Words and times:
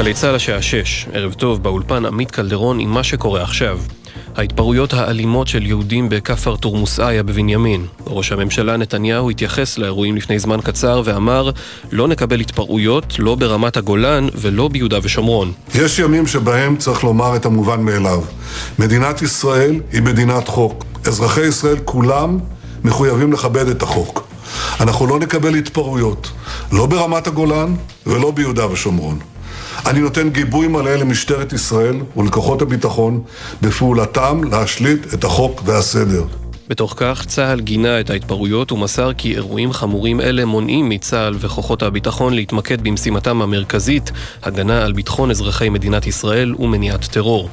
גלי 0.00 0.14
צה"ל 0.14 0.34
השעה 0.34 0.62
6, 0.62 1.06
ערב 1.12 1.32
טוב, 1.32 1.62
באולפן 1.62 2.06
עמית 2.06 2.30
קלדרון 2.30 2.80
עם 2.80 2.90
מה 2.90 3.04
שקורה 3.04 3.42
עכשיו. 3.42 3.78
ההתפרעויות 4.36 4.92
האלימות 4.94 5.48
של 5.48 5.66
יהודים 5.66 6.08
בכפר 6.08 6.56
תורמוס 6.56 7.00
איה 7.00 7.22
בבנימין. 7.22 7.86
ראש 8.06 8.32
הממשלה 8.32 8.76
נתניהו 8.76 9.30
התייחס 9.30 9.78
לאירועים 9.78 10.16
לפני 10.16 10.38
זמן 10.38 10.60
קצר 10.60 11.02
ואמר 11.04 11.50
לא 11.92 12.08
נקבל 12.08 12.40
התפרעויות 12.40 13.18
לא 13.18 13.34
ברמת 13.34 13.76
הגולן 13.76 14.28
ולא 14.34 14.68
ביהודה 14.68 14.98
ושומרון. 15.02 15.52
יש 15.74 15.98
ימים 15.98 16.26
שבהם 16.26 16.76
צריך 16.76 17.04
לומר 17.04 17.36
את 17.36 17.46
המובן 17.46 17.80
מאליו. 17.80 18.22
מדינת 18.78 19.22
ישראל 19.22 19.80
היא 19.92 20.02
מדינת 20.02 20.48
חוק. 20.48 20.84
אזרחי 21.06 21.46
ישראל 21.46 21.76
כולם 21.84 22.38
מחויבים 22.84 23.32
לכבד 23.32 23.68
את 23.68 23.82
החוק. 23.82 24.26
אנחנו 24.80 25.06
לא 25.06 25.18
נקבל 25.18 25.54
התפרעויות, 25.54 26.30
לא 26.72 26.86
ברמת 26.86 27.26
הגולן 27.26 27.74
ולא 28.06 28.30
ביהודה 28.30 28.72
ושומרון. 28.72 29.18
אני 29.86 30.00
נותן 30.00 30.30
גיבוי 30.30 30.68
מלא 30.68 30.94
למשטרת 30.94 31.52
ישראל 31.52 31.96
ולכוחות 32.16 32.62
הביטחון 32.62 33.22
בפעולתם 33.62 34.40
להשליט 34.44 35.14
את 35.14 35.24
החוק 35.24 35.62
והסדר. 35.64 36.24
בתוך 36.70 36.94
כך, 36.96 37.24
צה"ל 37.26 37.60
גינה 37.60 38.00
את 38.00 38.10
ההתפרעויות 38.10 38.72
ומסר 38.72 39.12
כי 39.12 39.34
אירועים 39.34 39.72
חמורים 39.72 40.20
אלה 40.20 40.44
מונעים 40.44 40.88
מצה"ל 40.88 41.36
וכוחות 41.40 41.82
הביטחון 41.82 42.34
להתמקד 42.34 42.80
במשימתם 42.80 43.42
המרכזית, 43.42 44.12
הגנה 44.42 44.84
על 44.84 44.92
ביטחון 44.92 45.30
אזרחי 45.30 45.68
מדינת 45.68 46.06
ישראל 46.06 46.54
ומניעת 46.58 47.04
טרור. 47.04 47.48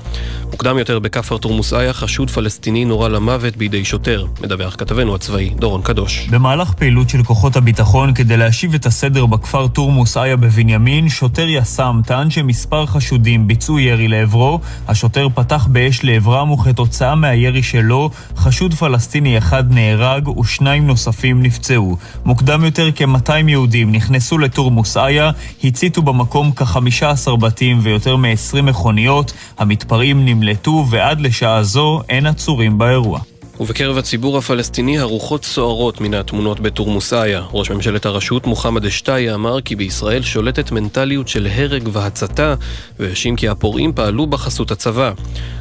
מוקדם 0.51 0.77
יותר 0.77 0.99
בכפר 0.99 1.37
תורמוס 1.37 1.73
איה 1.73 1.93
חשוד 1.93 2.29
פלסטיני 2.29 2.85
נורה 2.85 3.09
למוות 3.09 3.57
בידי 3.57 3.85
שוטר, 3.85 4.25
מדווח 4.41 4.75
כתבנו 4.77 5.15
הצבאי 5.15 5.49
דורון 5.49 5.81
קדוש. 5.81 6.27
במהלך 6.29 6.73
פעילות 6.73 7.09
של 7.09 7.23
כוחות 7.23 7.55
הביטחון 7.55 8.13
כדי 8.13 8.37
להשיב 8.37 8.73
את 8.73 8.85
הסדר 8.85 9.25
בכפר 9.25 9.67
תורמוס 9.67 10.17
איה 10.17 10.35
בבנימין, 10.35 11.09
שוטר 11.09 11.47
יס"מ 11.47 12.01
טען 12.05 12.29
שמספר 12.29 12.85
חשודים 12.85 13.47
ביצעו 13.47 13.79
ירי 13.79 14.07
לעברו, 14.07 14.59
השוטר 14.87 15.27
פתח 15.35 15.67
באש 15.71 16.03
לעברם 16.03 16.51
וכתוצאה 16.51 17.15
מהירי 17.15 17.63
שלו, 17.63 18.09
חשוד 18.35 18.73
פלסטיני 18.73 19.06
אחד 19.37 19.71
נהרג 19.71 20.27
ושניים 20.27 20.87
נוספים 20.87 21.43
נפצעו. 21.43 21.97
מוקדם 22.25 22.65
יותר 22.65 22.89
כ-200 22.95 23.31
יהודים 23.47 23.91
נכנסו 23.91 24.37
לתורמוס 24.37 24.97
איה, 24.97 25.31
הציתו 25.63 26.01
במקום 26.01 26.51
כ-15 26.55 27.35
בתים 27.35 27.79
ויותר 27.81 28.15
מ-20 28.15 28.61
מכוניות, 28.61 29.33
המתפרעים 29.57 30.25
נמ... 30.25 30.37
נמלטו 30.37 30.85
ועד 30.89 31.21
לשעה 31.21 31.63
זו 31.63 32.01
אין 32.09 32.25
עצורים 32.25 32.77
באירוע. 32.77 33.19
ובקרב 33.59 33.97
הציבור 33.97 34.37
הפלסטיני 34.37 34.99
הרוחות 34.99 35.45
סוערות 35.45 36.01
מן 36.01 36.13
התמונות 36.13 36.59
בתורמוסאיה. 36.59 37.43
ראש 37.51 37.71
ממשלת 37.71 38.05
הרשות 38.05 38.47
מוחמד 38.47 38.85
אשתיה 38.85 39.35
אמר 39.35 39.61
כי 39.61 39.75
בישראל 39.75 40.21
שולטת 40.21 40.71
מנטליות 40.71 41.27
של 41.27 41.47
הרג 41.55 41.89
והצתה, 41.91 42.55
והאשים 42.99 43.35
כי 43.35 43.47
הפורעים 43.47 43.93
פעלו 43.93 44.27
בחסות 44.27 44.71
הצבא. 44.71 45.11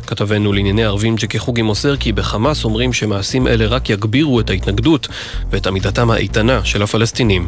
כתבנו 0.06 0.52
לענייני 0.52 0.84
ערבים 0.84 1.16
ג'קי 1.16 1.38
חוגי 1.38 1.62
מוסר 1.62 1.96
כי 1.96 2.12
בחמאס 2.12 2.64
אומרים 2.64 2.92
שמעשים 2.92 3.46
אלה 3.46 3.66
רק 3.66 3.90
יגבירו 3.90 4.40
את 4.40 4.50
ההתנגדות 4.50 5.08
ואת 5.50 5.66
עמידתם 5.66 6.10
האיתנה 6.10 6.64
של 6.64 6.82
הפלסטינים. 6.82 7.46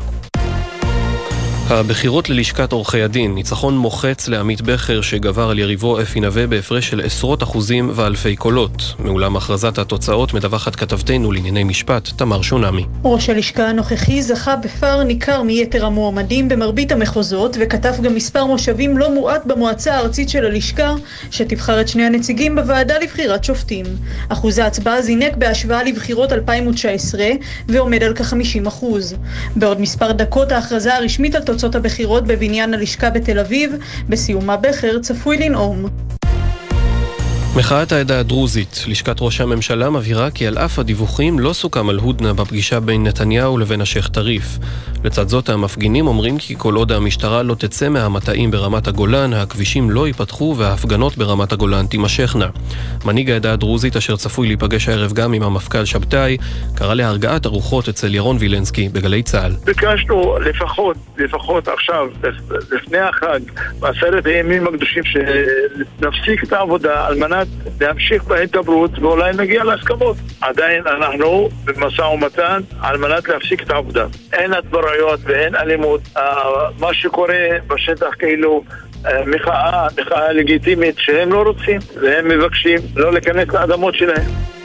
הבחירות 1.71 2.31
ללשכת 2.31 2.73
עורכי 2.73 3.03
הדין, 3.03 3.35
ניצחון 3.35 3.79
מוחץ 3.79 4.29
לעמית 4.29 4.61
בכר 4.61 5.01
שגבר 5.01 5.51
על 5.51 5.59
יריבו 5.59 6.01
אפי 6.01 6.21
נווה 6.21 6.47
בהפרש 6.47 6.89
של 6.89 7.01
עשרות 7.01 7.43
אחוזים 7.43 7.91
ואלפי 7.95 8.37
קולות. 8.37 8.95
מאולם 8.99 9.37
הכרזת 9.37 9.79
התוצאות 9.79 10.35
מדווחת 10.35 10.77
כתבתנו 10.77 11.33
לענייני 11.33 11.65
משפט, 11.65 12.09
תמר 12.17 12.43
שונמי. 12.43 12.85
ראש 13.05 13.31
הלשכה 13.31 13.69
הנוכחי 13.69 14.23
זכה 14.23 14.57
בפער 14.57 15.03
ניכר 15.03 15.43
מיתר 15.43 15.87
המועמדים 15.87 16.49
במרבית 16.49 16.93
המחוזות 16.93 17.57
וכתב 17.61 17.95
גם 18.03 18.15
מספר 18.15 18.45
מושבים 18.45 18.99
לא 18.99 19.15
מועט 19.15 19.47
במועצה 19.47 19.95
הארצית 19.95 20.29
של 20.29 20.45
הלשכה 20.45 20.95
שתבחר 21.31 21.81
את 21.81 21.89
שני 21.89 22.05
הנציגים 22.05 22.57
בוועדה 22.57 22.99
לבחירת 22.99 23.45
שופטים. 23.45 23.87
אחוז 24.29 24.59
ההצבעה 24.59 25.03
זינק 25.03 25.37
בהשוואה 25.37 25.83
לבחירות 25.83 26.33
2019 26.33 27.25
ועומד 27.69 28.03
על 28.03 28.15
כ-50 28.15 28.69
אחוז. 28.69 29.15
בעוד 29.57 29.81
מספר 29.81 30.13
דקות 30.13 30.53
ההכרזה 30.53 30.97
הרשמית 30.97 31.35
על 31.35 31.43
תוצאות 31.59 31.75
הבחירות 31.75 32.27
בבניין 32.27 32.75
הלשכה 32.75 33.11
בתל 33.11 33.39
אביב, 33.39 33.73
בסיומה 34.09 34.57
בכר 34.57 34.99
צפוי 34.99 35.39
לנאום. 35.39 35.87
מחאת 37.59 37.93
העדה 37.93 38.21
הדרוזית, 38.21 38.85
לשכת 38.89 39.17
ראש 39.21 39.41
הממשלה 39.41 39.91
מבהירה 39.91 40.31
כי 40.31 40.47
על 40.47 40.59
אף 40.59 40.79
הדיווחים 40.79 41.39
לא 41.39 41.53
סוכם 41.53 41.89
על 41.89 41.97
הודנה 41.97 42.33
בפגישה 42.33 42.81
בין 42.81 43.07
נתניהו 43.07 43.59
לבין 43.59 43.81
השייח' 43.81 44.09
טריף. 44.09 44.59
לצד 45.05 45.29
זאת 45.29 45.49
המפגינים 45.49 46.07
אומרים 46.07 46.39
כי 46.39 46.55
כל 46.59 46.75
עוד 46.75 46.93
המשטרה 46.93 47.43
לא 47.43 47.55
תצא 47.55 47.89
מהמטעים 47.89 48.51
ברמת 48.51 48.89
הגולן, 48.89 49.33
הכבישים 49.33 49.91
לא 49.91 50.07
ייפתחו 50.07 50.55
וההפגנות 50.59 51.17
ברמת 51.17 51.53
הגולן 51.53 51.87
תימשכנה. 51.87 52.47
מנהיג 53.05 53.31
העדה 53.31 53.53
הדרוזית 53.53 53.97
אשר 53.97 54.17
צפוי 54.17 54.47
להיפגש 54.47 54.89
הערב 54.89 55.13
גם 55.13 55.33
עם 55.33 55.43
המפכ"ל 55.43 55.85
שבתאי, 55.85 56.37
קרא 56.75 56.95
להרגעת 56.95 57.47
הרוחות 57.47 57.89
אצל 57.89 58.15
ירון 58.15 58.37
וילנסקי 58.41 58.89
בגלי 58.89 59.23
צה"ל. 59.23 59.53
ביקשנו 59.65 60.39
לפחות, 60.39 60.97
לפחות 61.19 61.69
עכשיו, 61.69 62.07
לפני 62.73 62.99
החג, 62.99 63.41
בעשרת 63.81 64.27
הימים 64.27 64.67
הקדושים, 64.67 65.03
שנפסיק 65.05 66.45
את 66.45 66.53
העבודה 66.53 67.07
על 67.07 67.19
מנת 67.19 67.48
להמשיך 67.81 68.25
בהידברות 68.25 68.99
ואולי 68.99 69.33
נגיע 69.37 69.65
להסכמות. 69.65 70.17
עדיין 70.41 70.87
אנחנו 70.87 71.49
במשא 71.65 72.03
ומתן 72.03 72.61
על 72.81 72.97
מנת 72.97 73.29
להפסיק 73.29 73.63
את 73.63 73.71
העבודה. 73.71 74.07
אין 74.33 74.53
התברעויות 74.53 75.21
ואין 75.25 75.57
אלימות. 75.57 76.01
מה 76.79 76.95
שקורה 76.95 77.35
בשטח 77.67 78.15
כאילו 78.19 78.63
מחאה, 79.27 79.87
מחאה 80.01 80.33
לגיטימית 80.33 80.95
שהם 80.99 81.33
לא 81.33 81.43
רוצים 81.43 81.81
והם 82.03 82.29
מבקשים 82.29 82.79
לא 82.97 83.13
להיכנס 83.13 83.49
לאדמות 83.49 83.95
שלהם. 83.95 84.58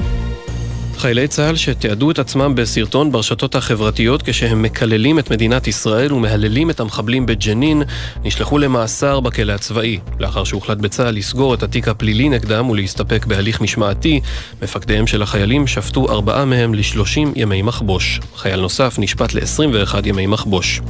חיילי 1.04 1.28
צה"ל 1.28 1.56
שתיעדו 1.56 2.12
את 2.12 2.20
עצמם 2.20 2.56
בסרטון 2.56 3.12
ברשתות 3.12 3.56
החברתיות 3.56 4.22
כשהם 4.22 4.62
מקללים 4.62 5.20
את 5.20 5.32
מדינת 5.32 5.68
ישראל 5.68 6.14
ומהללים 6.14 6.70
את 6.70 6.80
המחבלים 6.80 7.26
בג'נין, 7.26 7.84
נשלחו 8.24 8.58
למאסר 8.58 9.20
בכלא 9.20 9.54
הצבאי. 9.54 10.00
לאחר 10.20 10.44
שהוחלט 10.44 10.78
בצה"ל 10.78 11.16
לסגור 11.16 11.54
את 11.54 11.64
התיק 11.64 11.88
הפלילי 11.88 12.30
נגדם 12.30 12.70
ולהסתפק 12.70 13.26
בהליך 13.26 13.62
משמעתי, 13.62 14.22
מפקדיהם 14.62 15.08
של 15.08 15.22
החיילים 15.22 15.68
שפטו 15.68 16.10
ארבעה 16.10 16.46
מהם 16.46 16.74
ל-30 16.74 17.30
ימי 17.36 17.62
מחבוש. 17.62 18.20
חייל 18.36 18.60
נוסף 18.60 18.96
נשפט 19.00 19.34
ל-21 19.34 19.96
ימי 20.06 20.28
מחבוש. 20.28 20.82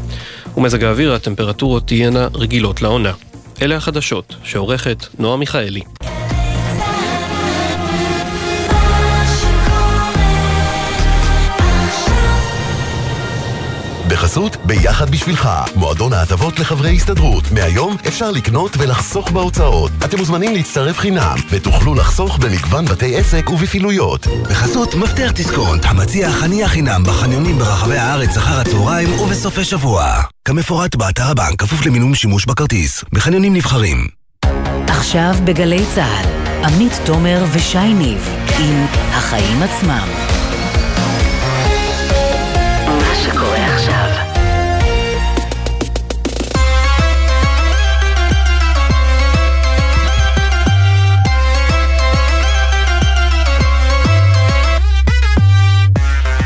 ומזג 0.58 0.84
האוויר, 0.84 1.14
הטמפרטורות 1.14 1.88
תהיינה 1.88 2.28
רגילות 2.34 2.82
לעונה. 2.82 3.12
אלה 3.62 3.76
החדשות, 3.76 4.36
שעורכת 4.44 5.06
נועה 5.20 5.38
מיכאלי. 5.38 5.82
בחסות 14.34 14.58
ביחד 14.66 15.10
בשבילך, 15.10 15.50
מועדון 15.76 16.14
ההטבות 16.14 16.60
לחברי 16.60 16.96
הסתדרות. 16.96 17.52
מהיום 17.52 17.98
אפשר 18.08 18.32
לקנות 18.32 18.72
ולחסוך 18.78 19.32
בהוצאות. 19.32 19.92
אתם 20.06 20.18
מוזמנים 20.18 20.54
להצטרף 20.54 21.00
חינם, 21.00 21.36
ותוכלו 21.50 21.96
לחסוך 21.96 22.38
במגוון 22.38 22.86
בתי 22.86 23.16
עסק 23.18 23.50
ובפעילויות. 23.50 24.28
בחסות 24.50 24.96
מפתח 24.96 25.32
דיסקונט, 25.36 25.86
המציע 25.86 26.32
חניה 26.32 26.68
חינם 26.68 27.04
בחניונים 27.04 27.58
ברחבי 27.58 27.98
הארץ 27.98 28.38
אחר 28.38 28.60
הצהריים 28.60 29.20
ובסופי 29.20 29.64
שבוע. 29.64 30.06
כמפורט 30.46 30.96
באתר 30.96 31.24
הבנק, 31.24 31.60
כפוף 31.60 31.86
למינום 31.86 32.16
שימוש 32.16 32.46
בכרטיס. 32.46 33.04
בחניונים 33.12 33.54
נבחרים. 33.54 34.08
עכשיו 34.88 35.36
בגלי 35.44 35.86
צה"ל, 35.96 36.26
עמית 36.66 36.94
תומר 37.06 37.44
ושי 37.54 37.94
ניב, 37.94 38.30
עם 38.60 38.86
החיים 39.12 39.64
עצמם. 39.64 40.43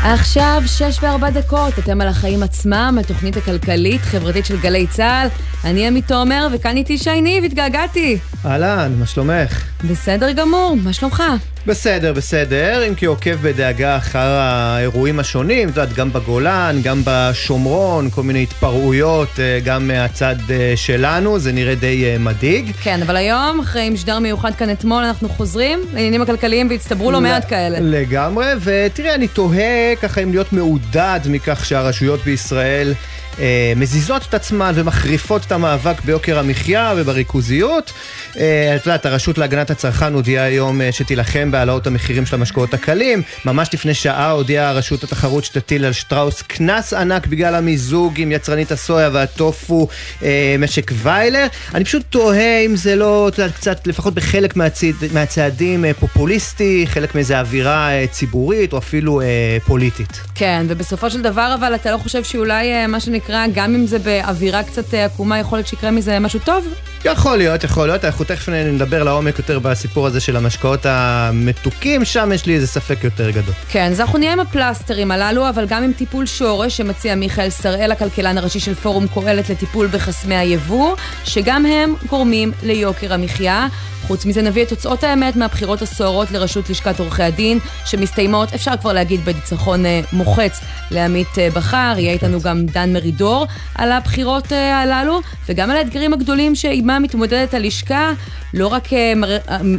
עכשיו 0.04 0.62
שש 0.66 0.98
וארבע 1.02 1.30
דקות, 1.30 1.78
אתם 1.78 2.00
על 2.00 2.08
החיים 2.08 2.42
עצמם, 2.42 2.98
התוכנית 3.00 3.36
הכלכלית-חברתית 3.36 4.46
של 4.46 4.60
גלי 4.60 4.86
צה"ל. 4.86 5.28
אני 5.64 5.86
עמית 5.86 6.08
תומר, 6.08 6.48
וכאן 6.52 6.76
איתי 6.76 6.98
שי 6.98 7.20
ניב, 7.20 7.44
התגעגעתי. 7.44 8.18
אהלן, 8.44 8.92
מה 8.98 9.06
שלומך? 9.06 9.64
בסדר 9.90 10.32
גמור, 10.32 10.76
מה 10.84 10.92
שלומך? 10.92 11.22
בסדר, 11.68 12.12
בסדר, 12.12 12.88
אם 12.88 12.94
כי 12.94 13.06
עוקב 13.06 13.34
בדאגה 13.42 13.96
אחר 13.96 14.28
האירועים 14.28 15.18
השונים, 15.18 15.68
את 15.68 15.76
יודעת, 15.76 15.92
גם 15.92 16.12
בגולן, 16.12 16.76
גם 16.82 17.02
בשומרון, 17.04 18.10
כל 18.10 18.22
מיני 18.22 18.42
התפרעויות, 18.42 19.28
אה, 19.38 19.58
גם 19.64 19.88
מהצד 19.88 20.36
אה, 20.50 20.72
שלנו, 20.76 21.38
זה 21.38 21.52
נראה 21.52 21.74
די 21.74 22.04
אה, 22.04 22.18
מדאיג. 22.18 22.72
כן, 22.82 23.02
אבל 23.02 23.16
היום, 23.16 23.60
אחרי 23.60 23.90
משדר 23.90 24.18
מיוחד 24.18 24.54
כאן 24.54 24.70
אתמול, 24.70 25.04
אנחנו 25.04 25.28
חוזרים 25.28 25.78
לעניינים 25.92 26.22
הכלכליים 26.22 26.70
והצטברו 26.70 27.10
לא 27.10 27.20
מעט 27.20 27.48
כאלה. 27.48 27.78
לגמרי, 27.80 28.46
ותראה, 28.60 29.14
אני 29.14 29.28
תוהה 29.28 29.96
ככה 30.02 30.22
אם 30.22 30.30
להיות 30.30 30.52
מעודד 30.52 31.20
מכך 31.28 31.64
שהרשויות 31.64 32.20
בישראל... 32.24 32.94
אה, 33.40 33.72
מזיזות 33.76 34.22
את 34.28 34.34
עצמן 34.34 34.72
ומחריפות 34.74 35.44
את 35.46 35.52
המאבק 35.52 36.00
ביוקר 36.04 36.38
המחיה 36.38 36.94
ובריכוזיות. 36.96 37.92
אה, 38.38 38.76
את 38.76 38.86
יודעת, 38.86 39.06
הרשות 39.06 39.38
להגנת 39.38 39.70
הצרכן 39.70 40.14
הודיעה 40.14 40.44
היום 40.44 40.80
אה, 40.80 40.92
שתילחם 40.92 41.50
בהעלאות 41.50 41.86
המחירים 41.86 42.26
של 42.26 42.34
המשקאות 42.34 42.74
הקלים. 42.74 43.22
ממש 43.44 43.68
לפני 43.74 43.94
שעה 43.94 44.30
הודיעה 44.30 44.72
רשות 44.72 45.04
התחרות 45.04 45.44
שתטיל 45.44 45.84
על 45.84 45.92
שטראוס 45.92 46.42
קנס 46.42 46.92
ענק 46.92 47.26
בגלל 47.26 47.54
המיזוג 47.54 48.14
עם 48.16 48.32
יצרנית 48.32 48.72
הסויה 48.72 49.10
והטופו 49.12 49.88
אה, 50.22 50.56
משק 50.58 50.90
ויילר. 50.94 51.46
אני 51.74 51.84
פשוט 51.84 52.02
תוהה 52.10 52.60
אם 52.66 52.76
זה 52.76 52.96
לא, 52.96 53.28
את 53.28 53.38
יודעת, 53.38 53.54
קצת, 53.54 53.86
לפחות 53.86 54.14
בחלק 54.14 54.56
מהצעד, 54.56 54.94
מהצעדים 55.12 55.84
אה, 55.84 55.94
פופוליסטי, 55.94 56.84
חלק 56.86 57.14
מאיזה 57.14 57.40
אווירה 57.40 57.90
אה, 57.90 58.06
ציבורית 58.06 58.72
או 58.72 58.78
אפילו 58.78 59.20
אה, 59.20 59.26
פוליטית. 59.66 60.20
כן, 60.34 60.66
ובסופו 60.68 61.10
של 61.10 61.22
דבר 61.22 61.54
אבל 61.58 61.74
אתה 61.74 61.92
לא 61.92 61.98
חושב 61.98 62.24
שאולי 62.24 62.72
אה, 62.72 62.86
מה 62.86 63.00
שנקרא, 63.00 63.27
גם 63.54 63.74
אם 63.74 63.86
זה 63.86 63.98
באווירה 63.98 64.62
קצת 64.62 64.94
אה, 64.94 65.04
עקומה, 65.04 65.38
יכול 65.38 65.58
להיות 65.58 65.66
שיקרה 65.66 65.90
מזה 65.90 66.18
משהו 66.18 66.40
טוב? 66.44 66.74
יכול 67.04 67.36
להיות, 67.36 67.64
יכול 67.64 67.86
להיות, 67.86 68.04
אנחנו 68.04 68.24
תכף 68.24 68.48
נדבר 68.48 69.02
לעומק 69.02 69.38
יותר 69.38 69.58
בסיפור 69.58 70.06
הזה 70.06 70.20
של 70.20 70.36
המשקאות 70.36 70.86
המתוקים, 70.86 72.04
שם 72.04 72.30
יש 72.34 72.46
לי 72.46 72.54
איזה 72.54 72.66
ספק 72.66 73.04
יותר 73.04 73.30
גדול. 73.30 73.54
כן, 73.68 73.90
אז 73.90 74.00
אנחנו 74.00 74.18
נהיה 74.18 74.32
עם 74.32 74.40
הפלסטרים 74.40 75.10
הללו, 75.10 75.48
אבל 75.48 75.66
גם 75.66 75.82
עם 75.82 75.92
טיפול 75.92 76.26
שורש 76.26 76.76
שמציע 76.76 77.14
מיכאל 77.14 77.50
שראל, 77.50 77.92
הכלכלן 77.92 78.38
הראשי 78.38 78.60
של 78.60 78.74
פורום 78.74 79.06
קהלת 79.14 79.50
לטיפול 79.50 79.86
בחסמי 79.86 80.36
היבוא, 80.36 80.96
שגם 81.24 81.66
הם 81.66 81.94
גורמים 82.08 82.52
ליוקר 82.62 83.14
המחיה. 83.14 83.66
חוץ 84.08 84.26
מזה 84.26 84.42
נביא 84.42 84.62
את 84.62 84.68
תוצאות 84.68 85.04
האמת 85.04 85.36
מהבחירות 85.36 85.82
הסוערות 85.82 86.30
לראשות 86.30 86.70
לשכת 86.70 87.00
עורכי 87.00 87.22
הדין, 87.22 87.58
שמסתיימות, 87.84 88.54
אפשר 88.54 88.72
כבר 88.80 88.92
להגיד, 88.92 89.24
בניצחון 89.24 89.86
אה, 89.86 90.00
מוחץ 90.12 90.60
לעמית 90.90 91.38
אה, 91.38 91.48
בכר. 91.50 91.94
יהיה 91.98 92.12
איתנו 92.12 92.40
גם 92.40 92.66
דן 92.66 92.92
מרידור 92.92 93.46
על 93.74 93.92
הבחירות 93.92 94.52
אה, 94.52 94.80
הללו, 94.80 95.20
וגם 95.48 95.70
על 95.70 95.76
האתגרים 95.76 96.12
הגדולים 96.12 96.54
שעימם 96.54 97.00
מתמודדת 97.02 97.54
הלשכה, 97.54 98.12
לא 98.54 98.66
רק 98.66 98.88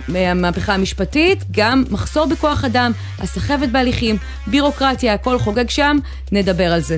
המהפכה 0.07 0.73
המשפטית, 0.73 1.43
גם 1.51 1.83
מחסור 1.89 2.25
בכוח 2.25 2.65
אדם, 2.65 2.91
הסחבת 3.19 3.69
בהליכים, 3.69 4.17
בירוקרטיה, 4.47 5.13
הכל 5.13 5.39
חוגג 5.39 5.69
שם, 5.69 5.97
נדבר 6.31 6.73
על 6.73 6.79
זה. 6.79 6.97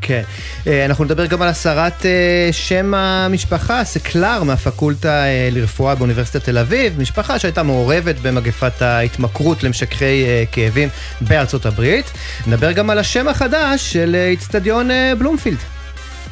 כן. 0.00 0.22
אה, 0.66 0.84
אנחנו 0.84 1.04
נדבר 1.04 1.26
גם 1.26 1.42
על 1.42 1.48
הסרת 1.48 2.06
אה, 2.06 2.48
שם 2.52 2.94
המשפחה, 2.94 3.84
סקלר 3.84 4.42
מהפקולטה 4.42 5.24
אה, 5.24 5.48
לרפואה 5.52 5.94
באוניברסיטת 5.94 6.44
תל 6.44 6.58
אביב, 6.58 7.00
משפחה 7.00 7.38
שהייתה 7.38 7.62
מעורבת 7.62 8.14
במגפת 8.22 8.82
ההתמכרות 8.82 9.62
למשככי 9.62 10.24
כאבים 10.52 10.88
בארצות 11.20 11.66
הברית. 11.66 12.10
נדבר 12.46 12.72
גם 12.72 12.90
על 12.90 12.98
השם 12.98 13.28
החדש 13.28 13.92
של 13.92 14.16
איצטדיון 14.30 14.88
בלומפילד. 15.18 15.77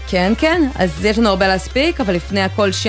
כן, 0.09 0.33
כן, 0.39 0.63
אז 0.75 1.05
יש 1.05 1.19
לנו 1.19 1.29
הרבה 1.29 1.49
להספיק, 1.49 2.01
אבל 2.01 2.15
לפני 2.15 2.41
הכל, 2.41 2.73
שי, 2.73 2.89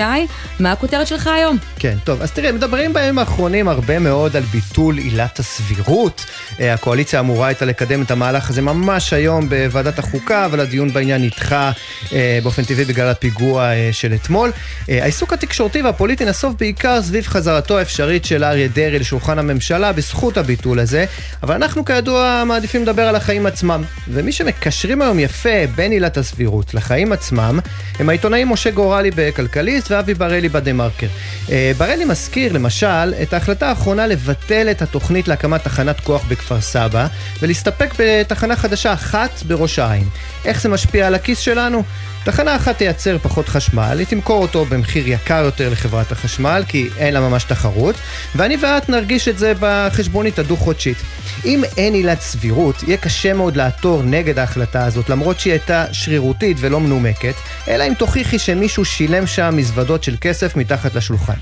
מה 0.60 0.72
הכותרת 0.72 1.06
שלך 1.06 1.26
היום? 1.26 1.56
כן, 1.78 1.96
טוב, 2.04 2.22
אז 2.22 2.32
תראה, 2.32 2.52
מדברים 2.52 2.92
בימים 2.92 3.18
האחרונים 3.18 3.68
הרבה 3.68 3.98
מאוד 3.98 4.36
על 4.36 4.42
ביטול 4.42 4.98
עילת 4.98 5.38
הסבירות. 5.38 6.24
אה, 6.60 6.74
הקואליציה 6.74 7.20
אמורה 7.20 7.46
הייתה 7.46 7.64
לקדם 7.64 8.02
את 8.02 8.10
המהלך 8.10 8.50
הזה 8.50 8.62
ממש 8.62 9.12
היום 9.12 9.48
בוועדת 9.48 9.98
החוקה, 9.98 10.44
אבל 10.44 10.60
הדיון 10.60 10.92
בעניין 10.92 11.22
נדחה 11.22 11.72
אה, 12.12 12.38
באופן 12.42 12.64
טבעי 12.64 12.84
בגלל 12.84 13.08
הפיגוע 13.08 13.64
אה, 13.64 13.88
של 13.92 14.14
אתמול. 14.14 14.52
העיסוק 14.88 15.32
התקשורתי 15.32 15.82
והפוליטי 15.82 16.24
נסוב 16.24 16.56
בעיקר 16.58 17.02
סביב 17.02 17.26
חזרתו 17.26 17.78
האפשרית 17.78 18.24
של 18.24 18.44
אריה 18.44 18.68
דרעי 18.68 18.98
לשולחן 18.98 19.38
הממשלה 19.38 19.92
בזכות 19.92 20.36
הביטול 20.36 20.78
הזה, 20.78 21.04
אבל 21.42 21.54
אנחנו 21.54 21.84
כידוע 21.84 22.42
מעדיפים 22.46 22.82
לדבר 22.82 23.02
על 23.02 23.16
החיים 23.16 23.46
עצמם. 23.46 23.82
ומי 24.08 24.32
שמקשרים 24.32 25.02
היום 25.02 25.18
יפה 25.18 25.66
בין 25.74 25.92
עילת 25.92 26.16
הסבירות 26.16 26.74
לחיים 26.74 27.07
עצמם, 27.12 27.58
הם 27.98 28.08
העיתונאים 28.08 28.48
משה 28.48 28.70
גורלי 28.70 29.10
בכלכליסט 29.14 29.90
ואבי 29.90 30.14
בראלי 30.14 30.48
בדה-מרקר. 30.48 31.06
אה, 31.50 31.72
בראלי 31.78 32.04
מזכיר, 32.04 32.52
למשל, 32.52 33.14
את 33.22 33.32
ההחלטה 33.32 33.68
האחרונה 33.68 34.06
לבטל 34.06 34.70
את 34.70 34.82
התוכנית 34.82 35.28
להקמת 35.28 35.64
תחנת 35.64 36.00
כוח 36.00 36.24
בכפר 36.28 36.60
סבא, 36.60 37.06
ולהסתפק 37.42 37.94
בתחנה 37.98 38.56
חדשה 38.56 38.92
אחת 38.92 39.42
בראש 39.42 39.78
העין. 39.78 40.08
איך 40.48 40.62
זה 40.62 40.68
משפיע 40.68 41.06
על 41.06 41.14
הכיס 41.14 41.38
שלנו? 41.38 41.82
תחנה 42.24 42.56
אחת 42.56 42.78
תייצר 42.78 43.18
פחות 43.18 43.48
חשמל, 43.48 43.96
היא 43.98 44.06
תמכור 44.06 44.42
אותו 44.42 44.64
במחיר 44.64 45.08
יקר 45.08 45.42
יותר 45.44 45.68
לחברת 45.68 46.12
החשמל, 46.12 46.62
כי 46.68 46.88
אין 46.98 47.14
לה 47.14 47.20
ממש 47.20 47.44
תחרות, 47.44 47.94
ואני 48.36 48.56
ואת 48.60 48.88
נרגיש 48.88 49.28
את 49.28 49.38
זה 49.38 49.52
בחשבונית 49.60 50.38
הדו-חודשית. 50.38 50.96
אם 51.44 51.62
אין 51.76 51.94
עילת 51.94 52.20
סבירות, 52.20 52.82
יהיה 52.82 52.96
קשה 52.96 53.32
מאוד 53.32 53.56
לעתור 53.56 54.02
נגד 54.02 54.38
ההחלטה 54.38 54.84
הזאת, 54.84 55.08
למרות 55.08 55.40
שהיא 55.40 55.52
הייתה 55.52 55.84
שרירותית 55.92 56.56
ולא 56.60 56.80
מנומקת, 56.80 57.34
אלא 57.68 57.88
אם 57.88 57.94
תוכיחי 57.94 58.38
שמישהו 58.38 58.84
שילם 58.84 59.26
שם 59.26 59.54
מזוודות 59.56 60.04
של 60.04 60.16
כסף 60.20 60.56
מתחת 60.56 60.94
לשולחן. 60.94 61.34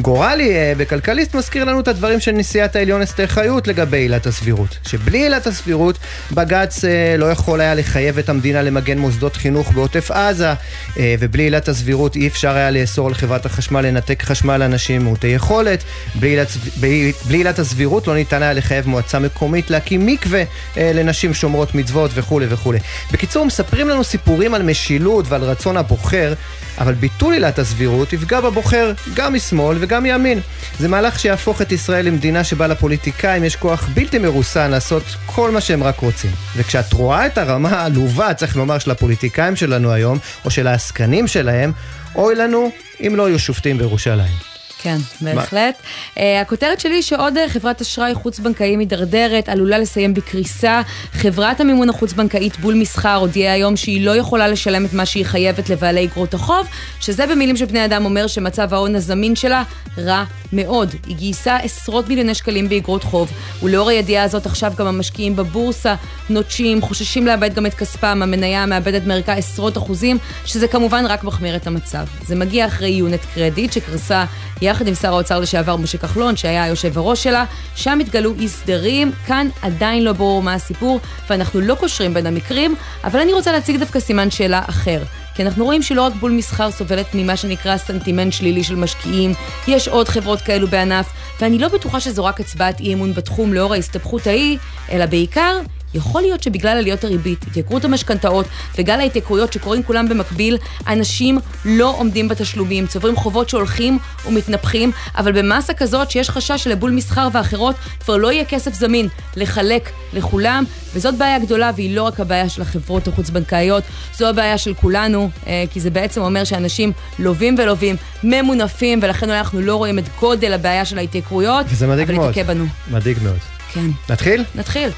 גורלי 0.00 0.54
אה, 0.54 0.72
בכלכליסט 0.76 1.34
מזכיר 1.34 1.64
לנו 1.64 1.80
את 1.80 1.88
הדברים 1.88 2.20
של 2.20 2.32
נשיאת 2.32 2.76
העליון 2.76 3.02
אסתר 3.02 3.26
חיות 3.26 3.68
לגבי 3.68 3.98
עילת 3.98 4.26
הסבירות. 4.26 4.78
שבלי 4.86 5.18
עילת 5.18 5.46
הסבירות, 5.46 5.98
בג"ץ 6.32 6.84
אה, 6.84 7.16
לא 7.18 7.30
יכול 7.30 7.60
היה 7.60 7.74
לחייב 7.74 8.18
את 8.18 8.28
המדינה 8.28 8.51
למגן 8.60 8.98
מוסדות 8.98 9.36
חינוך 9.36 9.72
בעוטף 9.72 10.10
עזה, 10.10 10.52
אה, 10.98 11.14
ובלי 11.18 11.42
עילת 11.42 11.68
הסבירות 11.68 12.16
אי 12.16 12.26
אפשר 12.26 12.56
היה 12.56 12.70
לאסור 12.70 13.08
על 13.08 13.14
חברת 13.14 13.46
החשמל 13.46 13.80
לנתק 13.80 14.22
חשמל 14.22 14.56
לאנשים 14.56 15.04
מעוטי 15.04 15.26
יכולת. 15.26 15.84
בלי 16.14 16.28
עילת, 16.28 16.48
בלי, 16.80 17.12
בלי 17.28 17.36
עילת 17.36 17.58
הסבירות 17.58 18.06
לא 18.06 18.14
ניתן 18.14 18.42
היה 18.42 18.52
לחייב 18.52 18.88
מועצה 18.88 19.18
מקומית 19.18 19.70
להקים 19.70 20.06
מקווה 20.06 20.42
אה, 20.76 20.92
לנשים 20.94 21.34
שומרות 21.34 21.74
מצוות 21.74 22.10
וכולי 22.14 22.46
וכולי. 22.48 22.78
בקיצור, 23.12 23.46
מספרים 23.46 23.88
לנו 23.88 24.04
סיפורים 24.04 24.54
על 24.54 24.62
משילות 24.62 25.24
ועל 25.28 25.42
רצון 25.42 25.76
הבוחר, 25.76 26.34
אבל 26.78 26.94
ביטול 26.94 27.32
עילת 27.32 27.58
הסבירות 27.58 28.12
יפגע 28.12 28.40
בבוחר 28.40 28.92
גם 29.14 29.34
משמאל 29.34 29.76
וגם 29.80 30.02
מימין. 30.02 30.40
זה 30.78 30.88
מהלך 30.88 31.18
שיהפוך 31.18 31.62
את 31.62 31.72
ישראל 31.72 32.06
למדינה 32.06 32.44
שבה 32.44 32.66
לפוליטיקאים 32.66 33.44
יש 33.44 33.56
כוח 33.56 33.88
בלתי 33.94 34.18
מרוסן 34.18 34.70
לעשות 34.70 35.02
כל 35.26 35.50
מה 35.50 35.60
שהם 35.60 35.82
רק 35.82 35.98
רוצים. 35.98 36.30
וכשאת 36.56 36.92
רואה 36.92 37.26
את 37.26 37.38
הרמה 37.38 37.68
העלובה, 37.68 38.34
צריך 38.34 38.56
לומר, 38.56 38.78
של 38.78 38.90
הפוליטיקאים 38.90 39.56
שלנו 39.56 39.92
היום, 39.92 40.18
או 40.44 40.50
של 40.50 40.66
העסקנים 40.66 41.26
שלהם, 41.26 41.72
אוי 42.14 42.34
לנו 42.34 42.70
אם 43.06 43.16
לא 43.16 43.28
יהיו 43.28 43.38
שופטים 43.38 43.78
בירושלים. 43.78 44.51
כן, 44.82 44.96
בהחלט. 45.20 45.74
Uh, 46.14 46.20
הכותרת 46.42 46.80
שלי 46.80 46.94
היא 46.94 47.02
שעוד 47.02 47.34
uh, 47.36 47.48
חברת 47.48 47.80
אשראי 47.80 48.14
חוץ-בנקאי 48.14 48.76
מידרדרת, 48.76 49.48
עלולה 49.48 49.78
לסיים 49.78 50.14
בקריסה. 50.14 50.82
חברת 51.12 51.60
המימון 51.60 51.88
החוץ-בנקאית 51.90 52.56
בול 52.56 52.74
מסחר 52.74 53.14
הודיעה 53.14 53.54
היום 53.54 53.76
שהיא 53.76 54.06
לא 54.06 54.16
יכולה 54.16 54.48
לשלם 54.48 54.84
את 54.84 54.92
מה 54.92 55.06
שהיא 55.06 55.24
חייבת 55.24 55.68
לבעלי 55.68 56.04
אגרות 56.04 56.34
החוב, 56.34 56.66
שזה 57.00 57.26
במילים 57.26 57.56
של 57.56 57.64
בני 57.64 57.84
אדם 57.84 58.04
אומר 58.04 58.26
שמצב 58.26 58.74
ההון 58.74 58.94
הזמין 58.94 59.36
שלה 59.36 59.62
רע 59.98 60.24
מאוד. 60.52 60.94
היא 61.06 61.16
גייסה 61.16 61.56
עשרות 61.56 62.08
מיליוני 62.08 62.34
שקלים 62.34 62.68
באגרות 62.68 63.04
חוב, 63.04 63.32
ולאור 63.62 63.88
הידיעה 63.88 64.24
הזאת 64.24 64.46
עכשיו 64.46 64.72
גם 64.76 64.86
המשקיעים 64.86 65.36
בבורסה 65.36 65.94
נוטשים, 66.30 66.82
חוששים 66.82 67.26
לאבד 67.26 67.54
גם 67.54 67.66
את 67.66 67.74
כספם, 67.74 68.20
המניה 68.22 68.66
מאבדת 68.66 69.02
מערכה 69.06 69.32
עשרות 69.32 69.76
אחוזים, 69.78 70.18
שזה 70.46 70.68
כמובן 70.68 71.04
רק 71.06 71.24
מחמיר 71.24 71.56
את 71.56 71.66
המצב. 71.66 72.04
זה 72.26 72.34
מגיע 72.34 72.66
אחרי 72.66 72.88
יונט 72.88 73.20
קרדיט 73.34 73.72
שקרסה 73.72 74.24
יחד 74.72 74.86
עם 74.86 74.94
שר 74.94 75.08
האוצר 75.08 75.40
לשעבר 75.40 75.76
משה 75.76 75.98
כחלון, 75.98 76.36
שהיה 76.36 76.64
היושב 76.64 76.98
הראש 76.98 77.22
שלה, 77.22 77.44
שם 77.76 77.98
התגלו 77.98 78.34
אי 78.40 78.48
סדרים, 78.48 79.12
כאן 79.26 79.48
עדיין 79.62 80.04
לא 80.04 80.12
ברור 80.12 80.42
מה 80.42 80.54
הסיפור, 80.54 81.00
ואנחנו 81.30 81.60
לא 81.60 81.74
קושרים 81.74 82.14
בין 82.14 82.26
המקרים, 82.26 82.74
אבל 83.04 83.20
אני 83.20 83.32
רוצה 83.32 83.52
להציג 83.52 83.76
דווקא 83.76 84.00
סימן 84.00 84.30
שאלה 84.30 84.62
אחר. 84.68 85.02
כי 85.34 85.42
אנחנו 85.42 85.64
רואים 85.64 85.82
שלא 85.82 86.02
רק 86.02 86.12
בול 86.20 86.30
מסחר 86.32 86.70
סובלת 86.70 87.06
ממה 87.14 87.36
שנקרא 87.36 87.76
סנטימנט 87.76 88.32
שלילי 88.32 88.64
של 88.64 88.74
משקיעים, 88.74 89.32
יש 89.68 89.88
עוד 89.88 90.08
חברות 90.08 90.40
כאלו 90.40 90.68
בענף, 90.68 91.06
ואני 91.40 91.58
לא 91.58 91.68
בטוחה 91.68 92.00
שזו 92.00 92.24
רק 92.24 92.40
הצבעת 92.40 92.80
אי 92.80 92.94
אמון 92.94 93.14
בתחום 93.14 93.52
לאור 93.52 93.74
ההסתבכות 93.74 94.26
ההיא, 94.26 94.58
אלא 94.92 95.06
בעיקר 95.06 95.60
יכול 95.94 96.22
להיות 96.22 96.42
שבגלל 96.42 96.78
עליות 96.78 97.04
הריבית, 97.04 97.42
התייקרות 97.42 97.84
המשכנתאות 97.84 98.46
וגל 98.78 99.00
ההתייקרויות 99.00 99.52
שקורים 99.52 99.82
כולם 99.82 100.08
במקביל, 100.08 100.58
אנשים 100.86 101.38
לא 101.64 101.94
עומדים 101.98 102.28
בתשלומים, 102.28 102.86
צוברים 102.86 103.16
חובות 103.16 103.48
שהולכים 103.48 103.98
ומתנפחים, 104.26 104.90
אבל 105.16 105.32
במסה 105.32 105.74
כזאת 105.74 106.10
שיש 106.10 106.30
חשש 106.30 106.64
שלבול 106.64 106.90
מסחר 106.90 107.28
ואחרות 107.32 107.76
כבר 108.00 108.16
לא 108.16 108.32
יהיה 108.32 108.44
כסף 108.44 108.74
זמין 108.74 109.08
לחלק 109.36 109.90
לכולם, 110.12 110.64
וזאת 110.94 111.14
בעיה 111.14 111.38
גדולה 111.38 111.70
והיא 111.76 111.96
לא 111.96 112.02
רק 112.02 112.20
הבעיה 112.20 112.48
של 112.48 112.62
החברות 112.62 113.08
החוץ-בנקאיות, 113.08 113.84
זו 114.16 114.28
הבעיה 114.28 114.58
של 114.58 114.74
כולנו, 114.74 115.30
אה, 115.46 115.64
כי 115.70 115.80
זה 115.80 115.90
בעצם 115.90 116.20
אומר 116.20 116.44
שאנשים 116.44 116.92
לווים 117.18 117.54
ולווים, 117.58 117.96
ממונפים, 118.24 118.98
ולכן 119.02 119.30
אנחנו 119.30 119.60
לא 119.60 119.76
רואים 119.76 119.98
את 119.98 120.04
גודל 120.20 120.52
הבעיה 120.52 120.84
של 120.84 120.98
ההתייקרויות, 120.98 121.66
וזה 121.68 121.86
מדאיג 121.86 122.08
אבל 122.08 122.16
מאוד. 122.16 122.36
היא 122.36 122.44
תכה 122.44 122.54
בנו. 122.54 122.64
מדאיג 122.90 123.18
מאוד. 123.22 123.38
כן. 123.72 123.86
נתחיל? 124.10 124.44
נתחיל. 124.54 124.88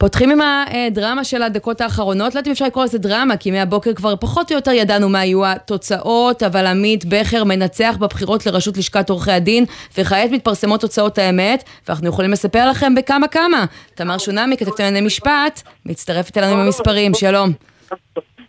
פותחים 0.00 0.30
עם 0.30 0.40
הדרמה 0.40 1.24
של 1.24 1.42
הדקות 1.42 1.80
האחרונות, 1.80 2.34
לא 2.34 2.38
יודעת 2.38 2.46
אם 2.46 2.52
אפשר 2.52 2.64
לקרוא 2.64 2.84
לזה 2.84 2.98
דרמה, 2.98 3.36
כי 3.36 3.50
מהבוקר 3.50 3.94
כבר 3.94 4.14
פחות 4.16 4.52
או 4.52 4.56
יותר 4.56 4.70
ידענו 4.70 5.08
מה 5.08 5.20
היו 5.20 5.46
התוצאות, 5.46 6.42
אבל 6.42 6.66
עמית 6.66 7.04
בכר 7.04 7.44
מנצח 7.44 7.96
בבחירות 8.00 8.46
לראשות 8.46 8.76
לשכת 8.76 9.10
עורכי 9.10 9.32
הדין, 9.32 9.64
וכעת 9.98 10.30
מתפרסמות 10.30 10.80
תוצאות 10.80 11.18
האמת, 11.18 11.64
ואנחנו 11.88 12.08
יכולים 12.08 12.30
לספר 12.30 12.70
לכם 12.70 12.94
בכמה 12.94 13.28
כמה. 13.28 13.64
תמר 13.94 14.18
שונמי, 14.18 14.56
כתבת 14.56 14.80
לענייני 14.80 15.06
משפט, 15.06 15.62
מצטרפת 15.86 16.38
אלינו 16.38 16.52
עם 16.52 16.58
המספרים, 16.58 17.14
שלום. 17.14 17.52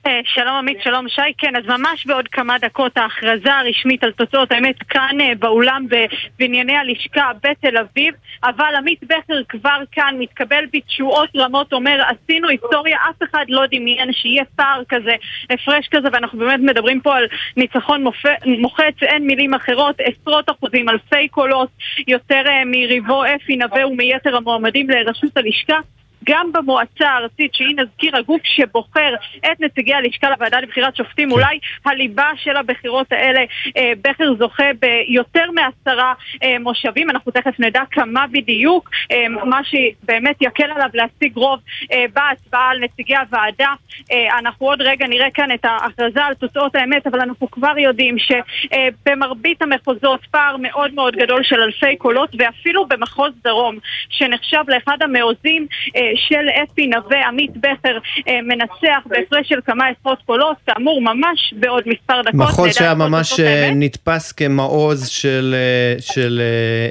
אה, 0.05 0.19
שלום 0.25 0.55
עמית, 0.55 0.77
שלום 0.83 1.09
שי, 1.09 1.21
כן, 1.37 1.55
אז 1.55 1.65
ממש 1.65 2.05
בעוד 2.05 2.27
כמה 2.27 2.57
דקות 2.61 2.97
ההכרזה 2.97 3.55
הרשמית 3.55 4.03
על 4.03 4.11
תוצאות 4.11 4.51
האמת 4.51 4.75
כאן 4.89 5.17
אה, 5.21 5.33
באולם 5.39 5.85
בבנייני 5.89 6.75
הלשכה 6.75 7.31
בתל 7.43 7.77
אביב, 7.77 8.13
אבל 8.43 8.75
עמית 8.77 9.03
בכר 9.03 9.43
כבר 9.49 9.77
כאן 9.91 10.15
מתקבל 10.19 10.65
בתשואות 10.73 11.29
רמות, 11.35 11.73
אומר 11.73 12.01
עשינו 12.07 12.47
היסטוריה, 12.49 12.97
אף 13.09 13.23
אחד 13.23 13.45
לא 13.49 13.65
דמיין 13.71 14.13
שיהיה 14.13 14.43
פער 14.55 14.81
כזה, 14.89 15.15
הפרש 15.49 15.87
כזה, 15.91 16.07
ואנחנו 16.13 16.39
באמת 16.39 16.59
מדברים 16.59 17.01
פה 17.01 17.17
על 17.17 17.25
ניצחון 17.57 18.03
מוחץ, 18.45 18.95
אין 19.01 19.27
מילים 19.27 19.53
אחרות, 19.53 19.95
עשרות 19.99 20.49
אחוזים, 20.49 20.89
אלפי 20.89 21.27
קולות, 21.27 21.69
יותר 22.07 22.43
אה, 22.47 22.65
מריבו 22.65 23.23
אפי 23.25 23.55
נווה 23.55 23.87
ומיתר 23.87 24.35
המועמדים 24.35 24.89
לראשות 24.89 25.37
הלשכה. 25.37 25.79
גם 26.23 26.51
במועצה 26.51 27.09
הארצית, 27.09 27.53
שהיא 27.53 27.75
נזכיר 27.77 28.17
הגוף 28.17 28.41
שבוחר 28.43 29.13
את 29.39 29.59
נציגי 29.59 29.93
הלשכה 29.93 30.29
לוועדה 30.29 30.59
לבחירת 30.59 30.95
שופטים, 30.95 31.29
כן. 31.29 31.33
אולי 31.33 31.59
הליבה 31.85 32.29
של 32.35 32.55
הבחירות 32.57 33.11
האלה, 33.11 33.41
אה, 33.77 33.91
בכר 34.01 34.35
זוכה 34.37 34.63
ביותר 34.79 35.45
מעשרה 35.51 36.13
אה, 36.43 36.59
מושבים, 36.59 37.09
אנחנו 37.09 37.31
תכף 37.31 37.59
נדע 37.59 37.81
כמה 37.91 38.25
בדיוק, 38.31 38.89
אה, 39.11 39.29
מה 39.29 39.61
שבאמת 39.63 40.35
יקל 40.41 40.71
עליו 40.75 40.89
להשיג 40.93 41.35
רוב 41.35 41.59
אה, 41.91 42.05
בהצבעה 42.13 42.69
על 42.69 42.79
נציגי 42.79 43.15
הוועדה. 43.15 43.73
אה, 44.11 44.39
אנחנו 44.39 44.65
עוד 44.65 44.81
רגע 44.81 45.07
נראה 45.07 45.31
כאן 45.33 45.51
את 45.51 45.65
ההכרזה 45.65 46.23
על 46.23 46.33
תוצאות 46.33 46.75
האמת, 46.75 47.07
אבל 47.07 47.21
אנחנו 47.21 47.51
כבר 47.51 47.77
יודעים 47.77 48.15
שבמרבית 48.19 49.61
אה, 49.61 49.67
המחוזות 49.67 50.25
פער 50.31 50.55
מאוד 50.59 50.93
מאוד 50.93 51.15
גדול 51.15 51.43
של 51.43 51.61
אלפי 51.61 51.95
קולות, 51.97 52.29
ואפילו 52.37 52.85
במחוז 52.85 53.31
דרום, 53.43 53.77
שנחשב 54.09 54.63
לאחד 54.67 54.97
המעוזים 55.01 55.67
אה, 55.95 56.10
של 56.15 56.47
אפי 56.63 56.87
נווה, 56.87 57.27
עמית 57.27 57.57
בכר 57.57 57.97
אה, 58.27 58.41
מנצח 58.41 59.05
בהפרש 59.05 59.49
של 59.49 59.59
כמה 59.65 59.83
עשרות 59.87 60.19
קולות, 60.25 60.57
כאמור 60.67 61.01
ממש 61.01 61.53
בעוד 61.59 61.83
מספר 61.85 62.21
דקות. 62.21 62.35
מחוז 62.35 62.75
שהיה 62.75 62.95
ממש 62.95 63.39
אה, 63.39 63.69
נתפס 63.75 64.31
כמעוז 64.31 65.07
של, 65.07 65.55
אה, 65.57 66.01
של 66.01 66.41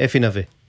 אפי 0.05 0.21
נווה. 0.21 0.60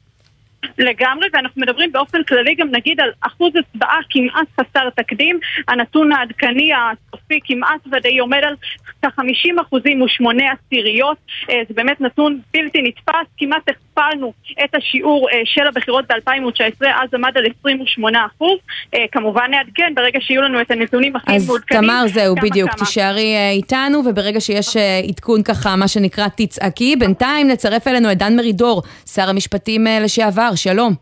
לגמרי, 0.78 1.28
ואנחנו 1.34 1.62
מדברים 1.62 1.92
באופן 1.92 2.24
כללי 2.24 2.56
גם 2.56 2.68
נגיד 2.72 3.00
על 3.00 3.10
אחוז 3.22 3.52
הצבעה 3.56 4.00
כמעט 4.10 4.48
חסר 4.60 4.90
תקדים. 4.90 5.40
הנתון 5.68 6.12
העדכני 6.12 6.72
הסופי 6.74 7.40
כמעט 7.44 7.88
ודאי 7.92 8.18
עומד 8.18 8.42
על 8.44 8.56
כ-50 9.02 9.62
אחוזים 9.62 10.02
ושמונה 10.02 10.44
עשיריות. 10.52 11.18
זה 11.48 11.74
באמת 11.74 12.02
נתון 12.02 12.40
בלתי 12.54 12.82
נתפס, 12.82 13.28
כמעט 13.38 13.70
הכפלנו 13.70 14.34
את 14.64 14.76
השיעור 14.76 15.30
אה, 15.30 15.42
של 15.46 15.68
הבחירות 15.68 16.06
ב-2019, 16.10 16.88
אז 17.04 17.10
עמד 17.14 17.32
על 17.36 17.44
28 17.60 18.26
אחוז. 18.26 18.58
אה, 18.96 19.06
כמובן 19.12 19.52
נעדכן 19.52 19.94
ברגע 19.96 20.20
שיהיו 20.22 20.42
לנו 20.42 20.62
את 20.62 20.72
הנתונים 20.72 21.16
הכי 21.16 21.32
מעודכנים. 21.46 21.80
אז 21.80 21.86
תמר, 21.86 22.08
זהו, 22.08 22.36
בדיוק. 22.36 22.72
תישארי 22.74 23.36
אה, 23.36 23.52
איתנו, 23.52 24.02
וברגע 24.06 24.42
שיש 24.42 24.78
עדכון 25.10 25.44
ככה, 25.44 25.76
מה 25.76 25.88
שנקרא 25.88 26.28
תצעקי, 26.38 26.96
בינתיים 26.96 27.48
נצרף 27.48 27.88
אלינו 27.88 28.12
את 28.12 28.18
דן 28.18 28.36
מרידור, 28.36 28.82
שר 29.14 29.30
המשפטים 29.30 29.88
לשעבר, 30.02 30.52
שלום. 30.64 30.94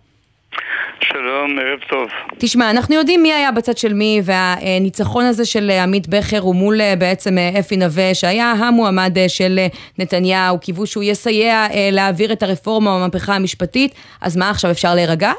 שלום, 1.04 1.60
ערב 1.60 1.80
טוב. 1.89 2.10
תשמע, 2.38 2.70
אנחנו 2.70 2.96
יודעים 2.96 3.24
מי 3.24 3.34
היה 3.34 3.51
בצד 3.51 3.78
של 3.78 3.94
מי, 3.94 4.22
והניצחון 4.24 5.25
הזה 5.25 5.46
של 5.46 5.70
עמית 5.84 6.08
בכר 6.08 6.39
הוא 6.39 6.56
מול 6.56 6.82
אה, 6.82 6.94
בעצם 7.00 7.38
אה, 7.38 7.60
אפי 7.60 7.78
נווה, 7.78 8.13
שהיה 8.13 8.51
המועמד 8.51 9.18
אה, 9.18 9.30
של 9.30 9.60
נתניהו, 10.00 10.60
קיוו 10.60 10.88
שהוא 10.88 11.04
יסייע 11.04 11.68
להעביר 11.92 12.34
את 12.34 12.44
הרפורמה 12.44 12.92
או 12.92 12.96
המהפכה 12.96 13.36
המשפטית, 13.36 13.96
אז 14.22 14.38
מה 14.38 14.50
עכשיו, 14.50 14.72
אפשר 14.72 14.96
להירגע? 14.96 15.32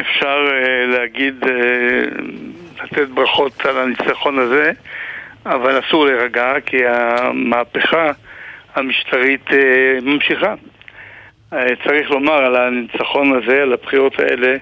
אפשר 0.00 0.36
להגיד, 0.88 1.34
לתת 2.82 3.08
ברכות 3.08 3.66
על 3.66 3.78
הניצחון 3.78 4.38
הזה, 4.38 4.72
אבל 5.46 5.80
אסור 5.80 6.06
להירגע, 6.06 6.52
כי 6.66 6.76
המהפכה 6.86 8.10
המשטרית 8.74 9.46
ממשיכה. 10.02 10.54
אה, 11.52 11.66
צריך 11.84 12.10
לומר 12.10 12.32
על 12.32 12.56
הניצחון 12.56 13.32
הזה, 13.36 13.62
על 13.62 13.72
הבחירות 13.72 14.18
האלה, 14.18 14.56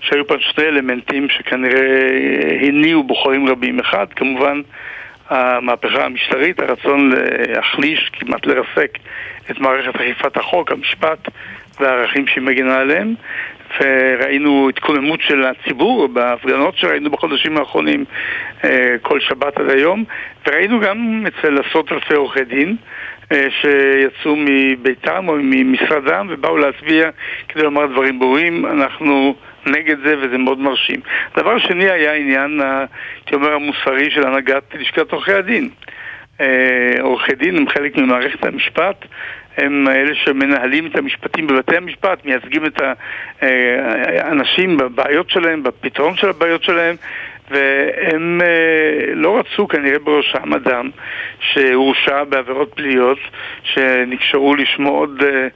שהיו 0.00 0.26
פה 0.26 0.34
שני 0.38 0.64
אלמנטים 0.64 1.28
שכנראה 1.28 2.08
הניעו 2.60 3.02
בוחרים 3.02 3.48
רבים. 3.48 3.80
אחד, 3.80 4.06
כמובן, 4.16 4.60
המהפכה 5.28 6.04
המשטרית, 6.04 6.60
הרצון 6.60 7.12
להחליש, 7.48 8.10
כמעט 8.12 8.46
לרסק 8.46 8.98
את 9.50 9.58
מערכת 9.58 9.96
אכיפת 9.96 10.36
החוק, 10.36 10.72
המשפט 10.72 11.28
והערכים 11.80 12.26
שהיא 12.26 12.44
מגינה 12.44 12.76
עליהם. 12.76 13.14
וראינו 13.80 14.68
התקוממות 14.68 15.20
של 15.20 15.44
הציבור 15.46 16.08
בהפגנות 16.08 16.76
שראינו 16.76 17.10
בחודשים 17.10 17.56
האחרונים 17.56 18.04
אה, 18.64 18.94
כל 19.02 19.20
שבת 19.20 19.56
עד 19.56 19.70
היום, 19.70 20.04
וראינו 20.46 20.80
גם 20.80 21.26
אצל 21.26 21.58
עשרות 21.58 21.92
אלפי 21.92 22.14
עורכי 22.14 22.44
דין 22.44 22.68
אה, 22.68 22.76
שיצאו 23.32 24.36
מביתם 24.36 25.28
או 25.28 25.36
ממשרדם 25.38 26.26
ובאו 26.30 26.56
להצביע 26.56 27.10
כדי 27.48 27.62
לומר 27.62 27.86
דברים 27.86 28.18
ברורים. 28.18 28.66
אנחנו 28.66 29.34
נגד 29.66 29.96
זה 30.04 30.14
וזה 30.18 30.38
מאוד 30.38 30.58
מרשים. 30.58 31.00
דבר 31.36 31.58
שני 31.58 31.90
היה 31.90 32.12
העניין, 32.12 32.60
הייתי 32.60 33.34
אומר, 33.34 33.52
המוסרי 33.52 34.10
של 34.10 34.26
הנהגת 34.26 34.62
לשכת 34.74 35.12
עורכי 35.12 35.32
הדין. 35.32 35.68
אה, 36.40 36.94
עורכי 37.00 37.34
דין 37.34 37.56
הם 37.56 37.68
חלק 37.68 37.96
ממערכת 37.96 38.44
המשפט, 38.44 39.04
הם 39.56 39.88
אלה 39.88 40.14
שמנהלים 40.14 40.86
את 40.86 40.96
המשפטים 40.96 41.46
בבתי 41.46 41.76
המשפט, 41.76 42.24
מייצגים 42.24 42.66
את 42.66 42.80
האנשים 43.42 44.70
אה, 44.70 44.88
בבעיות 44.88 45.30
שלהם, 45.30 45.62
בפתרון 45.62 46.16
של 46.16 46.28
הבעיות 46.28 46.62
שלהם, 46.62 46.96
והם 47.50 48.40
אה, 48.42 49.14
לא 49.14 49.38
רצו 49.38 49.68
כנראה 49.68 49.98
בראשם 49.98 50.54
אדם 50.54 50.90
שהורשע 51.40 52.24
בעבירות 52.24 52.72
פליליות, 52.74 53.18
שנקשרו 53.62 54.54
לשמו 54.54 54.90
עוד... 54.90 55.22
אה, 55.22 55.48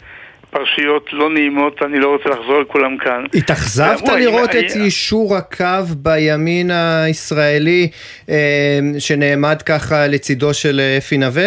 פרשיות 0.51 1.13
לא 1.13 1.31
נעימות, 1.31 1.83
אני 1.83 1.99
לא 1.99 2.09
רוצה 2.13 2.29
לחזור 2.29 2.57
על 2.57 2.65
כולם 2.65 2.97
כאן. 2.97 3.25
התאכזבת 3.35 4.09
לראות 4.09 4.51
את 4.51 4.77
יישור 4.77 5.37
הקו 5.37 5.85
בימין 5.97 6.71
הישראלי 6.71 7.89
אה, 8.31 8.79
שנעמד 8.99 9.63
ככה 9.63 10.07
לצידו 10.07 10.55
של 10.55 10.81
אפי 10.99 11.19
נווה? 11.19 11.47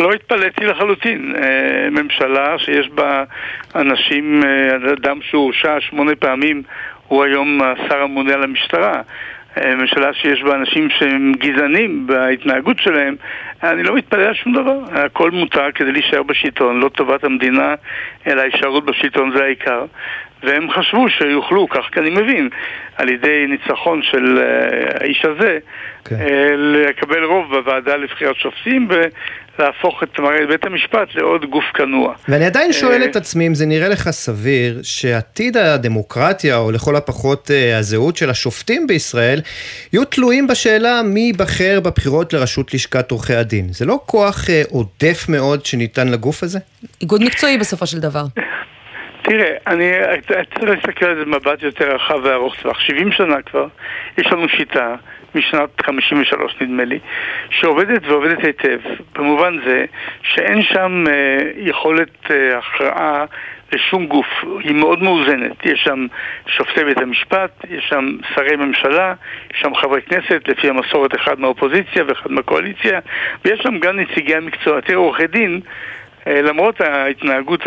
לא 0.00 0.12
התפלאתי 0.12 0.64
לחלוטין. 0.64 1.34
ממשלה 1.90 2.58
שיש 2.58 2.88
בה 2.88 3.24
אנשים, 3.74 4.42
אדם 4.92 5.18
שהורשע 5.22 5.76
שמונה 5.80 6.16
פעמים 6.16 6.62
הוא 7.08 7.24
היום 7.24 7.62
השר 7.62 8.02
הממונה 8.02 8.34
על 8.34 8.42
המשטרה. 8.42 9.00
אה, 9.58 9.74
ממשלה 9.74 10.14
שיש 10.14 10.42
בה 10.42 10.54
אנשים 10.54 10.90
שהם 10.90 11.32
גזענים 11.38 12.06
בהתנהגות 12.06 12.78
שלהם, 12.78 13.16
אני 13.62 13.82
לא 13.82 13.94
מתפלא 13.94 14.22
על 14.22 14.34
שום 14.34 14.52
דבר. 14.52 14.78
הכל 14.92 15.30
מותר 15.30 15.72
כדי 15.74 15.92
להישאר 15.92 16.22
בשלטון, 16.22 16.80
לא 16.80 16.88
טובת 16.88 17.24
המדינה, 17.24 17.74
אלא 18.26 18.40
ההישארות 18.40 18.84
בשלטון 18.84 19.32
זה 19.36 19.44
העיקר. 19.44 19.84
והם 20.42 20.70
חשבו 20.70 21.08
שיוכלו, 21.08 21.68
כך 21.68 21.84
אני 21.96 22.10
מבין, 22.10 22.48
על 22.96 23.08
ידי 23.08 23.46
ניצחון 23.48 24.02
של 24.02 24.38
uh, 24.38 25.02
האיש 25.02 25.24
הזה, 25.24 25.58
כן. 26.04 26.16
uh, 26.16 26.28
לקבל 26.56 27.24
רוב 27.24 27.46
בוועדה 27.50 27.96
לבחירת 27.96 28.36
שופטים 28.36 28.88
ולהפוך 29.58 30.02
את 30.02 30.18
מערכת 30.18 30.48
בית 30.48 30.64
המשפט 30.64 31.14
לעוד 31.14 31.44
גוף 31.44 31.64
כנוע. 31.74 32.14
ואני 32.28 32.46
עדיין 32.46 32.72
שואל 32.72 33.02
uh, 33.02 33.04
את 33.04 33.16
עצמי 33.16 33.46
אם 33.46 33.54
זה 33.54 33.66
נראה 33.66 33.88
לך 33.88 34.10
סביר 34.10 34.80
שעתיד 34.82 35.56
הדמוקרטיה, 35.56 36.56
או 36.56 36.70
לכל 36.70 36.96
הפחות 36.96 37.50
הזהות 37.78 38.16
של 38.16 38.30
השופטים 38.30 38.86
בישראל, 38.86 39.40
יהיו 39.92 40.04
תלויים 40.04 40.46
בשאלה 40.46 41.02
מי 41.02 41.20
ייבחר 41.20 41.80
בבחירות 41.80 42.32
לראשות 42.32 42.74
לשכת 42.74 43.10
עורכי 43.10 43.34
הדין. 43.34 43.66
זה 43.70 43.86
לא 43.86 44.00
כוח 44.06 44.44
עודף 44.70 45.26
מאוד 45.28 45.66
שניתן 45.66 46.08
לגוף 46.08 46.42
הזה? 46.42 46.58
איגוד 47.00 47.22
מקצועי 47.22 47.58
בסופו 47.58 47.86
של 47.86 47.98
דבר. 47.98 48.24
תראה, 49.24 49.56
אני 49.66 49.92
צריך 50.54 50.70
להסתכל 50.70 51.06
על 51.06 51.16
זה 51.16 51.24
במבט 51.24 51.62
יותר 51.62 51.94
רחב 51.94 52.20
וארוך 52.24 52.56
טווח. 52.62 52.80
70 52.80 53.12
שנה 53.12 53.42
כבר, 53.42 53.66
יש 54.18 54.26
לנו 54.26 54.48
שיטה, 54.48 54.94
משנת 55.34 55.80
53 55.80 56.56
נדמה 56.60 56.84
לי, 56.84 56.98
שעובדת 57.50 58.06
ועובדת 58.06 58.44
היטב, 58.44 58.78
במובן 59.14 59.58
זה 59.64 59.84
שאין 60.22 60.62
שם 60.62 61.04
אה, 61.08 61.38
יכולת 61.56 62.30
אה, 62.30 62.58
הכרעה 62.58 63.24
לשום 63.72 64.06
גוף, 64.06 64.26
היא 64.60 64.74
מאוד 64.74 65.02
מאוזנת. 65.02 65.66
יש 65.66 65.80
שם 65.84 66.06
שופטי 66.46 66.84
בית 66.84 66.98
המשפט, 66.98 67.50
יש 67.70 67.84
שם 67.88 68.16
שרי 68.34 68.56
ממשלה, 68.56 69.14
יש 69.54 69.60
שם 69.60 69.74
חברי 69.74 70.02
כנסת, 70.02 70.48
לפי 70.48 70.68
המסורת 70.68 71.14
אחד 71.14 71.40
מהאופוזיציה 71.40 72.04
ואחד 72.08 72.30
מהקואליציה, 72.30 73.00
ויש 73.44 73.60
שם 73.60 73.78
גם 73.78 74.00
נציגי 74.00 74.34
המקצוע. 74.34 74.80
תראה, 74.80 74.98
עורכי 74.98 75.26
דין 75.26 75.60
למרות 76.26 76.80
ההתנהגות, 76.80 77.66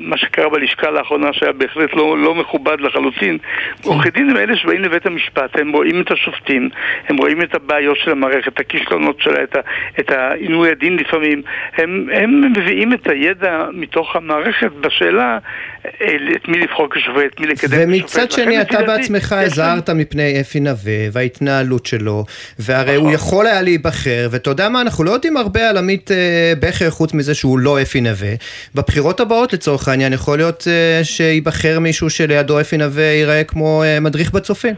מה 0.00 0.16
שקרה 0.16 0.48
בלשכה 0.48 0.90
לאחרונה 0.90 1.32
שהיה 1.32 1.52
בהחלט 1.52 1.94
לא, 1.94 2.18
לא 2.18 2.34
מכובד 2.34 2.80
לחלוטין, 2.80 3.38
כן. 3.38 3.88
עורכי 3.88 4.10
דין 4.10 4.30
הם 4.30 4.36
אלה 4.36 4.56
שבאים 4.56 4.82
לבית 4.82 5.06
המשפט, 5.06 5.58
הם 5.60 5.72
רואים 5.72 6.00
את 6.00 6.10
השופטים, 6.10 6.68
הם 7.08 7.16
רואים 7.16 7.42
את 7.42 7.54
הבעיות 7.54 7.96
של 8.04 8.10
המערכת, 8.10 8.48
את 8.48 8.60
הכישלונות 8.60 9.20
שלה, 9.20 9.42
את, 9.42 9.56
את 10.00 10.10
עינוי 10.40 10.70
הדין 10.70 10.96
לפעמים, 10.96 11.42
הם, 11.76 12.08
הם 12.12 12.52
מביאים 12.52 12.92
את 12.92 13.08
הידע 13.08 13.64
מתוך 13.72 14.16
המערכת 14.16 14.72
בשאלה 14.80 15.38
אה, 15.86 16.16
את 16.36 16.48
מי 16.48 16.58
לבחור 16.58 16.88
כשופט, 16.90 17.40
מי 17.40 17.46
לקדם 17.46 17.54
כשופט. 17.54 17.84
ומצד 17.88 18.30
שני, 18.30 18.60
אתה 18.60 18.82
בעצמך 18.82 19.32
הזהרת 19.32 19.90
מפני 19.90 20.40
אפי 20.40 20.60
נווה 20.60 21.08
וההתנהלות 21.12 21.86
שלו, 21.86 22.24
והרי 22.58 22.94
הוא 22.94 23.02
נכון. 23.02 23.14
יכול 23.14 23.46
היה 23.46 23.62
להיבחר, 23.62 24.28
ואתה 24.30 24.50
יודע 24.50 24.68
מה, 24.68 24.80
אנחנו 24.80 25.04
לא 25.04 25.10
יודעים 25.10 25.36
הרבה 25.36 25.70
על 25.70 25.76
עמית 25.76 26.10
אה, 26.10 26.52
בכר 26.60 26.90
חוץ 26.90 27.14
מזה 27.14 27.34
שהוא 27.34 27.58
לא 27.58 27.80
אפי 27.88 28.00
נווה. 28.00 28.34
בבחירות 28.74 29.20
הבאות 29.20 29.52
לצורך 29.52 29.88
העניין 29.88 30.12
יכול 30.12 30.36
להיות 30.38 30.64
אה, 30.66 31.00
שייבחר 31.04 31.80
מישהו 31.80 32.10
שלידו 32.10 32.60
אפי 32.60 32.76
נווה 32.76 33.04
ייראה 33.04 33.44
כמו 33.44 33.82
מדריך 34.00 34.32
בצופים. 34.32 34.74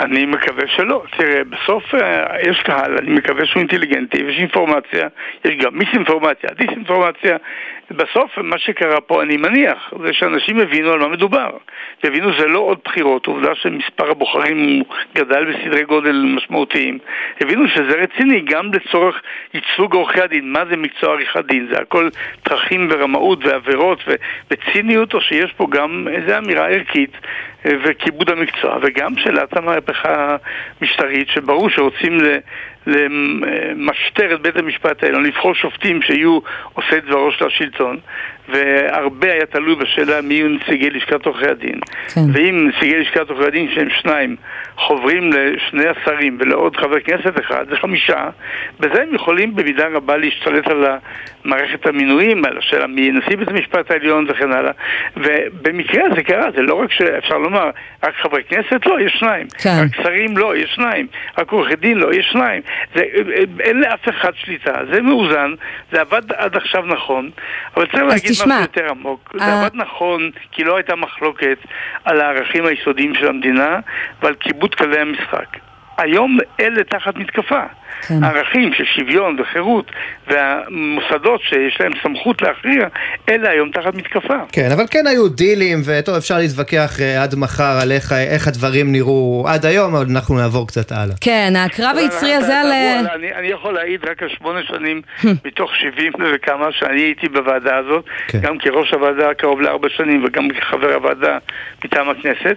אני 0.00 0.26
מקווה 0.26 0.64
שלא. 0.76 1.02
תראה, 1.16 1.44
בסוף 1.44 1.94
אה, 1.94 2.40
יש 2.50 2.62
קהל, 2.64 2.96
אני 2.98 3.10
מקווה 3.10 3.46
שהוא 3.46 3.60
אינטליגנטי, 3.60 4.16
יש 4.16 4.38
אינפורמציה, 4.38 5.08
יש 5.44 5.54
גם 5.64 5.78
מיסאינפורמציה, 5.78 6.50
דיסאינפורמציה. 6.58 7.36
בסוף 7.90 8.38
מה 8.38 8.58
שקרה 8.58 9.00
פה, 9.00 9.22
אני 9.22 9.36
מניח, 9.36 9.92
זה 10.04 10.12
שאנשים 10.12 10.60
הבינו 10.60 10.92
על 10.92 10.98
מה 10.98 11.08
מדובר. 11.08 11.50
הבינו 12.04 12.32
שזה 12.32 12.46
לא 12.46 12.58
עוד 12.58 12.78
בחירות, 12.84 13.26
עובדה 13.26 13.54
שמספר 13.54 14.10
הבוחרים 14.10 14.82
גדל 15.14 15.44
בסדרי 15.44 15.84
גודל 15.84 16.24
משמעותיים. 16.36 16.98
הבינו 17.40 17.68
שזה 17.68 17.94
רציני 17.98 18.40
גם 18.40 18.70
לצורך 18.72 19.22
ייצוג 19.54 19.94
עורכי 19.94 20.20
הדין. 20.20 20.52
מה 20.52 20.64
זה 20.70 20.76
מקצוע 20.76 21.12
עריכת 21.12 21.44
דין? 21.44 21.68
זה 21.70 21.78
הכל 21.78 22.08
טרחים 22.42 22.88
ורמאות 22.90 23.44
ועבירות 23.44 24.04
וציניות, 24.50 25.14
או 25.14 25.20
שיש 25.20 25.52
פה 25.52 25.66
גם 25.70 26.08
איזו 26.10 26.38
אמירה 26.38 26.68
ערכית 26.68 27.16
וכיבוד 27.64 28.30
המקצוע, 28.30 28.78
וגם 28.82 29.16
שאלת 29.16 29.56
המהפכה 29.56 30.36
המשטרית, 30.80 31.28
שברור 31.28 31.70
שרוצים 31.70 32.18
למשטר 32.86 34.34
את 34.34 34.42
בית 34.42 34.56
המשפט 34.56 35.02
העליון, 35.02 35.24
לבחור 35.24 35.54
שופטים 35.54 36.02
שיהיו 36.02 36.38
עושי 36.72 37.00
דברו 37.00 37.32
של 37.32 37.46
השלטון, 37.46 37.98
והרבה 38.48 39.32
היה 39.32 39.46
תלוי 39.46 39.74
בשאלה 39.74 40.20
מי 40.20 40.34
יהיו 40.34 40.48
נציגי 40.48 40.90
לשכת 40.90 41.26
עורכי 41.26 41.46
הדין. 41.46 41.80
כן. 42.14 42.20
ואם 42.32 42.68
נציגי 42.68 42.96
לשכת 42.96 43.30
עורכי 43.30 43.46
הדין, 43.46 43.68
שהם 43.74 43.88
שניים, 43.90 44.36
חוברים 44.76 45.30
לשני 45.32 45.84
השרים 45.88 46.38
ולעוד 46.40 46.76
חבר 46.76 47.00
כנסת 47.00 47.40
אחד, 47.40 47.64
זה 47.70 47.76
חמישה, 47.76 48.28
בזה 48.80 49.02
הם 49.02 49.14
יכולים 49.14 49.56
במידה 49.56 49.86
רבה 49.88 50.16
להשתלט 50.16 50.66
על 50.66 50.84
מערכת 51.44 51.86
המינויים, 51.86 52.44
על 52.44 52.58
השאלה 52.58 52.86
מי 52.86 53.10
נשיא 53.10 53.36
בית 53.36 53.48
המשפט 53.48 53.90
העליון 53.90 54.26
וכן 54.28 54.52
הלאה. 54.52 54.72
ובמקרה 55.16 56.02
זה 56.16 56.22
קרה, 56.22 56.50
זה 56.56 56.62
לא 56.62 56.74
רק 56.74 56.92
שאפשר 56.92 57.38
לומר, 57.38 57.70
רק 58.04 58.14
חברי 58.22 58.42
כנסת? 58.44 58.86
לא, 58.86 59.00
יש 59.00 59.12
שניים. 59.12 59.46
כן. 59.62 59.76
רק 59.84 60.02
שרים? 60.02 60.36
לא, 60.36 60.56
יש 60.56 60.70
שניים. 60.74 61.06
רק 61.38 61.52
עורכי 61.52 61.76
דין? 61.76 61.98
לא, 61.98 62.14
יש 62.14 62.28
שניים. 62.32 62.62
זה, 62.94 63.02
אין 63.60 63.80
לאף 63.80 64.08
אחד 64.08 64.30
שליטה, 64.34 64.72
זה 64.92 65.02
מאוזן, 65.02 65.54
זה 65.92 66.00
עבד 66.00 66.32
עד 66.32 66.56
עכשיו 66.56 66.82
נכון, 66.86 67.30
אבל 67.76 67.86
צריך 67.86 68.02
להגיד 68.02 68.30
תשמע, 68.30 68.46
משהו 68.46 68.62
יותר 68.62 68.90
עמוק. 68.90 69.34
זה 69.38 69.44
אה, 69.44 69.60
עבד 69.60 69.74
נכון 69.74 70.30
כי 70.52 70.64
לא 70.64 70.76
הייתה 70.76 70.96
מחלוקת 70.96 71.58
על 72.04 72.20
הערכים 72.20 72.66
היסודיים 72.66 73.14
של 73.14 73.28
המדינה 73.28 73.80
ועל 74.22 74.34
כיבוד 74.34 74.61
כללי 74.74 75.00
המשחק. 75.00 75.58
היום 75.98 76.38
אלה 76.60 76.84
תחת 76.84 77.16
מתקפה. 77.16 77.62
כן. 78.08 78.24
ערכים 78.24 78.70
של 78.74 78.84
שוויון 78.84 79.36
וחירות 79.40 79.90
והמוסדות 80.26 81.40
שיש 81.42 81.80
להם 81.80 81.92
סמכות 82.02 82.42
להכריע, 82.42 82.86
אלה 83.28 83.50
היום 83.50 83.70
תחת 83.70 83.94
מתקפה. 83.94 84.34
כן, 84.52 84.68
אבל 84.72 84.84
כן 84.90 85.06
היו 85.06 85.28
דילים, 85.28 85.78
וטוב, 85.86 86.14
אפשר 86.14 86.38
להתווכח 86.38 86.98
uh, 86.98 87.22
עד 87.22 87.34
מחר 87.34 87.78
על 87.82 87.92
איך, 87.92 88.12
איך 88.12 88.48
הדברים 88.48 88.92
נראו 88.92 89.44
עד 89.48 89.66
היום, 89.66 89.94
אבל 89.94 90.06
אנחנו 90.10 90.34
נעבור 90.36 90.66
קצת 90.66 90.92
הלאה. 90.92 91.14
כן, 91.20 91.52
הקרב 91.56 91.96
היצרי 91.96 92.34
הזה 92.34 92.60
על... 92.60 92.72
אני, 93.14 93.34
אני 93.34 93.46
יכול 93.46 93.74
להעיד 93.74 94.04
רק 94.04 94.22
על 94.22 94.28
שמונה 94.38 94.62
שנים 94.62 95.02
מתוך 95.46 95.70
שבעים 95.76 96.12
וכמה 96.34 96.72
שאני 96.72 97.00
הייתי 97.00 97.28
בוועדה 97.28 97.76
הזאת, 97.76 98.04
כן. 98.28 98.38
גם 98.38 98.58
כראש 98.58 98.90
הוועדה 98.94 99.34
קרוב 99.34 99.60
לארבע 99.60 99.88
שנים 99.96 100.24
וגם 100.24 100.48
כחבר 100.48 100.94
הוועדה 100.94 101.38
מטעם 101.84 102.10
הכנסת, 102.10 102.56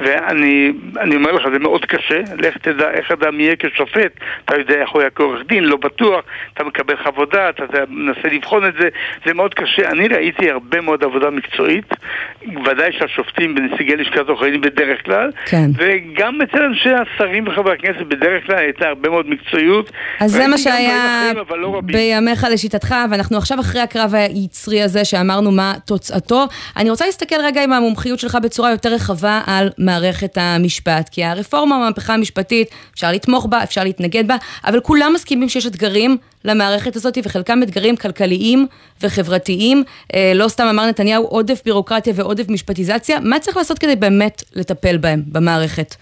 ואני 0.00 1.16
אומר 1.16 1.32
לך, 1.32 1.42
זה 1.52 1.58
מאוד 1.58 1.84
קשה, 1.84 2.20
לך 2.38 2.56
תדע 2.56 2.90
איך 2.90 3.12
אדם 3.12 3.40
יהיה 3.40 3.54
כשופט, 3.58 4.12
אתה 4.44 4.56
יודע 4.56 4.71
איך 4.80 4.90
הוא 4.90 5.00
היה 5.00 5.10
כעורך 5.10 5.40
דין, 5.48 5.64
לא 5.64 5.76
בטוח, 5.76 6.24
אתה 6.54 6.64
מקבל 6.64 6.96
חוות 7.04 7.34
דעת, 7.34 7.54
אתה 7.54 7.78
מנסה 7.88 8.28
לבחון 8.32 8.66
את 8.66 8.74
זה, 8.80 8.88
זה 9.26 9.34
מאוד 9.34 9.54
קשה. 9.54 9.90
אני 9.90 10.08
ראיתי 10.08 10.50
הרבה 10.50 10.80
מאוד 10.80 11.04
עבודה 11.04 11.30
מקצועית, 11.30 11.94
ודאי 12.42 12.92
של 12.92 13.04
השופטים 13.04 13.54
ונציגי 13.58 13.96
לשכת 13.96 14.28
עורכי 14.28 14.50
דין 14.50 14.60
בדרך 14.60 15.04
כלל, 15.04 15.30
כן. 15.46 15.70
וגם 15.76 16.42
אצל 16.42 16.62
אנשי 16.62 16.90
השרים 16.90 17.48
וחברי 17.48 17.74
הכנסת 17.74 18.06
בדרך 18.08 18.46
כלל 18.46 18.56
הייתה 18.56 18.88
הרבה 18.88 19.08
מאוד 19.08 19.28
מקצועיות. 19.28 19.90
אז 20.20 20.30
זה 20.30 20.46
מה 20.48 20.58
שהיה 20.58 21.30
אחרים, 21.32 21.60
לא 21.62 21.80
בימיך 21.84 22.46
לשיטתך, 22.52 22.94
ואנחנו 23.10 23.36
עכשיו 23.36 23.60
אחרי 23.60 23.80
הקרב 23.80 24.14
היצרי 24.14 24.82
הזה 24.82 25.04
שאמרנו 25.04 25.50
מה 25.50 25.74
תוצאתו. 25.86 26.44
אני 26.76 26.90
רוצה 26.90 27.06
להסתכל 27.06 27.36
רגע 27.44 27.62
עם 27.62 27.72
המומחיות 27.72 28.18
שלך 28.18 28.38
בצורה 28.42 28.70
יותר 28.70 28.94
רחבה 28.94 29.40
על 29.46 29.68
מערכת 29.78 30.38
המשפט, 30.40 31.08
כי 31.08 31.24
הרפורמה, 31.24 31.76
המהפכה 31.76 32.14
המשפטית, 32.14 32.68
אפשר 32.94 33.12
לתמוך 33.12 33.46
בה, 33.46 33.62
אפשר 33.62 33.84
להתנגד 33.84 34.28
בה, 34.28 34.36
אבל 34.66 34.80
כולם 34.80 35.12
מסכימים 35.14 35.48
שיש 35.48 35.66
אתגרים 35.66 36.16
למערכת 36.44 36.96
הזאת, 36.96 37.18
וחלקם 37.24 37.62
אתגרים 37.62 37.96
כלכליים 37.96 38.66
וחברתיים. 39.02 39.84
אה, 40.14 40.32
לא 40.34 40.48
סתם 40.48 40.64
אמר 40.64 40.86
נתניהו 40.86 41.24
עודף 41.24 41.62
בירוקרטיה 41.64 42.12
ועודף 42.16 42.48
משפטיזציה. 42.48 43.20
מה 43.20 43.38
צריך 43.38 43.56
לעשות 43.56 43.78
כדי 43.78 43.96
באמת 43.96 44.42
לטפל 44.54 44.96
בהם 44.96 45.22
במערכת? 45.26 45.94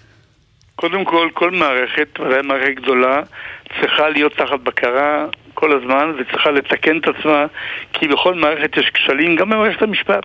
קודם 0.74 1.04
כל, 1.04 1.28
כל 1.34 1.50
מערכת, 1.50 2.20
ודאי 2.20 2.42
מערכת 2.42 2.74
גדולה, 2.82 3.22
צריכה 3.80 4.08
להיות 4.08 4.32
תחת 4.32 4.60
בקרה 4.62 5.26
כל 5.60 5.72
הזמן 5.72 6.12
וצריכה 6.18 6.50
לתקן 6.50 6.98
את 6.98 7.08
עצמה 7.08 7.46
כי 7.92 8.08
בכל 8.08 8.34
מערכת 8.34 8.76
יש 8.76 8.90
כשלים, 8.94 9.36
גם 9.36 9.50
במערכת 9.50 9.82
המשפט. 9.82 10.24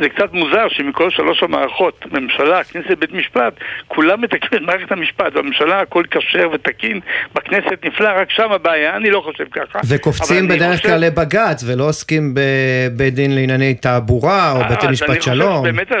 זה 0.00 0.08
קצת 0.08 0.32
מוזר 0.32 0.68
שמכל 0.68 1.10
שלוש 1.10 1.42
המערכות, 1.42 2.04
ממשלה, 2.12 2.64
כנסת, 2.64 2.98
בית 2.98 3.12
משפט, 3.12 3.52
כולם 3.88 4.20
מתקנים 4.20 4.62
את 4.62 4.68
מערכת 4.68 4.92
המשפט. 4.92 5.32
בממשלה 5.32 5.80
הכל 5.80 6.02
כשר 6.10 6.48
ותקין, 6.52 7.00
בכנסת 7.34 7.84
נפלא, 7.84 8.08
רק 8.16 8.30
שם 8.30 8.52
הבעיה, 8.52 8.96
אני 8.96 9.10
לא 9.10 9.20
חושב 9.20 9.44
ככה. 9.50 9.78
וקופצים 9.88 10.48
בדרך 10.48 10.82
כלל 10.82 10.90
חושב... 10.90 11.04
לבג"ץ 11.04 11.64
ולא 11.66 11.84
עוסקים 11.84 12.34
בבית 12.34 13.14
דין 13.14 13.34
לענייני 13.34 13.74
תעבורה 13.74 14.52
או 14.52 14.58
בתי 14.70 14.86
משפט 14.86 15.22
שלום. 15.22 15.62
באמת... 15.62 15.92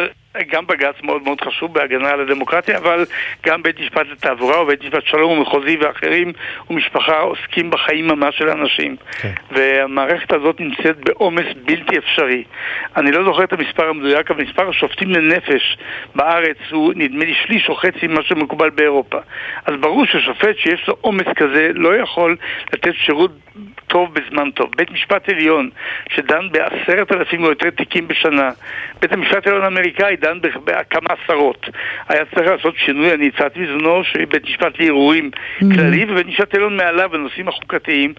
גם 0.50 0.66
בג"ץ 0.66 0.94
מאוד 1.02 1.22
מאוד 1.22 1.40
חשוב 1.40 1.74
בהגנה 1.74 2.10
על 2.10 2.20
הדמוקרטיה, 2.20 2.78
אבל 2.78 3.04
גם 3.46 3.62
בית 3.62 3.80
משפט 3.80 4.06
לתעבורה 4.12 4.62
ובית 4.62 4.84
משפט 4.84 5.02
שלום 5.04 5.38
ומחוזי 5.38 5.76
ואחרים 5.76 6.32
ומשפחה 6.70 7.18
עוסקים 7.18 7.70
בחיים 7.70 8.06
ממש 8.08 8.38
של 8.38 8.48
אנשים. 8.48 8.65
Okay. 8.66 9.22
כן. 9.22 9.32
והמערכת 9.50 10.32
הזאת 10.32 10.60
נמצאת 10.60 10.96
בעומס 11.04 11.46
בלתי 11.64 11.98
אפשרי. 11.98 12.44
אני 12.96 13.12
לא 13.12 13.24
זוכר 13.24 13.44
את 13.44 13.52
המספר 13.52 13.88
המדויק, 13.88 14.30
אבל 14.30 14.44
מספר 14.44 14.68
השופטים 14.68 15.10
לנפש 15.10 15.78
בארץ 16.14 16.56
הוא 16.70 16.92
נדמה 16.96 17.24
לי 17.24 17.34
שליש 17.34 17.68
או 17.68 17.74
חצי 17.74 18.06
ממה 18.06 18.22
שמקובל 18.22 18.70
באירופה. 18.70 19.18
אז 19.66 19.74
ברור 19.80 20.06
ששופט 20.06 20.56
שיש 20.56 20.88
לו 20.88 20.96
עומס 21.00 21.26
כזה 21.36 21.70
לא 21.74 21.96
יכול 21.96 22.36
לתת 22.72 22.94
שירות 22.94 23.30
טוב 23.86 24.14
בזמן 24.14 24.50
טוב. 24.50 24.70
בית 24.76 24.90
משפט 24.90 25.28
עליון 25.28 25.70
שדן 26.10 26.48
בעשרת 26.52 27.12
אלפים 27.12 27.44
או 27.44 27.48
יותר 27.48 27.70
תיקים 27.70 28.08
בשנה, 28.08 28.50
בית 29.00 29.12
המשפט 29.12 29.46
העליון 29.46 29.64
האמריקאי 29.64 30.16
דן 30.16 30.38
בכמה 30.64 31.10
עשרות. 31.10 31.66
היה 32.08 32.24
צריך 32.34 32.50
לעשות 32.50 32.74
שינוי, 32.76 33.14
אני 33.14 33.30
הצעתי 33.34 33.60
בזמנו 33.60 34.04
שבית 34.04 34.44
משפט 34.44 34.80
לערעורים 34.80 35.30
mm-hmm. 35.34 35.74
כללי 35.74 36.04
ובית 36.08 36.26
משפט 36.26 36.54
עליון 36.54 36.76
מעליו 36.76 37.10
בנושאים 37.10 37.48
החוקתיים. 37.48 38.14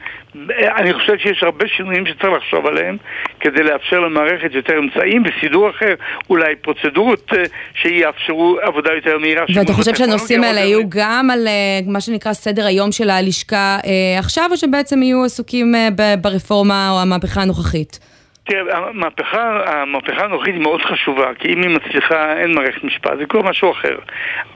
אני 0.78 0.94
חושב 0.94 1.18
שיש 1.18 1.44
הרבה 1.44 1.66
שינויים 1.68 2.06
שצריך 2.06 2.34
לחשוב 2.38 2.68
עליהם 2.68 2.98
כדי 3.40 3.64
לאפשר 3.64 4.00
למערכת 4.00 4.54
יותר 4.54 4.74
אמצעים 4.80 5.24
וסידור 5.26 5.70
אחר, 5.70 5.94
אולי 6.30 6.56
פרוצדורות 6.56 7.34
אה, 7.34 7.44
שיאפשרו 7.74 8.58
עבודה 8.62 8.94
יותר 8.94 9.18
מהירה. 9.18 9.46
ואתה 9.56 9.74
חושב 9.74 9.96
שהנושאים 9.96 10.44
האלה 10.44 10.60
יהיו 10.60 10.82
גם 10.90 11.30
על 11.34 11.48
אה, 11.48 11.80
מה 11.88 12.02
שנקרא 12.02 12.34
סדר 12.34 12.66
היום 12.66 12.92
של 12.92 13.10
הלשכה 13.10 13.78
אה, 13.86 14.20
עכשיו, 14.20 14.50
או 14.52 14.58
שבעצם 14.58 15.04
יהיו 15.04 15.26
עסוקים 15.26 15.76
ברפורמה 16.22 16.90
או 16.92 17.02
המהפכה 17.02 17.42
הנוכחית? 17.42 18.00
תראה, 18.48 18.78
המהפכה, 18.78 19.62
המהפכה 19.66 20.24
הנוכחית 20.24 20.54
היא 20.54 20.62
מאוד 20.62 20.82
חשובה, 20.82 21.34
כי 21.40 21.54
אם 21.54 21.62
היא 21.62 21.70
מצליחה, 21.70 22.34
אין 22.34 22.56
מערכת 22.56 22.84
משפט, 22.84 23.18
זה 23.18 23.26
כבר 23.26 23.42
משהו 23.42 23.72
אחר. 23.72 23.98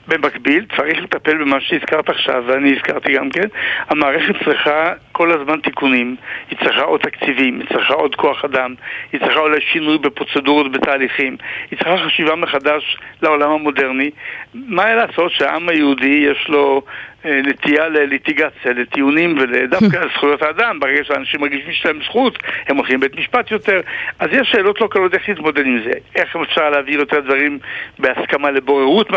במקביל, 0.08 0.66
צריך 0.78 1.04
לטפל 1.04 1.38
במה 1.38 1.62
שהזכרת 1.62 2.10
עכשיו, 2.10 2.44
ואני 2.48 2.76
הזכרתי 2.76 3.14
גם 3.14 3.30
כן, 3.30 3.48
המערכת 3.90 4.44
צריכה 4.46 4.94
כל 5.12 5.32
הזמן 5.32 5.60
תיקונים, 5.60 6.16
היא 6.50 6.58
צריכה 6.64 6.82
עוד 6.82 7.00
תקציבים, 7.00 7.60
היא 7.60 7.68
צריכה 7.68 7.94
עוד 7.94 8.16
כוח 8.16 8.46
אדם, 8.46 8.76
היא 9.12 9.22
צריכה 9.22 9.40
אולי 9.40 9.62
שינוי 9.62 9.98
בפרוצדורות, 9.98 10.72
בתהליכים, 10.72 11.38
היא 11.72 11.80
צריכה 11.80 11.98
חשיבה 11.98 12.36
מחדש 12.36 12.98
לעולם 13.22 13.52
המודרני. 13.52 14.10
מה 14.54 14.86
היה 14.86 14.96
לעשות 14.96 15.32
שהעם 15.32 15.70
היהודי 15.70 16.28
יש 16.32 16.48
לו 16.50 16.82
נטייה 17.26 17.88
לליטיגציה, 17.90 18.72
לטיעונים 18.76 19.38
ודווקא 19.42 19.98
על 19.98 20.10
זכויות 20.16 20.42
האדם, 20.42 20.80
ברגע 20.80 21.04
שאנשים 21.04 21.42
מרגישים 21.42 21.72
שיש 21.72 21.86
להם 21.86 22.00
זכות, 22.04 22.38
הם 22.68 22.78
הולכים 22.78 22.98
לבית 22.98 23.20
משפט 23.20 23.52
יותר. 23.52 23.80
אז 24.20 24.30
יש 24.32 24.50
שאלות 24.52 24.82
לא 24.82 24.88
קלות 24.92 25.14
איך 25.14 25.30
להתמודד 25.30 25.66
עם 25.66 25.80
זה. 25.86 25.92
איך 26.16 26.36
אפשר 26.50 26.70
להעביר 26.70 27.00
יותר 27.00 27.20
דברים 27.20 27.60
בהסכמה 28.00 28.52
לבוררות 28.52 29.10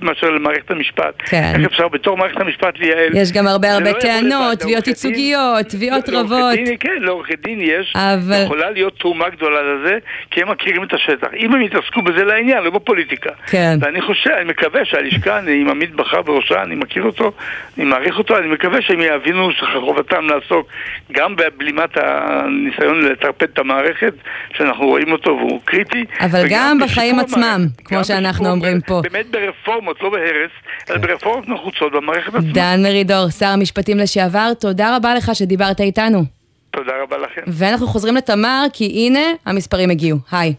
מאשר 0.00 0.30
למערכת 0.30 0.70
המשפט. 0.70 1.14
כן. 1.18 1.52
איך 1.54 1.66
אפשר 1.66 1.88
בתור 1.88 2.16
מערכת 2.16 2.40
המשפט 2.40 2.78
לייעל. 2.78 3.16
יש 3.16 3.32
גם 3.32 3.46
הרבה 3.46 3.72
הרבה 3.72 3.84
לא 3.84 3.88
יכול 3.88 4.00
טענות. 4.00 4.58
תביעות 4.58 4.86
ייצוגיות, 4.86 5.66
תביעות 5.66 6.08
רבות. 6.08 6.54
דין, 6.54 6.76
כן, 6.80 6.96
לעורכי 7.00 7.36
דין 7.36 7.58
יש, 7.60 7.92
אבל- 7.96 8.42
יכולה 8.44 8.70
להיות 8.70 8.98
תרומה 8.98 9.28
גדולה 9.28 9.62
לזה, 9.62 9.98
כי 10.30 10.42
הם 10.42 10.50
מכירים 10.50 10.82
את 10.84 10.92
השטח. 10.94 11.28
אם 11.36 11.54
הם 11.54 11.62
יתעסקו 11.62 12.02
בזה 12.02 12.24
לעניין, 12.24 12.62
לא 12.62 12.70
בפוליטיקה. 12.70 13.30
כן. 13.50 13.76
ואני 13.80 14.00
חושב, 14.00 14.30
אני 14.30 14.44
מקווה 14.44 14.84
שהלשכה, 14.84 15.38
אני 15.38 15.60
עם 15.60 15.68
עמית 15.70 15.94
בחר 15.94 16.22
בראשה, 16.22 16.62
אני 16.62 16.74
מכיר 16.74 17.02
אותו, 17.02 17.32
אני 17.78 17.84
מעריך 17.84 18.18
אותו, 18.18 18.38
אני 18.38 18.46
מקווה 18.46 18.82
שהם 18.82 19.00
יבינו 19.00 19.52
שחובתם 19.52 20.24
לעסוק 20.26 20.68
גם 21.12 21.36
בבלימת 21.36 21.90
הניסיון 21.96 23.04
לטרפד 23.04 23.42
את 23.52 23.58
המערכת, 23.58 24.12
שאנחנו 24.56 24.86
רואים 24.86 25.12
אותו 25.12 25.30
והוא 25.30 25.60
קריטי. 25.64 26.04
אבל 26.20 26.42
גם 26.50 26.78
בחיים. 26.84 27.20
עצמם, 27.20 27.66
כמו 27.84 28.04
שאנחנו 28.04 28.50
אומרים 28.50 28.80
פה. 28.80 29.00
באמת 29.02 29.26
ברפורמות, 29.30 30.02
לא 30.02 30.10
בהרס, 30.10 30.50
אלא 30.90 30.98
ברפורמות 30.98 31.48
נחוצות 31.48 31.92
במערכת 31.92 32.34
עצמה. 32.34 32.52
דן 32.52 32.82
מרידור, 32.82 33.30
שר 33.30 33.46
המשפטים 33.46 33.98
לשעבר, 33.98 34.52
תודה 34.60 34.96
רבה 34.96 35.14
לך 35.14 35.30
שדיברת 35.34 35.80
איתנו. 35.80 36.24
תודה 36.70 36.92
רבה 37.02 37.18
לכם. 37.18 37.42
ואנחנו 37.46 37.86
חוזרים 37.86 38.16
לתמר, 38.16 38.64
כי 38.72 38.84
הנה, 38.84 39.20
המספרים 39.46 39.90
הגיעו. 39.90 40.18
היי. 40.32 40.54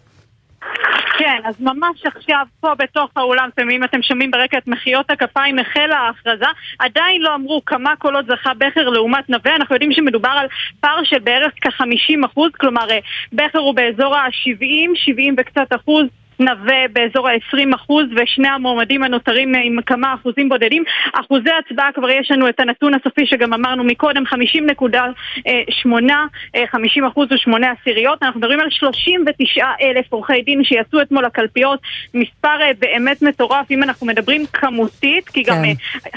כן, 1.22 1.42
אז 1.46 1.56
ממש 1.60 2.06
עכשיו 2.06 2.46
פה 2.60 2.76
בתוך 2.76 3.10
האולם, 3.16 3.50
אם 3.72 3.84
אתם 3.84 4.02
שומעים 4.02 4.32
ברקע 4.32 4.58
את 4.58 4.68
מחיאות 4.68 5.12
הכפיים, 5.12 5.60
החלה 5.60 5.98
ההכרזה. 5.98 6.46
עדיין 6.80 7.22
לא 7.22 7.36
אמרו 7.36 7.62
כמה 7.66 7.96
קולות 7.96 8.26
זכה 8.26 8.54
בכר 8.54 8.90
לעומת 8.90 9.30
נווה, 9.30 9.56
אנחנו 9.56 9.76
יודעים 9.76 9.92
שמדובר 9.92 10.30
על 10.30 10.48
פער 10.80 11.04
של 11.04 11.20
בערך 11.20 11.52
כ-50 11.62 12.26
אחוז, 12.26 12.52
כלומר 12.60 12.92
אה, 12.92 13.00
בכר 13.34 13.60
הוא 13.60 13.76
באזור 13.76 14.16
ה-70, 14.16 14.96
70 14.96 15.36
וקצת 15.38 15.68
אחוז. 15.76 16.06
נווה 16.42 16.88
באזור 16.94 17.28
ה-20 17.28 17.76
אחוז 17.76 18.06
ושני 18.16 18.48
המועמדים 18.48 19.04
הנותרים 19.04 19.52
עם 19.64 19.82
כמה 19.82 20.14
אחוזים 20.14 20.50
בודדים. 20.50 20.84
אחוזי 21.14 21.50
הצבעה 21.60 21.90
כבר 21.96 22.10
יש 22.10 22.32
לנו 22.32 22.50
את 22.50 22.60
הנתון 22.60 22.94
הסופי 22.94 23.26
שגם 23.26 23.54
אמרנו 23.54 23.84
מקודם, 23.84 24.24
50.8, 24.28 26.12
50 26.72 27.06
אחוז 27.06 27.28
ושמונה 27.32 27.74
עשיריות. 27.82 28.24
אנחנו 28.24 28.40
מדברים 28.40 28.60
על 28.60 28.70
39 28.70 29.66
אלף 29.82 30.06
עורכי 30.10 30.42
דין 30.42 30.64
שיצאו 30.64 31.02
אתמול 31.02 31.26
לקלפיות, 31.26 31.80
מספר 32.14 32.62
אה, 32.62 32.72
באמת 32.80 33.22
מטורף 33.22 33.72
אם 33.72 33.84
אנחנו 33.84 34.08
מדברים 34.08 34.46
כמותית, 34.54 35.30
כי 35.30 35.44
גם 35.44 35.56
כן. 35.56 35.64
אה, 35.64 35.72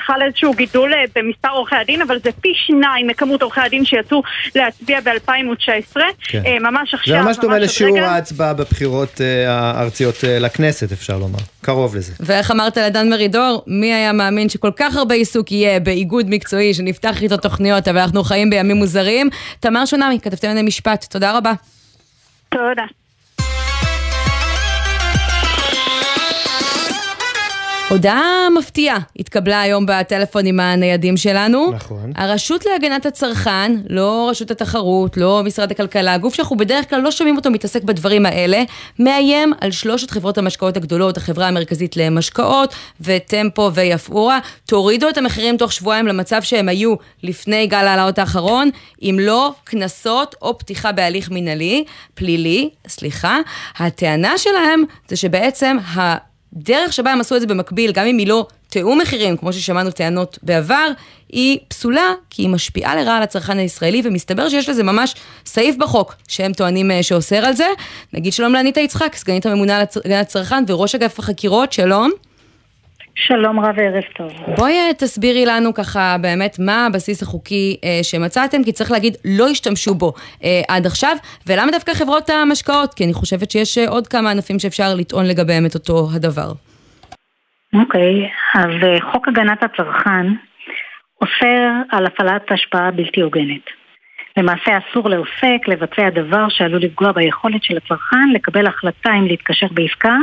חל 0.07 0.23
איזשהו 0.23 0.55
גידול 0.55 0.95
אה, 0.95 1.05
במספר 1.15 1.49
עורכי 1.49 1.77
הדין, 1.77 2.03
אבל 2.03 2.19
זה 2.25 2.31
פי 2.41 2.53
שניים 2.67 3.07
מכמות 3.07 3.43
עורכי 3.43 3.61
הדין 3.61 3.85
שיצאו 3.85 4.23
להצביע 4.55 5.01
ב-2019. 5.01 6.01
כן. 6.29 6.43
ממש 6.61 6.95
עכשיו, 6.95 7.17
זה 7.17 7.23
ממש 7.23 7.37
דומה 7.37 7.55
עוד 7.55 7.63
לשיעור 7.63 7.97
רגע. 7.97 8.11
ההצבעה 8.11 8.55
בבחירות 8.55 9.21
הארציות 9.47 10.14
אה, 10.25 10.39
לכנסת, 10.39 10.93
אפשר 10.93 11.19
לומר. 11.19 11.39
קרוב 11.61 11.97
לזה. 11.97 12.13
ואיך 12.21 12.51
אמרת 12.51 12.77
לדן 12.77 13.11
מרידור, 13.11 13.63
מי 13.67 13.95
היה 13.95 14.13
מאמין 14.13 14.49
שכל 14.49 14.71
כך 14.77 14.97
הרבה 14.97 15.15
עיסוק 15.15 15.53
יהיה 15.53 15.81
באיגוד 15.81 16.27
מקצועי 16.29 16.75
שנפתח 16.75 17.23
איתו 17.23 17.37
תוכניות, 17.37 17.89
אבל 17.89 17.99
אנחנו 17.99 18.25
חיים 18.25 18.51
בימים 18.51 18.77
מוזרים. 18.77 19.31
תמר 19.61 19.85
שונמי, 19.87 20.21
כתבתי 20.21 20.47
לענייני 20.47 20.69
משפט, 20.69 21.05
תודה 21.11 21.37
רבה. 21.37 21.53
תודה. 22.49 23.04
הודעה 27.89 28.49
מפתיעה 28.59 28.99
התקבלה 29.19 29.61
היום 29.61 29.87
בטלפונים 29.87 30.61
הניידים 30.61 31.17
שלנו. 31.17 31.73
נכון. 31.73 32.13
הרשות 32.17 32.67
להגנת 32.67 33.07
הצרכן, 33.07 33.73
לא 33.89 34.27
רשות 34.31 34.51
התחרות, 34.51 35.17
לא 35.17 35.43
משרד 35.45 35.71
הכלכלה, 35.71 36.19
גוף 36.19 36.35
שאנחנו 36.35 36.57
בדרך 36.57 36.91
כלל 36.91 37.01
לא 37.01 37.11
שומעים 37.11 37.37
אותו 37.37 37.51
מתעסק 37.51 37.83
בדברים 37.83 38.27
האלה, 38.27 38.63
מאיים 38.99 39.53
על 39.61 39.71
שלושת 39.71 40.11
חברות 40.11 40.39
המשקאות 40.39 40.77
הגדולות, 40.77 41.17
החברה 41.17 41.49
המרכזית 41.49 41.97
למשקאות, 41.97 42.75
וטמפו 43.01 43.71
ויפאורה, 43.75 44.39
תורידו 44.67 45.09
את 45.09 45.19
המחירים 45.19 45.57
תוך 45.57 45.73
שבועיים 45.73 46.07
למצב 46.07 46.43
שהם 46.43 46.69
היו 46.69 46.95
לפני 47.23 47.67
גל 47.67 47.87
ההעלאות 47.87 48.19
האחרון, 48.19 48.71
אם 49.03 49.19
לא 49.21 49.53
קנסות 49.65 50.35
או 50.43 50.59
פתיחה 50.59 50.93
בהליך 50.93 51.31
מינהלי, 51.31 51.85
פלילי, 52.15 52.71
סליחה. 52.89 53.39
הטענה 53.77 54.39
שלהם 54.39 54.85
זה 55.09 55.17
שבעצם 55.17 55.77
ה... 55.97 56.34
דרך 56.55 56.93
שבה 56.93 57.13
הם 57.13 57.21
עשו 57.21 57.37
את 57.37 57.41
זה 57.41 57.47
במקביל, 57.47 57.93
גם 57.93 58.07
אם 58.07 58.19
היא 58.19 58.27
לא 58.27 58.47
תיאום 58.69 59.01
מחירים, 59.01 59.37
כמו 59.37 59.53
ששמענו 59.53 59.91
טענות 59.91 60.39
בעבר, 60.43 60.89
היא 61.29 61.59
פסולה, 61.69 62.13
כי 62.31 62.43
היא 62.43 62.49
משפיעה 62.49 62.97
לרעה 62.97 63.17
על 63.17 63.23
הצרכן 63.23 63.59
הישראלי, 63.59 64.03
ומסתבר 64.05 64.49
שיש 64.49 64.69
לזה 64.69 64.83
ממש 64.83 65.15
סעיף 65.47 65.77
בחוק 65.77 66.15
שהם 66.29 66.53
טוענים 66.53 66.91
אה, 66.91 67.03
שאוסר 67.03 67.37
על 67.37 67.53
זה. 67.55 67.67
נגיד 68.13 68.33
שלום 68.33 68.53
לאניטה 68.53 68.81
יצחק, 68.81 69.17
סגנית 69.17 69.47
הממונה 69.47 69.77
על 69.77 70.13
הצרכן 70.13 70.65
וראש 70.67 70.95
אגף 70.95 71.19
החקירות, 71.19 71.73
שלום. 71.73 72.11
שלום 73.17 73.61
רב 73.61 73.75
וערב 73.77 74.03
טוב. 74.17 74.33
בואי 74.57 74.73
אה, 74.73 74.95
תסבירי 74.99 75.47
לנו 75.47 75.75
ככה 75.75 76.17
באמת 76.23 76.57
מה 76.59 76.87
הבסיס 76.87 77.23
החוקי 77.23 77.77
אה, 77.85 77.99
שמצאתם, 78.03 78.65
כי 78.65 78.73
צריך 78.73 78.91
להגיד, 78.91 79.17
לא 79.25 79.49
השתמשו 79.49 79.95
בו 79.95 80.13
אה, 80.45 80.61
עד 80.69 80.87
עכשיו, 80.87 81.17
ולמה 81.47 81.73
דווקא 81.73 81.95
חברות 81.95 82.31
המשקאות? 82.31 82.95
כי 82.95 83.05
אני 83.05 83.13
חושבת 83.13 83.51
שיש 83.51 83.79
אה, 83.79 83.89
עוד 83.89 84.07
כמה 84.07 84.31
ענפים 84.31 84.59
שאפשר 84.59 84.95
לטעון 84.99 85.27
לגביהם 85.27 85.67
את 85.67 85.75
אותו 85.75 86.09
הדבר. 86.17 86.53
אוקיי, 87.75 88.31
אז 88.55 88.71
אה, 88.83 89.13
חוק 89.13 89.29
הגנת 89.29 89.63
הצרכן 89.63 90.27
אוסר 91.21 91.71
על 91.91 92.07
הפעלת 92.07 92.53
השפעה 92.53 92.91
בלתי 92.91 93.21
הוגנת. 93.21 93.84
למעשה 94.37 94.79
אסור 94.79 95.09
לעוסק 95.09 95.69
לבצע 95.69 96.11
דבר 96.11 96.49
שעלול 96.49 96.83
לפגוע 96.83 97.13
ביכולת 97.13 97.65
של 97.65 97.77
הצרכן 97.77 98.29
לקבל 98.35 98.67
החלטה 98.67 99.11
אם 99.19 99.27
להתקשר 99.27 99.67
בעסקה, 99.71 100.17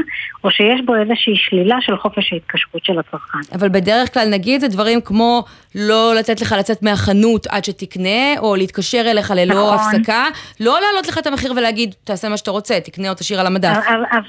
או 0.43 0.51
שיש 0.51 0.81
בו 0.85 0.95
איזושהי 0.95 1.35
שלילה 1.35 1.77
של 1.81 1.97
חופש 1.97 2.33
ההתקשרות 2.33 2.85
של 2.85 2.99
הצרכן. 2.99 3.55
אבל 3.55 3.69
בדרך 3.69 4.13
כלל 4.13 4.27
נגיד 4.29 4.61
זה 4.61 4.67
דברים 4.67 5.01
כמו 5.01 5.43
לא 5.75 6.13
לתת 6.19 6.41
לך 6.41 6.55
לצאת 6.59 6.83
מהחנות 6.83 7.47
עד 7.47 7.65
שתקנה, 7.65 8.39
או 8.39 8.55
להתקשר 8.55 9.03
אליך 9.11 9.31
ללא 9.31 9.53
נכון. 9.53 9.95
הפסקה, 9.95 10.25
לא 10.59 10.77
להעלות 10.81 11.07
לך 11.07 11.17
את 11.17 11.27
המחיר 11.27 11.53
ולהגיד, 11.55 11.95
תעשה 12.03 12.29
מה 12.29 12.37
שאתה 12.37 12.51
רוצה, 12.51 12.79
תקנה 12.79 13.09
או 13.09 13.13
תשאיר 13.13 13.39
על 13.39 13.47
המדף. 13.47 13.77
אז, 13.77 14.01
אז, 14.11 14.23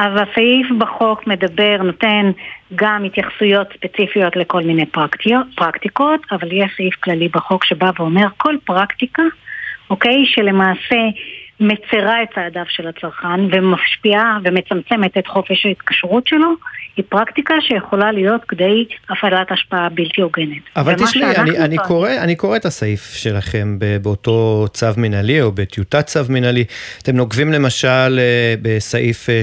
אז 0.00 0.12
הסעיף 0.22 0.66
בחוק 0.78 1.26
מדבר, 1.26 1.76
נותן 1.82 2.30
גם 2.74 3.04
התייחסויות 3.04 3.66
ספציפיות 3.72 4.36
לכל 4.36 4.62
מיני 4.62 4.86
פרקטיות, 4.86 5.46
פרקטיקות, 5.56 6.20
אבל 6.32 6.52
יש 6.52 6.72
סעיף 6.76 6.94
כללי 6.94 7.28
בחוק 7.28 7.64
שבא 7.64 7.90
ואומר 7.98 8.26
כל 8.36 8.56
פרקטיקה, 8.64 9.22
אוקיי, 9.90 10.26
שלמעשה 10.26 10.96
מצרה 11.60 12.22
את 12.22 12.28
צעדיו 12.34 12.64
של 12.68 12.88
הצרכן 12.88 13.40
ומשפיעה 13.52 14.38
ומצמצמת 14.44 15.18
את 15.18 15.26
חופש 15.26 15.66
ההתקשרות 15.66 16.26
שלו, 16.26 16.54
היא 16.96 17.04
פרקטיקה 17.08 17.54
שיכולה 17.60 18.12
להיות 18.12 18.40
כדי 18.48 18.84
הפעלת 19.10 19.52
השפעה 19.52 19.88
בלתי 19.88 20.20
הוגנת. 20.20 20.62
אבל 20.76 20.94
תשמעי, 20.94 21.24
אני, 21.24 21.38
אני, 21.38 21.56
טוענים- 21.56 21.78
קורא, 21.78 22.10
אני 22.10 22.36
קורא 22.36 22.56
את 22.56 22.64
הסעיף 22.64 23.12
שלכם 23.14 23.78
באותו 24.02 24.66
צו 24.72 24.86
מנהלי 24.96 25.42
או 25.42 25.52
בטיוטת 25.52 26.06
צו 26.06 26.20
מנהלי. 26.28 26.64
אתם 27.02 27.16
נוקבים 27.16 27.52
למשל 27.52 27.88
אה, 28.20 28.54
בסעיף 28.62 29.30
אה, 29.30 29.42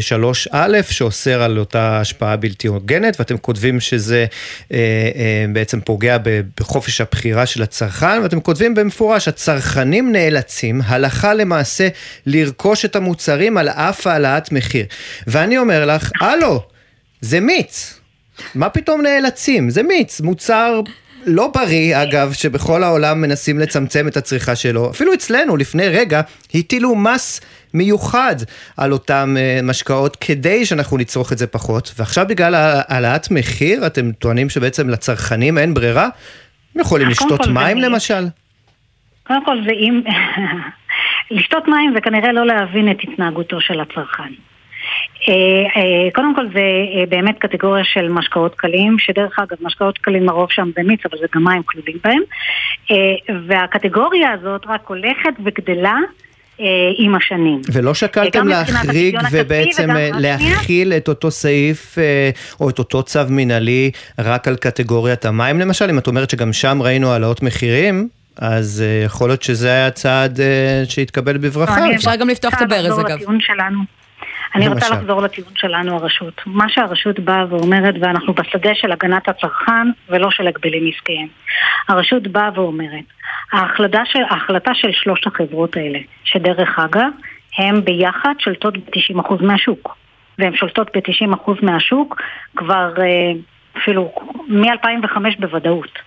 3א 0.51 0.57
שאוסר 0.91 1.41
על 1.41 1.59
אותה 1.59 1.99
השפעה 2.01 2.35
בלתי 2.35 2.67
הוגנת, 2.67 3.15
ואתם 3.19 3.37
כותבים 3.37 3.79
שזה 3.79 4.25
אה, 4.73 4.77
אה, 5.15 5.45
בעצם 5.53 5.81
פוגע 5.81 6.17
בחופש 6.59 7.01
הבחירה 7.01 7.45
של 7.45 7.63
הצרכן, 7.63 8.19
ואתם 8.23 8.39
כותבים 8.39 8.75
במפורש, 8.75 9.27
הצרכנים 9.27 10.11
נאלצים 10.11 10.81
הלכה 10.85 11.33
למעשה 11.33 11.87
לרכוש 12.25 12.85
את 12.85 12.95
המוצרים 12.95 13.57
על 13.57 13.69
אף 13.69 14.07
העלאת 14.07 14.51
מחיר. 14.51 14.85
ואני 15.27 15.57
אומר 15.57 15.85
לך, 15.85 16.11
הלו, 16.21 16.61
זה 17.21 17.39
מיץ. 17.39 17.99
מה 18.55 18.69
פתאום 18.69 19.01
נאלצים? 19.01 19.69
זה 19.69 19.83
מיץ, 19.83 20.21
מוצר 20.21 20.81
לא 21.27 21.51
בריא, 21.53 22.03
אגב, 22.03 22.33
שבכל 22.33 22.83
העולם 22.83 23.21
מנסים 23.21 23.59
לצמצם 23.59 24.07
את 24.07 24.17
הצריכה 24.17 24.55
שלו. 24.55 24.89
אפילו 24.91 25.13
אצלנו, 25.13 25.57
לפני 25.57 25.87
רגע, 25.87 26.21
הטילו 26.53 26.95
מס 26.95 27.41
מיוחד 27.73 28.35
על 28.77 28.91
אותם 28.91 29.35
אה, 29.37 29.59
משקאות 29.63 30.15
כדי 30.15 30.65
שאנחנו 30.65 30.97
נצרוך 30.97 31.33
את 31.33 31.37
זה 31.37 31.47
פחות, 31.47 31.93
ועכשיו 31.97 32.25
בגלל 32.29 32.55
העלאת 32.55 33.31
מחיר, 33.31 33.87
אתם 33.87 34.11
טוענים 34.11 34.49
שבעצם 34.49 34.89
לצרכנים 34.89 35.57
אין 35.57 35.73
ברירה? 35.73 36.09
הם 36.75 36.81
יכולים 36.81 37.07
קודם 37.07 37.31
לשתות 37.33 37.47
מים 37.47 37.77
למשל? 37.77 38.23
קודם 39.23 39.45
כל 39.45 39.57
זה 39.65 39.71
אם... 39.71 40.01
לשתות 41.31 41.67
מים 41.67 41.93
זה 41.93 42.01
כנראה 42.01 42.31
לא 42.31 42.45
להבין 42.45 42.91
את 42.91 42.97
התנהגותו 43.03 43.61
של 43.61 43.79
הצרכן. 43.79 44.33
אה, 45.29 45.33
אה, 45.75 46.11
קודם 46.13 46.35
כל 46.35 46.45
זה 46.53 46.59
אה, 46.59 47.05
באמת 47.09 47.35
קטגוריה 47.39 47.83
של 47.83 48.09
משקאות 48.09 48.55
קלים, 48.55 48.99
שדרך 48.99 49.39
אגב 49.39 49.57
משקאות 49.61 49.97
קלים 49.97 50.29
הרוב 50.29 50.51
שם 50.51 50.69
במיץ, 50.75 50.99
אבל 51.11 51.17
זה 51.21 51.25
גם 51.35 51.43
מים 51.43 51.63
כלולים 51.63 51.97
בהם. 52.03 52.21
והקטגוריה 53.47 54.31
הזאת 54.31 54.61
רק 54.67 54.81
הולכת 54.87 55.33
וגדלה 55.45 55.95
עם 56.97 57.15
השנים. 57.15 57.61
ולא 57.73 57.93
שקלתם 57.93 58.47
להחריג 58.47 59.17
ובעצם 59.31 59.89
להכיל 60.13 60.93
את 60.93 61.07
אותו 61.07 61.31
סעיף 61.31 61.97
או 62.59 62.69
את 62.69 62.79
אותו 62.79 63.03
צו 63.03 63.19
מנהלי 63.29 63.91
רק 64.19 64.47
על 64.47 64.55
קטגוריית 64.55 65.25
המים 65.25 65.59
למשל? 65.59 65.89
אם 65.89 65.97
את 65.97 66.07
אומרת 66.07 66.29
שגם 66.29 66.53
שם 66.53 66.81
ראינו 66.81 67.11
העלאות 67.11 67.43
מחירים, 67.43 68.07
אז 68.37 68.83
יכול 69.05 69.29
להיות 69.29 69.43
שזה 69.43 69.69
היה 69.69 69.91
צעד 69.91 70.39
שהתקבל 70.89 71.37
בברכה. 71.37 71.95
אפשר 71.95 72.15
גם 72.15 72.29
לפתוח 72.29 72.53
את 72.53 72.61
הברז 72.61 72.99
אגב. 72.99 73.17
אני 74.55 74.67
רוצה 74.67 74.89
לחזור 74.89 75.21
לטיעון 75.21 75.53
שלנו 75.55 75.95
הרשות. 75.95 76.41
מה 76.45 76.69
שהרשות 76.69 77.19
באה 77.19 77.45
ואומרת, 77.49 77.95
ואנחנו 78.01 78.33
בשדה 78.33 78.75
של 78.75 78.91
הגנת 78.91 79.29
הצרכן 79.29 79.87
ולא 80.09 80.31
של 80.31 80.47
הגבלים 80.47 80.91
עסקיים. 80.95 81.27
הרשות 81.87 82.27
באה 82.27 82.49
ואומרת, 82.55 83.03
ההחלטה 83.53 84.01
של, 84.05 84.23
ההחלטה 84.29 84.71
של 84.73 84.91
שלושת 84.91 85.27
החברות 85.27 85.77
האלה, 85.77 85.99
שדרך 86.23 86.79
אגב, 86.79 87.09
הן 87.57 87.81
ביחד 87.81 88.33
שולטות 88.39 88.77
ב-90% 88.77 89.33
מהשוק. 89.41 89.97
והן 90.39 90.55
שולטות 90.55 90.97
ב-90% 90.97 91.51
מהשוק 91.61 92.21
כבר 92.55 92.93
אה, 92.97 93.31
אפילו 93.77 94.11
מ-2005 94.47 95.17
בוודאות. 95.39 95.99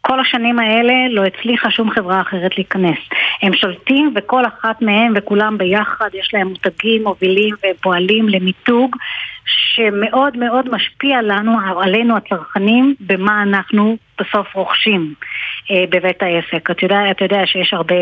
כל 0.00 0.20
השנים 0.20 0.58
האלה 0.58 0.94
לא 1.10 1.24
הצליחה 1.24 1.70
שום 1.70 1.90
חברה 1.90 2.20
אחרת 2.20 2.56
להיכנס. 2.56 2.98
הם 3.42 3.52
שולטים 3.52 4.12
וכל 4.16 4.42
אחת 4.46 4.82
מהם 4.82 5.12
וכולם 5.16 5.58
ביחד 5.58 6.08
יש 6.14 6.30
להם 6.34 6.48
מותגים 6.48 7.02
מובילים 7.02 7.54
ופועלים 7.64 8.28
למיתוג 8.28 8.96
שמאוד 9.44 10.36
מאוד 10.36 10.74
משפיע 10.74 11.22
לנו, 11.22 11.58
עלינו 11.82 12.16
הצרכנים, 12.16 12.94
במה 13.00 13.42
אנחנו 13.42 13.96
בסוף 14.20 14.54
רוכשים 14.54 15.14
אה, 15.70 15.84
בבית 15.90 16.22
העסק. 16.22 16.70
אתה 16.70 16.84
יודע, 16.84 17.10
אתה 17.10 17.24
יודע 17.24 17.46
שיש 17.46 17.74
הרבה 17.74 17.94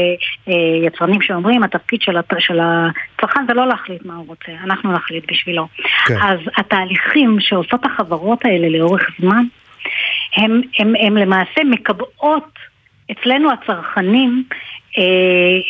אה, 0.48 0.54
יצרנים 0.87 1.22
שאומרים, 1.22 1.62
התפקיד 1.62 2.02
של, 2.02 2.16
הת, 2.16 2.32
של 2.38 2.58
הצרכן 2.62 3.40
זה 3.46 3.54
לא 3.54 3.66
להחליט 3.66 4.04
מה 4.04 4.14
הוא 4.14 4.26
רוצה, 4.26 4.52
אנחנו 4.64 4.92
נחליט 4.92 5.32
בשבילו. 5.32 5.66
כן. 6.06 6.14
אז 6.22 6.38
התהליכים 6.56 7.37
שעושות 7.40 7.84
החברות 7.84 8.44
האלה 8.44 8.78
לאורך 8.78 9.11
זמן, 9.20 9.44
הם, 10.36 10.60
הם, 10.78 10.94
הם 11.00 11.16
למעשה 11.16 11.64
מקבעות 11.64 12.58
אצלנו 13.10 13.50
הצרכנים 13.52 14.44
אה, 14.98 15.02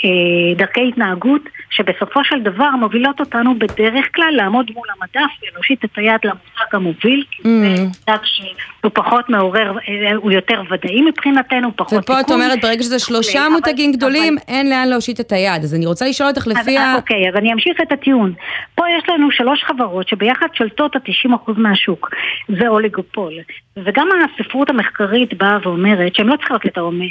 אה, 0.05 0.55
דרכי 0.57 0.89
התנהגות 0.89 1.43
שבסופו 1.71 2.25
של 2.25 2.41
דבר 2.41 2.71
מובילות 2.71 3.21
אותנו 3.21 3.59
בדרך 3.59 4.07
כלל 4.15 4.31
לעמוד 4.33 4.71
מול 4.75 4.87
המדף 4.97 5.31
ולהושיט 5.43 5.85
את 5.85 5.91
היד 5.97 6.21
למושג 6.25 6.73
המוביל, 6.73 7.25
mm. 7.33 7.43
זה 7.45 7.85
מושג 7.85 8.25
שהוא 8.25 8.91
פחות 8.95 9.31
מעורר, 9.31 9.79
אה, 9.89 10.17
הוא 10.17 10.33
יותר 10.33 10.63
ודאי 10.71 11.03
מבחינתנו, 11.03 11.77
פחות 11.77 11.99
ופה 11.99 12.21
את 12.21 12.31
אומרת, 12.31 12.61
ברגע 12.63 12.83
שזה 12.83 12.99
שלושה 12.99 13.47
אבל, 13.47 13.53
מותגים 13.53 13.93
גדולים, 13.93 14.37
אבל... 14.39 14.55
אין 14.55 14.71
לאן 14.71 14.89
להושיט 14.89 15.21
את 15.21 15.33
היד. 15.33 15.63
אז 15.63 15.75
אני 15.75 15.87
רוצה 15.87 16.09
לשאול 16.09 16.29
אותך 16.29 16.47
לפי 16.47 16.79
ה... 16.79 16.95
אוקיי, 16.95 17.29
אז 17.29 17.37
אני 17.37 17.53
אמשיך 17.53 17.81
את 17.83 17.93
הטיעון. 17.93 18.33
פה 18.75 18.85
יש 18.99 19.09
לנו 19.09 19.31
שלוש 19.31 19.65
חברות 19.65 20.09
שביחד 20.09 20.47
שולטות 20.55 20.97
את 20.97 21.03
ה-90% 21.09 21.53
מהשוק. 21.57 22.11
זה 22.49 22.69
אוליגופול. 22.69 23.33
וגם 23.77 24.09
הספרות 24.25 24.71
המחקרית 24.71 25.35
באה 25.35 25.59
ואומרת 25.63 26.15
שהן 26.15 26.27
לא 26.27 26.37
צריכות 26.37 26.63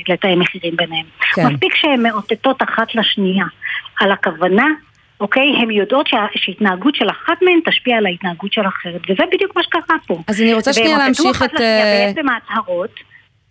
לתאם 0.10 0.39
מחירים 0.39 0.76
ביניהם. 0.76 1.06
כן. 1.34 1.48
מספיק 1.48 1.76
שהן 1.76 2.04
מאותתות 2.04 2.63
אחת 2.63 2.96
לשנייה 2.96 3.46
על 4.00 4.12
הכוונה 4.12 4.46
אוקיי? 5.21 5.55
הן 5.62 5.71
יודעות 5.71 6.07
שה, 6.07 6.25
שהתנהגות 6.36 6.95
של 6.95 7.10
אחת 7.10 7.41
מהן 7.41 7.60
תשפיע 7.65 7.97
על 7.97 8.05
ההתנהגות 8.05 8.53
של 8.53 8.62
אחרת, 8.67 9.01
וזה 9.10 9.23
בדיוק 9.31 9.55
מה 9.55 9.63
שקרה 9.63 9.97
פה. 10.07 10.21
אז 10.27 10.41
אני 10.41 10.53
רוצה 10.53 10.73
שנייה 10.73 10.97
להמשיך 10.97 11.43
את... 11.43 11.51
בעצם 11.53 12.29
ההצהרות. 12.29 12.91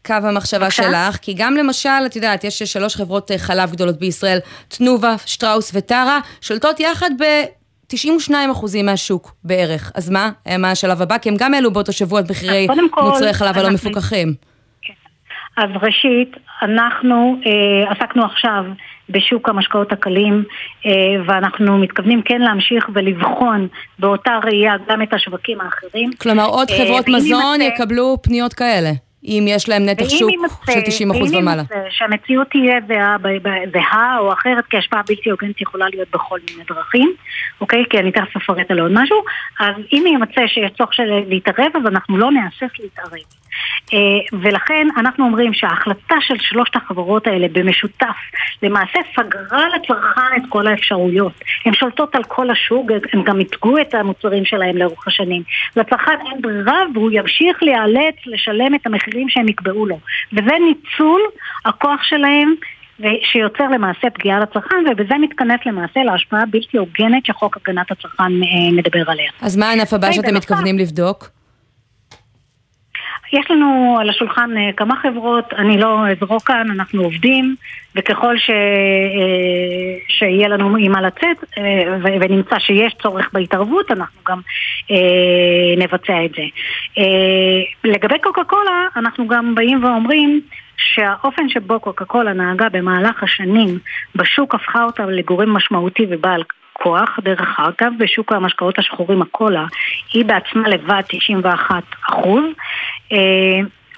קו 0.06 0.14
המחשבה 0.22 0.60
בבקשה? 0.60 0.82
שלך, 0.82 1.16
כי 1.22 1.34
גם 1.38 1.54
למשל, 1.54 2.06
את 2.06 2.16
יודעת, 2.16 2.44
יש 2.44 2.62
שלוש 2.62 2.96
חברות 2.96 3.30
אה, 3.30 3.38
חלב 3.38 3.72
גדולות 3.72 3.98
בישראל, 3.98 4.38
תנובה, 4.68 5.14
שטראוס 5.26 5.72
וטרה, 5.74 6.20
שולטות 6.40 6.80
יחד 6.80 7.10
ב... 7.20 7.24
92% 7.92 8.32
מהשוק 8.84 9.32
בערך. 9.44 9.92
אז 9.94 10.10
מה? 10.10 10.30
מה 10.58 10.70
השלב 10.70 11.02
הבא? 11.02 11.18
כי 11.18 11.28
הם 11.28 11.34
גם 11.38 11.54
העלו 11.54 11.70
באותו 11.70 11.92
שבוע 11.92 12.20
את 12.20 12.30
מחירי 12.30 12.66
מוצרי 13.02 13.34
חלב 13.34 13.58
הלא 13.58 13.70
מפוקחים. 13.70 14.34
כן. 14.82 14.92
אז 15.56 15.70
ראשית, 15.82 16.36
אנחנו 16.62 17.36
אה, 17.46 17.92
עסקנו 17.92 18.24
עכשיו 18.24 18.64
בשוק 19.08 19.48
המשקאות 19.48 19.92
הקלים, 19.92 20.44
אה, 20.86 20.90
ואנחנו 21.26 21.78
מתכוונים 21.78 22.22
כן 22.22 22.40
להמשיך 22.40 22.88
ולבחון 22.94 23.68
באותה 23.98 24.38
ראייה 24.44 24.74
גם 24.88 25.02
את 25.02 25.12
השווקים 25.12 25.60
האחרים. 25.60 26.10
כלומר, 26.18 26.46
עוד 26.46 26.70
אה, 26.70 26.76
חברות 26.76 27.08
מזון 27.08 27.60
ימצא... 27.60 27.74
יקבלו 27.74 28.16
פניות 28.22 28.54
כאלה. 28.54 28.90
אם 29.26 29.44
יש 29.48 29.68
להם 29.68 29.86
נתח 29.86 30.08
שוק 30.08 30.32
ימצא, 30.32 30.72
של 30.72 31.06
90% 31.10 31.38
ומעלה. 31.38 31.62
ואם 31.70 31.78
ימצא 31.78 31.90
שהמציאות 31.90 32.46
תהיה 32.50 32.78
זהה, 32.88 33.16
זהה 33.72 34.18
או 34.18 34.32
אחרת, 34.32 34.64
כי 34.70 34.76
השפעה 34.76 35.02
בלתי 35.08 35.30
הוגנת 35.30 35.60
יכולה 35.60 35.86
להיות 35.88 36.08
בכל 36.10 36.38
מיני 36.50 36.64
דרכים, 36.68 37.14
אוקיי? 37.60 37.84
כי 37.90 37.98
אני 37.98 38.12
תכף 38.12 38.36
אפרט 38.36 38.70
על 38.70 38.80
עוד 38.80 38.90
משהו, 38.94 39.16
אז 39.60 39.74
אם 39.92 40.04
יימצא 40.06 40.46
שיש 40.46 40.70
צורך 40.78 40.90
להתערב, 41.26 41.70
אז 41.74 41.86
אנחנו 41.86 42.18
לא 42.18 42.30
נהסס 42.30 42.78
להתערב. 42.80 43.45
אה, 43.92 43.98
ולכן 44.40 44.86
אנחנו 44.96 45.24
אומרים 45.24 45.54
שההחלטה 45.54 46.14
של 46.20 46.34
שלושת 46.38 46.76
החברות 46.76 47.26
האלה 47.26 47.46
במשותף 47.52 48.16
למעשה 48.62 48.98
סגרה 49.16 49.64
לצרכן 49.76 50.36
את 50.36 50.42
כל 50.48 50.66
האפשרויות. 50.66 51.32
הן 51.64 51.74
שולטות 51.74 52.14
על 52.14 52.24
כל 52.24 52.50
השוק, 52.50 52.90
הן 53.12 53.22
גם 53.24 53.40
ייצגו 53.40 53.78
את 53.78 53.94
המוצרים 53.94 54.44
שלהם 54.44 54.76
לאורך 54.76 55.08
השנים. 55.08 55.42
לצרכן 55.76 56.16
אין 56.26 56.42
ברירה 56.42 56.82
והוא 56.94 57.10
ימשיך 57.12 57.62
להיאלץ 57.62 58.14
לשלם 58.26 58.74
את 58.74 58.86
המחירים 58.86 59.28
שהם 59.28 59.48
יקבעו 59.48 59.86
לו. 59.86 59.98
וזה 60.32 60.52
ניצול 60.68 61.20
הכוח 61.64 62.02
שלהם 62.02 62.54
שיוצר 63.22 63.68
למעשה 63.68 64.10
פגיעה 64.10 64.40
לצרכן, 64.40 64.76
ובזה 64.90 65.14
מתכנס 65.20 65.60
למעשה 65.66 66.00
להשפעה 66.04 66.46
בלתי 66.50 66.78
הוגנת 66.78 67.26
שחוק 67.26 67.56
הגנת 67.56 67.90
הצרכן 67.90 68.22
אה, 68.22 68.72
מדבר 68.72 69.10
עליה. 69.10 69.30
אז 69.42 69.56
מה 69.56 69.70
הענף 69.70 69.92
הבא 69.92 70.12
שאתם 70.12 70.34
מתכוונים 70.34 70.78
לבדוק? 70.78 71.35
יש 73.32 73.50
לנו 73.50 73.96
על 74.00 74.10
השולחן 74.10 74.50
אה, 74.56 74.70
כמה 74.76 74.96
חברות, 74.96 75.54
אני 75.54 75.78
לא 75.78 76.08
אזרוק 76.08 76.42
כאן, 76.42 76.70
אנחנו 76.70 77.02
עובדים, 77.02 77.54
וככל 77.94 78.38
ש... 78.38 78.50
אה, 78.50 79.98
שיהיה 80.08 80.48
לנו 80.48 80.76
עם 80.76 80.92
מה 80.92 81.00
לצאת, 81.00 81.44
אה, 81.58 81.96
ונמצא 82.20 82.58
שיש 82.58 82.94
צורך 83.02 83.30
בהתערבות, 83.32 83.90
אנחנו 83.90 84.20
גם 84.28 84.40
נבצע 85.76 86.24
את 86.24 86.30
זה. 86.30 86.42
לגבי 87.84 88.18
קוקה 88.18 88.44
קולה, 88.44 88.86
אנחנו 88.96 89.26
גם 89.26 89.54
באים 89.54 89.84
ואומרים 89.84 90.40
שהאופן 90.76 91.48
שבו 91.48 91.80
קוקה 91.80 92.04
קולה 92.04 92.32
נהגה 92.32 92.68
במהלך 92.68 93.22
השנים 93.22 93.78
בשוק 94.14 94.54
הפכה 94.54 94.84
אותה 94.84 95.06
לגורם 95.06 95.56
משמעותי 95.56 96.06
ובעל 96.10 96.42
כוח, 96.82 97.18
דרך 97.22 97.60
אגב, 97.60 97.92
בשוק 97.98 98.32
המשקאות 98.32 98.78
השחורים 98.78 99.22
הקולה, 99.22 99.64
היא 100.12 100.24
בעצמה 100.24 100.68
לבד 100.68 101.02
91 101.08 101.82
אחוז. 102.08 102.44
אה, 103.12 103.18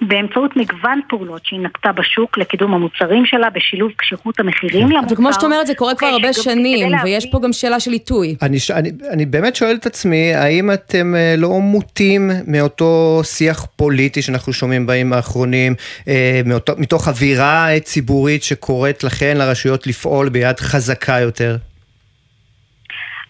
באמצעות 0.01 0.57
מגוון 0.57 1.01
פעולות 1.09 1.47
שהיא 1.47 1.61
נקטה 1.61 1.93
בשוק 1.93 2.39
לקידום 2.39 2.75
המוצרים 2.75 3.27
שלה, 3.27 3.51
בשילוב 3.51 3.93
קשיחות 3.97 4.41
המחירים 4.41 4.91
למוצר. 4.91 5.13
וכמו 5.13 5.33
שאת 5.33 5.43
אומרת, 5.45 5.67
זה 5.67 5.75
קורה 5.75 5.95
כבר 5.95 6.07
הרבה 6.07 6.33
שנים, 6.33 6.93
ויש 7.05 7.27
פה 7.33 7.41
גם 7.43 7.53
שאלה 7.53 7.81
של 7.81 7.91
עיתוי. 7.91 8.37
אני, 8.43 8.59
אני, 8.75 8.91
אני 9.13 9.27
באמת 9.27 9.57
שואל 9.57 9.77
את 9.81 9.87
עצמי, 9.87 10.35
האם 10.35 10.73
אתם 10.73 11.15
אה, 11.15 11.35
לא 11.39 11.49
מוטים 11.49 12.31
מאותו 12.47 13.21
שיח 13.25 13.67
פוליטי 13.77 14.23
שאנחנו 14.23 14.53
שומעים 14.53 14.87
בימים 14.87 15.13
האחרונים, 15.13 15.75
אה, 16.09 16.41
מאותו, 16.45 16.73
מתוך 16.79 17.09
אווירה 17.09 17.69
ציבורית 17.81 18.43
שקוראת 18.43 19.05
לכן, 19.05 19.37
לרשויות, 19.37 19.87
לפעול 19.87 20.29
ביד 20.29 20.61
חזקה 20.61 21.21
יותר? 21.21 21.57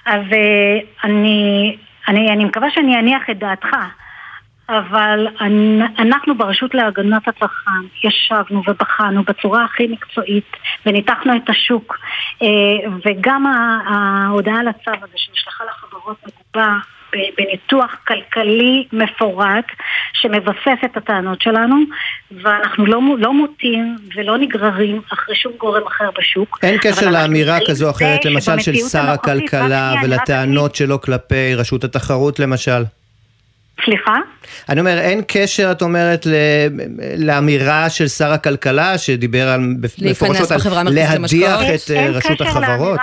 אז 0.07 0.23
אני, 1.05 1.77
אני, 2.09 2.33
אני 2.33 2.45
מקווה 2.45 2.69
שאני 2.75 2.99
אניח 2.99 3.23
את 3.31 3.39
דעתך. 3.39 3.69
אבל 4.69 5.27
אנחנו 5.99 6.39
ברשות 6.39 6.75
להגנת 6.75 7.29
הצרכן 7.29 8.05
ישבנו 8.05 8.63
ובחנו 8.67 9.23
בצורה 9.23 9.65
הכי 9.65 9.87
מקצועית 9.87 10.57
וניתחנו 10.87 11.37
את 11.37 11.51
השוק 11.51 11.99
אה, 12.43 12.49
וגם 13.05 13.47
ההודעה 13.87 14.63
לצו 14.63 14.91
הזה 14.91 15.13
שנשלחה 15.17 15.65
לחברות 15.65 16.17
מגובה 16.27 16.77
בניתוח 17.13 17.97
כלכלי 18.07 18.87
מפורט 18.93 19.65
שמבסס 20.13 20.85
את 20.85 20.97
הטענות 20.97 21.43
שלנו 21.43 21.77
ואנחנו 22.31 22.87
לא, 22.87 23.01
לא 23.19 23.33
מוטים 23.33 23.97
ולא 24.17 24.39
נגררים 24.39 25.01
אחרי 25.13 25.35
שום 25.37 25.53
גורם 25.59 25.87
אחר 25.87 26.11
בשוק. 26.19 26.59
אין 26.63 26.79
קשר 26.81 27.11
לאמירה 27.11 27.59
כזו 27.69 27.87
או 27.87 27.91
אחרת 27.91 28.25
למשל 28.25 28.61
של 28.61 28.75
שר 28.75 29.11
הכלכלה 29.11 29.95
ולטענות 30.03 30.75
שלו 30.75 31.01
כלפי 31.01 31.55
רשות 31.55 31.85
התחרות 31.85 32.39
למשל? 32.39 32.83
סליחה? 33.85 34.17
אני 34.69 34.81
אומר, 34.81 34.99
אין 34.99 35.23
קשר, 35.29 35.69
את 35.73 35.83
אומרת, 35.83 36.27
לאמירה 37.19 37.91
של 37.91 38.09
שר 38.09 38.33
הכלכלה, 38.33 38.99
שדיבר 38.99 39.49
על, 39.49 39.61
מפורשות 40.03 40.51
על 40.51 40.85
להדיח 40.85 41.63
את 41.75 41.91
אה, 41.91 42.09
רשות 42.11 42.41
החברות? 42.41 43.01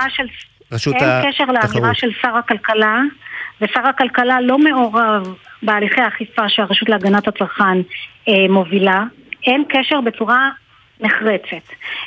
רשות 0.72 0.94
אין 0.94 1.32
קשר 1.32 1.44
לאמירה 1.44 1.94
של 1.94 2.08
שר 2.22 2.36
הכלכלה, 2.36 3.00
ושר 3.60 3.80
הכלכלה 3.88 4.40
לא 4.40 4.58
מעורב 4.58 5.34
בהליכי 5.62 6.00
האכיפה 6.00 6.42
שהרשות 6.48 6.88
להגנת 6.88 7.28
הצרכן 7.28 7.78
אה, 8.28 8.34
מובילה. 8.48 9.04
אין 9.46 9.64
קשר 9.68 10.00
בצורה 10.00 10.50
נחרצת 11.00 11.66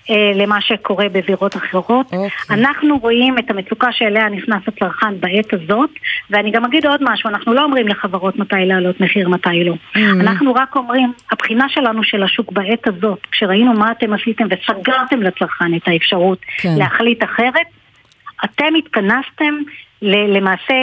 אה, 0.09 0.31
למה 0.35 0.61
שקורה 0.61 1.09
בבירות 1.09 1.55
אחרות. 1.55 2.13
Okay. 2.13 2.15
אוקיי. 2.15 2.29
אנחנו 2.49 2.97
רואים 2.97 3.37
את 3.37 3.51
המצוקה 3.51 3.91
שאליה 3.91 4.29
נכנס 4.29 4.61
הצרכן 4.67 5.19
בעת 5.19 5.53
הזאת, 5.53 5.89
ואני 6.29 6.51
גם 6.51 6.65
אגיד 6.65 6.85
עוד 6.85 6.99
משהו, 7.03 7.29
אנחנו 7.29 7.53
לא 7.53 7.63
אומרים 7.63 7.87
לחברות 7.87 8.35
מתי 8.35 8.55
להעלות 8.65 9.01
מחיר, 9.01 9.29
מתי 9.29 9.63
לא. 9.63 9.73
Mm-hmm. 9.73 9.99
אנחנו 10.21 10.53
רק 10.53 10.75
אומרים, 10.75 11.13
הבחינה 11.31 11.65
שלנו 11.69 12.03
של 12.03 12.23
השוק 12.23 12.51
בעת 12.51 12.87
הזאת, 12.87 13.19
כשראינו 13.31 13.73
מה 13.73 13.91
אתם 13.91 14.13
עשיתם 14.13 14.45
וסגרתם 14.49 15.21
לצרכן 15.21 15.75
את 15.75 15.87
האפשרות 15.87 16.39
okay. 16.41 16.61
כן. 16.61 16.75
להחליט 16.77 17.23
אחרת, 17.23 17.67
אתם 18.45 18.75
התכנסתם 18.77 19.53
למעשה 20.01 20.75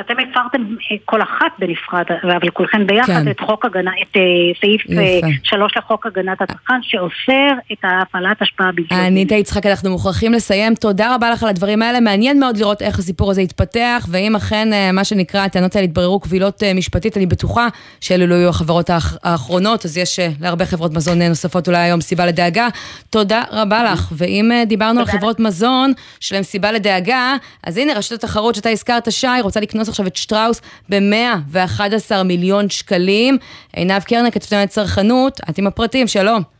אתם 0.00 0.14
הפרתם 0.18 0.62
אה, 0.62 0.96
כל 1.04 1.22
אחת 1.22 1.52
בנפרד, 1.58 2.04
אבל 2.22 2.50
כולכם 2.50 2.86
ביחד, 2.86 3.12
כן. 3.12 3.30
את 3.30 3.40
חוק 3.40 3.64
הגנה, 3.64 3.90
את 4.02 4.16
אה, 4.16 4.22
סעיף 4.60 4.82
אה, 4.90 5.28
שלוש 5.42 5.76
לחוק 5.76 6.06
הגנת 6.06 6.42
הצרכן, 6.42 6.74
שאוסר 6.82 7.52
את 7.72 7.78
הפעלת 7.82 8.42
השפעה 8.42 8.72
בלתי. 8.72 8.94
אניטה 8.94 9.34
יצחק, 9.34 9.66
אנחנו 9.66 9.90
מוכרחים 9.90 10.32
לסיים. 10.32 10.74
תודה 10.74 11.14
רבה 11.14 11.30
לך 11.30 11.42
על 11.42 11.48
הדברים 11.48 11.82
האלה. 11.82 12.00
מעניין 12.00 12.40
מאוד 12.40 12.56
לראות 12.56 12.82
איך 12.82 12.98
הסיפור 12.98 13.30
הזה 13.30 13.42
יתפתח, 13.42 14.06
ואם 14.10 14.36
אכן, 14.36 14.68
מה 14.92 15.04
שנקרא, 15.04 15.40
הטענות 15.40 15.76
האלה 15.76 15.84
יתבררו 15.84 16.20
קבילות 16.20 16.62
משפטית, 16.74 17.16
אני 17.16 17.26
בטוחה 17.26 17.68
שאלו 18.00 18.26
לא 18.26 18.34
יהיו 18.34 18.48
החברות 18.48 18.90
האחרונות, 19.22 19.84
אז 19.84 19.98
יש 19.98 20.18
להרבה 20.40 20.64
חברות 20.64 20.94
מזון 20.94 21.22
נוספות 21.22 21.68
אולי 21.68 21.78
היום 21.78 22.00
סיבה 22.00 22.26
לדאגה. 22.26 22.68
תודה 23.10 23.42
רבה 23.50 23.84
לך. 23.84 24.08
ואם 24.12 24.50
דיברנו 24.66 25.00
על 25.00 25.06
חברות 25.06 25.40
מזון 25.40 25.92
שלהם 26.20 26.42
סיבה 26.42 26.72
לדאגה, 26.72 27.36
אז 27.62 27.76
הנה, 27.76 27.92
רשת 27.92 28.12
התחרות 28.12 28.54
שאתה 28.54 28.70
הזכרת, 28.70 29.12
שי, 29.12 29.26
רוצה 29.42 29.60
לקנות 29.60 29.83
לקנוס 29.84 29.88
עכשיו 29.88 30.06
את 30.06 30.16
שטראוס 30.16 30.60
ב-111 30.88 32.22
מיליון 32.24 32.70
שקלים. 32.70 33.38
עינב 33.72 34.02
קרנר, 34.02 34.30
כתבת 34.30 34.68
צרכנות, 34.68 35.40
את 35.50 35.58
עם 35.58 35.66
הפרטים, 35.66 36.06
שלום. 36.06 36.53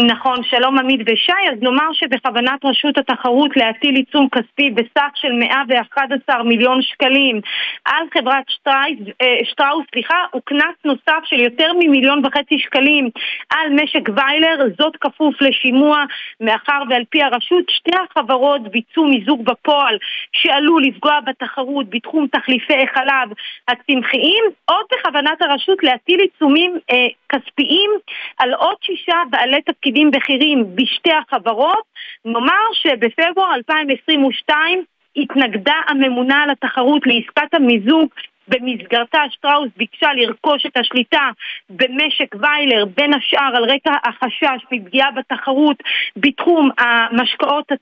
נכון, 0.00 0.42
שלום 0.42 0.78
עמית 0.78 1.00
ושי, 1.06 1.32
אז 1.52 1.62
נאמר 1.62 1.92
שבכוונת 1.92 2.64
רשות 2.64 2.98
התחרות 2.98 3.56
להטיל 3.56 3.94
עיצום 3.94 4.28
כספי 4.28 4.70
בסך 4.70 5.10
של 5.14 5.32
111 5.32 6.42
מיליון 6.42 6.82
שקלים 6.82 7.40
על 7.84 8.06
חברת 8.14 8.44
אה, 8.68 9.44
שטראוס, 9.44 9.84
סליחה, 9.92 10.16
וקנס 10.36 10.74
נוסף 10.84 11.24
של 11.24 11.40
יותר 11.40 11.72
ממיליון 11.78 12.26
וחצי 12.26 12.58
שקלים 12.58 13.10
על 13.50 13.72
משק 13.82 14.08
ויילר, 14.16 14.64
זאת 14.78 14.96
כפוף 14.96 15.34
לשימוע, 15.42 16.04
מאחר 16.40 16.82
ועל 16.90 17.02
פי 17.10 17.22
הרשות 17.22 17.64
שתי 17.70 17.96
החברות 18.04 18.62
ביצעו 18.62 19.04
מיזוג 19.04 19.44
בפועל 19.44 19.98
שעלול 20.32 20.82
לפגוע 20.82 21.20
בתחרות 21.20 21.90
בתחום 21.90 22.26
תחליפי 22.26 22.86
חלב 22.94 23.28
הצמחיים, 23.68 24.44
עוד 24.64 24.84
בכוונת 24.92 25.42
הרשות 25.42 25.82
להטיל 25.82 26.20
עיצומים 26.20 26.78
אה, 26.90 27.06
כספיים 27.28 27.90
על 28.38 28.54
עוד 28.54 28.76
שישה 28.82 29.16
בעלי 29.30 29.62
תפקידים 29.62 29.85
תפקידים 29.86 30.10
בכירים 30.10 30.76
בשתי 30.76 31.10
החברות, 31.12 31.82
נאמר 32.24 32.66
שבפברואר 32.72 33.54
2022 33.54 34.84
התנגדה 35.16 35.74
הממונה 35.88 36.42
על 36.42 36.50
התחרות 36.50 37.02
לעסקת 37.06 37.54
המיזוג. 37.54 38.08
במסגרתה 38.48 39.18
שטראוס 39.30 39.68
ביקשה 39.76 40.08
לרכוש 40.16 40.66
את 40.66 40.76
השליטה 40.76 41.30
במשק 41.70 42.34
ויילר 42.34 42.84
בין 42.96 43.14
השאר 43.14 43.56
על 43.56 43.64
רקע 43.64 43.92
החשש 44.04 44.64
מפגיעה 44.72 45.10
בתחרות 45.10 45.76
בתחום 46.16 46.70
המשקאות 46.78 47.72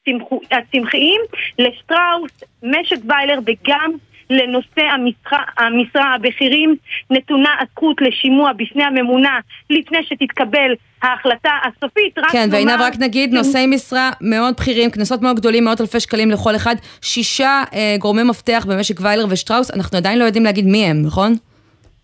הצמחיים. 0.51 1.21
לשטראוס, 1.59 2.45
משק 2.63 2.97
ויילר 3.09 3.39
וגם 3.47 3.91
לנושא 4.31 4.83
המשרה, 4.95 5.43
המשרה 5.59 6.15
הבכירים 6.15 6.77
נתונה 7.11 7.51
הזכות 7.61 7.97
לשימוע 8.01 8.53
בפני 8.53 8.85
הממונה 8.85 9.39
לפני 9.71 9.99
שתתקבל 10.03 10.75
ההחלטה 11.03 11.51
הסופית. 11.65 12.15
כן, 12.33 12.49
ועינב 12.53 12.81
רק 12.81 12.95
נגיד, 13.01 13.31
כן. 13.31 13.37
נושאי 13.37 13.67
משרה 13.67 14.11
מאוד 14.21 14.55
בכירים, 14.57 14.91
קנסות 14.91 15.23
מאוד 15.23 15.37
גדולים, 15.37 15.65
מאות 15.65 15.81
אלפי 15.81 16.01
שקלים 16.01 16.31
לכל 16.31 16.57
אחד, 16.57 16.75
שישה 17.03 17.63
אה, 17.75 17.97
גורמי 17.99 18.23
מפתח 18.23 18.67
במשק 18.69 19.01
ויילר 19.01 19.27
ושטראוס, 19.31 19.71
אנחנו 19.71 19.99
עדיין 19.99 20.19
לא 20.19 20.25
יודעים 20.25 20.45
להגיד 20.45 20.67
מי 20.67 20.85
הם, 20.85 21.03
נכון? 21.07 21.33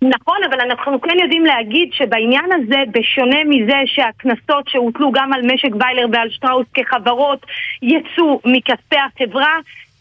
נכון, 0.02 0.36
אבל 0.50 0.60
אנחנו 0.60 1.00
כן 1.00 1.18
יודעים 1.22 1.44
להגיד 1.44 1.88
שבעניין 1.92 2.50
הזה, 2.52 2.76
בשונה 2.92 3.44
מזה 3.44 3.76
שהקנסות 3.86 4.68
שהוטלו 4.68 5.12
גם 5.12 5.32
על 5.32 5.42
משק 5.52 5.70
ויילר 5.80 6.06
ועל 6.12 6.30
שטראוס 6.30 6.66
כחברות 6.74 7.46
יצאו 7.82 8.40
מכספי 8.44 8.96
החברה, 8.96 9.54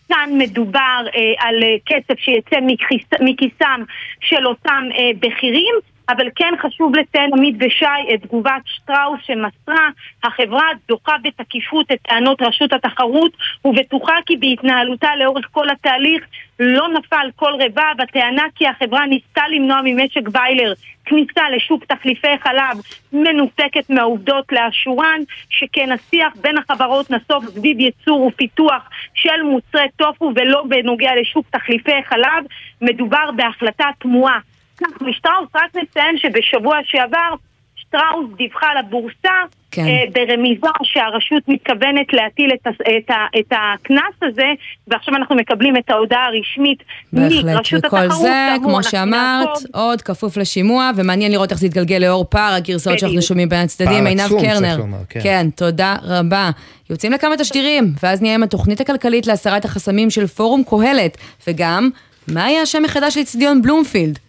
כאן 0.10 0.30
מדובר 0.38 1.06
אה, 1.16 1.48
על 1.48 1.64
אה, 1.64 1.76
כסף 1.86 2.20
שיצא 2.20 2.58
מכיס, 2.62 3.06
מכיסם 3.22 3.84
של 4.22 4.48
אותם 4.48 4.84
אה, 4.98 5.12
בכירים, 5.20 5.76
אבל 6.10 6.28
כן 6.36 6.54
חשוב 6.62 6.96
לציין 6.96 7.32
עמית 7.34 7.56
ושי 7.60 8.14
את 8.14 8.22
תגובת 8.22 8.62
שטראוס 8.66 9.20
שמסרה 9.24 9.88
החברה 10.24 10.68
דוחה 10.88 11.16
בתקיפות 11.24 11.92
את 11.92 11.98
טענות 12.02 12.42
רשות 12.42 12.74
התחרות 12.74 13.32
ובטוחה 13.66 14.14
כי 14.26 14.38
בהתנהלותה 14.38 15.16
לאורך 15.16 15.46
כל 15.52 15.70
התהליך 15.70 16.26
לא 16.60 16.88
נפל 16.90 17.30
כל 17.36 17.54
רבע 17.60 17.94
בטענה 17.98 18.44
כי 18.56 18.68
החברה 18.68 19.06
ניסתה 19.06 19.42
למנוע 19.48 19.82
ממשק 19.84 20.22
ויילר 20.34 20.74
כניסה 21.06 21.50
לשוק 21.50 21.86
תחליפי 21.86 22.38
חלב 22.44 22.78
מנותקת 23.14 23.90
מהעובדות 23.90 24.52
לאשורן, 24.52 25.22
שכן 25.50 25.92
השיח 25.92 26.34
בין 26.42 26.58
החברות 26.58 27.12
נסוב 27.12 27.46
סביב 27.46 27.80
ייצור 27.80 28.22
ופיתוח 28.22 28.90
של 29.14 29.42
מוצרי 29.44 29.88
טופו 29.96 30.32
ולא 30.36 30.64
בנוגע 30.70 31.12
לשוק 31.22 31.46
תחליפי 31.50 32.04
חלב, 32.04 32.44
מדובר 32.82 33.30
בהחלטה 33.36 33.86
תמוהה. 34.00 34.40
כך, 34.80 35.02
משטראוס 35.02 35.50
רק 35.56 35.76
נציין 35.76 36.18
שבשבוע 36.18 36.78
שעבר 36.84 37.36
שטראוס 37.76 38.30
דיווחה 38.38 38.68
לבורסה 38.80 39.34
כן. 39.72 39.86
אה, 39.86 40.04
ברמיזה 40.14 40.68
שהרשות 40.84 41.44
מתכוונת 41.48 42.14
להטיל 42.14 42.52
את, 42.54 42.68
את, 42.68 43.12
את 43.40 43.52
הקנס 43.52 44.16
הזה, 44.22 44.48
ועכשיו 44.88 45.16
אנחנו 45.16 45.36
מקבלים 45.36 45.78
את 45.78 45.90
ההודעה 45.90 46.26
הרשמית 46.26 46.84
מרשות 47.14 47.46
התחרות. 47.86 48.06
וכל 48.06 48.10
זה, 48.10 48.56
כמו 48.64 48.84
שאמרת, 48.84 49.50
עוד 49.74 50.02
כפוף 50.02 50.38
לשימוע, 50.38 50.92
ומעניין 50.96 51.32
לראות 51.32 51.52
איך 51.52 51.60
זה 51.60 51.66
יתגלגל 51.66 51.98
לאור 51.98 52.26
פער 52.30 52.54
הגרסאות 52.54 53.00
שאנחנו 53.00 53.22
שומעים 53.22 53.50
בין 53.50 53.60
הצדדים. 53.60 54.06
עינב 54.06 54.30
קרנר. 54.42 54.78
לומר, 54.78 54.98
כן. 55.10 55.20
כן, 55.24 55.48
תודה 55.56 55.96
רבה. 56.04 56.50
יוצאים 56.90 57.12
לכמה 57.12 57.38
תשדירים, 57.38 57.94
ואז 58.04 58.22
נהיה 58.22 58.36
עם 58.36 58.44
התוכנית 58.44 58.82
הכלכלית 58.82 59.28
להסרת 59.28 59.66
החסמים 59.66 60.10
של 60.10 60.28
פורום 60.28 60.64
קהלת, 60.70 61.18
וגם, 61.48 61.90
מה 62.28 62.50
יהיה 62.50 62.62
השם 62.62 62.84
מחדש 62.84 63.18
לאצטדיון 63.18 63.62
בלומפילד? 63.62 64.20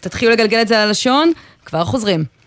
תתחילו 0.00 0.32
לגלגל 0.32 0.62
את 0.62 0.68
זה 0.68 0.82
על 0.82 0.88
הלשון, 0.88 1.32
כבר 1.64 1.84
חוזרים. 1.84 2.37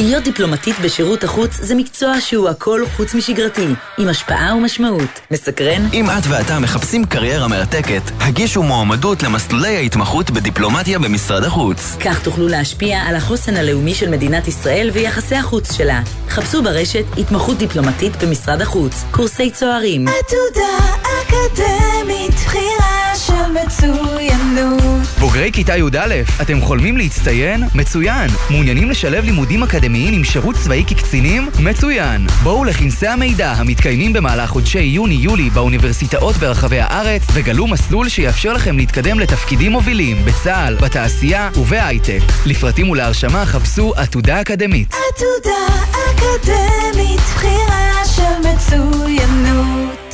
להיות 0.00 0.24
דיפלומטית 0.24 0.76
בשירות 0.84 1.24
החוץ 1.24 1.56
זה 1.60 1.74
מקצוע 1.74 2.20
שהוא 2.20 2.48
הכל 2.48 2.84
חוץ 2.96 3.14
משגרתי, 3.14 3.66
עם 3.98 4.08
השפעה 4.08 4.54
ומשמעות. 4.56 5.20
מסקרן? 5.30 5.86
אם 5.92 6.10
את 6.10 6.26
ואתה 6.28 6.58
מחפשים 6.58 7.04
קריירה 7.04 7.48
מרתקת, 7.48 8.02
הגישו 8.20 8.62
מועמדות 8.62 9.22
למסלולי 9.22 9.76
ההתמחות 9.76 10.30
בדיפלומטיה 10.30 10.98
במשרד 10.98 11.44
החוץ. 11.44 11.96
כך 12.04 12.22
תוכלו 12.22 12.48
להשפיע 12.48 12.98
על 12.98 13.16
החוסן 13.16 13.56
הלאומי 13.56 13.94
של 13.94 14.10
מדינת 14.10 14.48
ישראל 14.48 14.90
ויחסי 14.92 15.36
החוץ 15.36 15.72
שלה. 15.72 16.02
חפשו 16.28 16.62
ברשת 16.62 17.04
התמחות 17.18 17.58
דיפלומטית 17.58 18.22
במשרד 18.22 18.60
החוץ, 18.62 19.04
קורסי 19.10 19.50
צוערים. 19.50 20.08
עתודה 20.08 20.96
אקדמית, 21.02 22.34
בחירה 22.34 23.12
של 23.14 23.52
מצוינות. 23.66 25.06
בוגרי 25.20 25.50
כיתה 25.52 25.76
י"א, 25.76 26.14
אתם 26.42 26.60
חולמים 26.60 26.96
להצטיין? 26.96 27.62
מצוין. 27.74 28.30
מעוניינים 28.50 28.90
לשלב 28.90 29.24
לימודים 29.24 29.62
אקדמיים? 29.62 29.89
אקדמיים 29.90 30.14
עם 30.14 30.24
שירות 30.24 30.56
צבאי 30.56 30.84
כקצינים? 30.86 31.48
מצוין! 31.60 32.26
בואו 32.42 32.64
לכנסי 32.64 33.06
המידע 33.06 33.52
המתקיימים 33.52 34.12
במהלך 34.12 34.50
חודשי 34.50 34.78
יוני-יולי 34.78 35.50
באוניברסיטאות 35.50 36.36
ברחבי 36.36 36.80
הארץ 36.80 37.22
וגלו 37.32 37.66
מסלול 37.66 38.08
שיאפשר 38.08 38.52
לכם 38.52 38.76
להתקדם 38.76 39.20
לתפקידים 39.20 39.72
מובילים 39.72 40.24
בצה"ל, 40.24 40.74
בתעשייה 40.74 41.50
ובהייטק. 41.56 42.20
לפרטים 42.46 42.90
ולהרשמה 42.90 43.46
חפשו 43.46 43.92
עתודה 43.96 44.40
אקדמית. 44.40 44.94
עתודה 44.94 45.84
אקדמית, 45.90 47.20
בחירה 47.20 48.04
של 48.04 48.48
מצוינות 48.48 50.09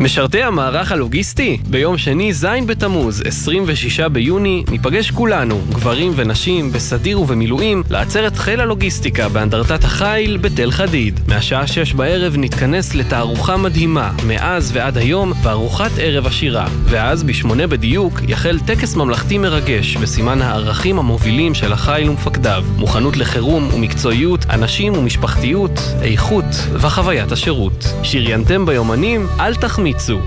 משרתי 0.00 0.42
המערך 0.42 0.92
הלוגיסטי? 0.92 1.58
ביום 1.70 1.98
שני, 1.98 2.32
ז' 2.32 2.46
בתמוז, 2.66 3.22
26 3.26 4.00
ביוני, 4.00 4.64
ניפגש 4.70 5.10
כולנו, 5.10 5.60
גברים 5.70 6.12
ונשים, 6.16 6.72
בסדיר 6.72 7.20
ובמילואים, 7.20 7.82
לעצרת 7.90 8.36
חיל 8.36 8.60
הלוגיסטיקה 8.60 9.28
באנדרטת 9.28 9.84
החיל 9.84 10.36
בתל 10.36 10.70
חדיד. 10.70 11.20
מהשעה 11.28 11.66
6 11.66 11.92
בערב 11.92 12.34
נתכנס 12.38 12.94
לתערוכה 12.94 13.56
מדהימה, 13.56 14.12
מאז 14.26 14.70
ועד 14.74 14.96
היום, 14.96 15.32
וארוחת 15.42 15.90
ערב 15.98 16.26
עשירה. 16.26 16.66
ואז, 16.84 17.22
בשמונה 17.22 17.66
בדיוק, 17.66 18.20
יחל 18.28 18.58
טקס 18.66 18.96
ממלכתי 18.96 19.38
מרגש, 19.38 19.96
בסימן 19.96 20.42
הערכים 20.42 20.98
המובילים 20.98 21.54
של 21.54 21.72
החיל 21.72 22.10
ומפקדיו. 22.10 22.64
מוכנות 22.76 23.16
לחירום 23.16 23.68
ומקצועיות, 23.74 24.44
אנשים 24.50 24.92
ומשפחתיות, 24.92 25.80
איכות 26.02 26.44
וחוויית 26.72 27.32
השירות. 27.32 27.84
שריינתם 28.02 28.66
ביומנים, 28.66 29.26
אל 29.40 29.54
תחמיצו. 29.92 30.20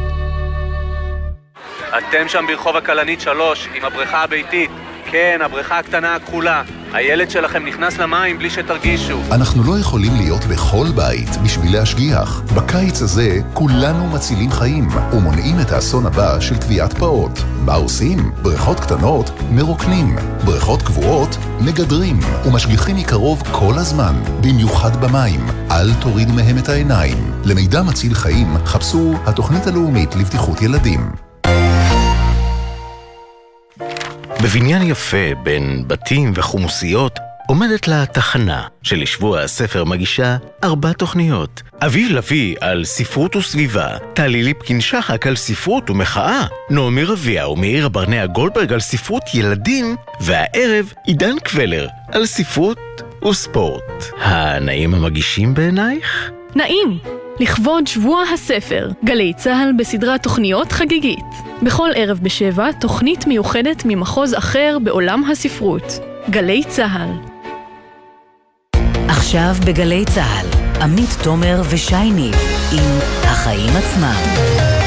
אתם 1.97 2.27
שם 2.27 2.45
ברחוב 2.47 2.77
הכלנית 2.77 3.21
3, 3.21 3.67
עם 3.73 3.85
הבריכה 3.85 4.23
הביתית. 4.23 4.71
כן, 5.11 5.39
הבריכה 5.41 5.77
הקטנה 5.79 6.15
הכחולה. 6.15 6.63
הילד 6.93 7.29
שלכם 7.29 7.65
נכנס 7.65 7.97
למים 7.97 8.37
בלי 8.37 8.49
שתרגישו. 8.49 9.19
אנחנו 9.31 9.63
לא 9.63 9.79
יכולים 9.79 10.11
להיות 10.15 10.45
בכל 10.45 10.87
בית 10.95 11.29
בשביל 11.43 11.73
להשגיח. 11.73 12.41
בקיץ 12.55 13.01
הזה 13.01 13.39
כולנו 13.53 14.07
מצילים 14.07 14.51
חיים 14.51 14.87
ומונעים 15.13 15.59
את 15.61 15.71
האסון 15.71 16.05
הבא 16.05 16.39
של 16.39 16.57
טביעת 16.57 16.93
פעוט. 16.93 17.39
מה 17.65 17.73
עושים? 17.73 18.31
בריכות 18.41 18.79
קטנות 18.79 19.29
מרוקנים, 19.51 20.15
בריכות 20.45 20.81
קבועות 20.81 21.37
מגדרים 21.61 22.19
ומשגיחים 22.45 22.95
מקרוב 22.95 23.43
כל 23.51 23.73
הזמן, 23.77 24.13
במיוחד 24.41 25.05
במים. 25.05 25.45
אל 25.71 25.93
תורידו 26.01 26.33
מהם 26.33 26.57
את 26.57 26.69
העיניים. 26.69 27.31
למידע 27.43 27.81
מציל 27.81 28.13
חיים 28.13 28.57
חפשו 28.65 29.13
התוכנית 29.25 29.67
הלאומית 29.67 30.15
לבטיחות 30.15 30.61
ילדים. 30.61 31.22
בבניין 34.43 34.81
יפה 34.81 35.35
בין 35.43 35.83
בתים 35.87 36.31
וחומוסיות 36.35 37.19
עומדת 37.47 37.87
לה 37.87 38.05
תחנה 38.05 38.67
שלשבוע 38.83 39.41
הספר 39.41 39.83
מגישה 39.83 40.37
ארבע 40.63 40.93
תוכניות. 40.93 41.61
אביב 41.85 42.11
לביא 42.11 42.55
על 42.61 42.85
ספרות 42.85 43.35
וסביבה, 43.35 43.97
טלי 44.13 44.43
ליפקין-שחק 44.43 45.27
על 45.27 45.35
ספרות 45.35 45.89
ומחאה, 45.89 46.45
נעמי 46.69 47.03
רביע 47.03 47.47
ומאירה 47.47 47.89
ברנע 47.89 48.25
גולדברג 48.25 48.73
על 48.73 48.79
ספרות 48.79 49.23
ילדים, 49.33 49.95
והערב 50.19 50.93
עידן 51.05 51.39
קבלר 51.39 51.87
על 52.11 52.25
ספרות 52.25 53.01
וספורט. 53.29 54.03
הנעים 54.17 54.93
המגישים 54.93 55.53
בעינייך? 55.53 56.31
נעים! 56.55 57.22
לכבוד 57.39 57.87
שבוע 57.87 58.23
הספר, 58.33 58.89
גלי 59.03 59.33
צה"ל 59.33 59.71
בסדרת 59.77 60.23
תוכניות 60.23 60.71
חגיגית. 60.71 61.25
בכל 61.63 61.89
ערב 61.95 62.19
בשבע, 62.23 62.71
תוכנית 62.71 63.27
מיוחדת 63.27 63.83
ממחוז 63.85 64.33
אחר 64.33 64.77
בעולם 64.83 65.23
הספרות. 65.31 65.99
גלי 66.29 66.63
צה"ל. 66.67 67.09
עכשיו 69.07 69.55
בגלי 69.67 70.05
צה"ל, 70.05 70.47
עמית 70.81 71.09
תומר 71.23 71.61
ושי 71.69 72.11
ניב 72.11 72.35
עם 72.71 72.99
החיים 73.23 73.69
עצמם. 73.75 74.82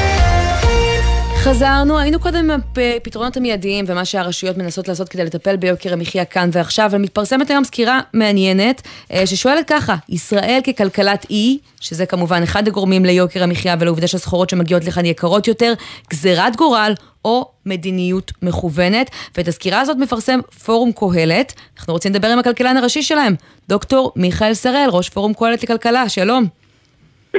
חזרנו, 1.43 1.99
היינו 1.99 2.19
קודם 2.19 2.51
עם 2.51 2.59
הפתרונות 2.97 3.37
המיידיים 3.37 3.85
ומה 3.87 4.05
שהרשויות 4.05 4.57
מנסות 4.57 4.87
לעשות 4.87 5.09
כדי 5.09 5.25
לטפל 5.25 5.55
ביוקר 5.55 5.93
המחיה 5.93 6.25
כאן 6.25 6.49
ועכשיו, 6.51 6.85
אבל 6.85 6.97
מתפרסמת 6.97 7.49
היום 7.49 7.63
סקירה 7.63 7.99
מעניינת 8.13 8.87
אה, 9.11 9.27
ששואלת 9.27 9.69
ככה, 9.69 9.95
ישראל 10.09 10.59
ככלכלת 10.67 11.25
אי, 11.29 11.57
שזה 11.81 12.05
כמובן 12.05 12.43
אחד 12.43 12.67
הגורמים 12.67 13.05
ליוקר 13.05 13.43
המחיה 13.43 13.75
ולעובדה 13.79 14.07
שהסחורות 14.07 14.49
שמגיעות 14.49 14.85
לכאן 14.85 15.05
יקרות 15.05 15.47
יותר, 15.47 15.73
גזירת 16.09 16.55
גורל 16.55 16.93
או 17.25 17.51
מדיניות 17.65 18.31
מכוונת, 18.41 19.09
ואת 19.37 19.47
הסקירה 19.47 19.79
הזאת 19.79 19.97
מפרסם 19.97 20.39
פורום 20.65 20.91
קהלת, 20.91 21.53
אנחנו 21.77 21.93
רוצים 21.93 22.11
לדבר 22.11 22.27
עם 22.27 22.39
הכלכלן 22.39 22.77
הראשי 22.77 23.01
שלהם, 23.01 23.33
דוקטור 23.69 24.11
מיכאל 24.15 24.53
שראל, 24.53 24.89
ראש 24.91 25.09
פורום 25.09 25.33
קהלת 25.33 25.63
לכלכלה, 25.63 26.09
שלום. 26.09 26.45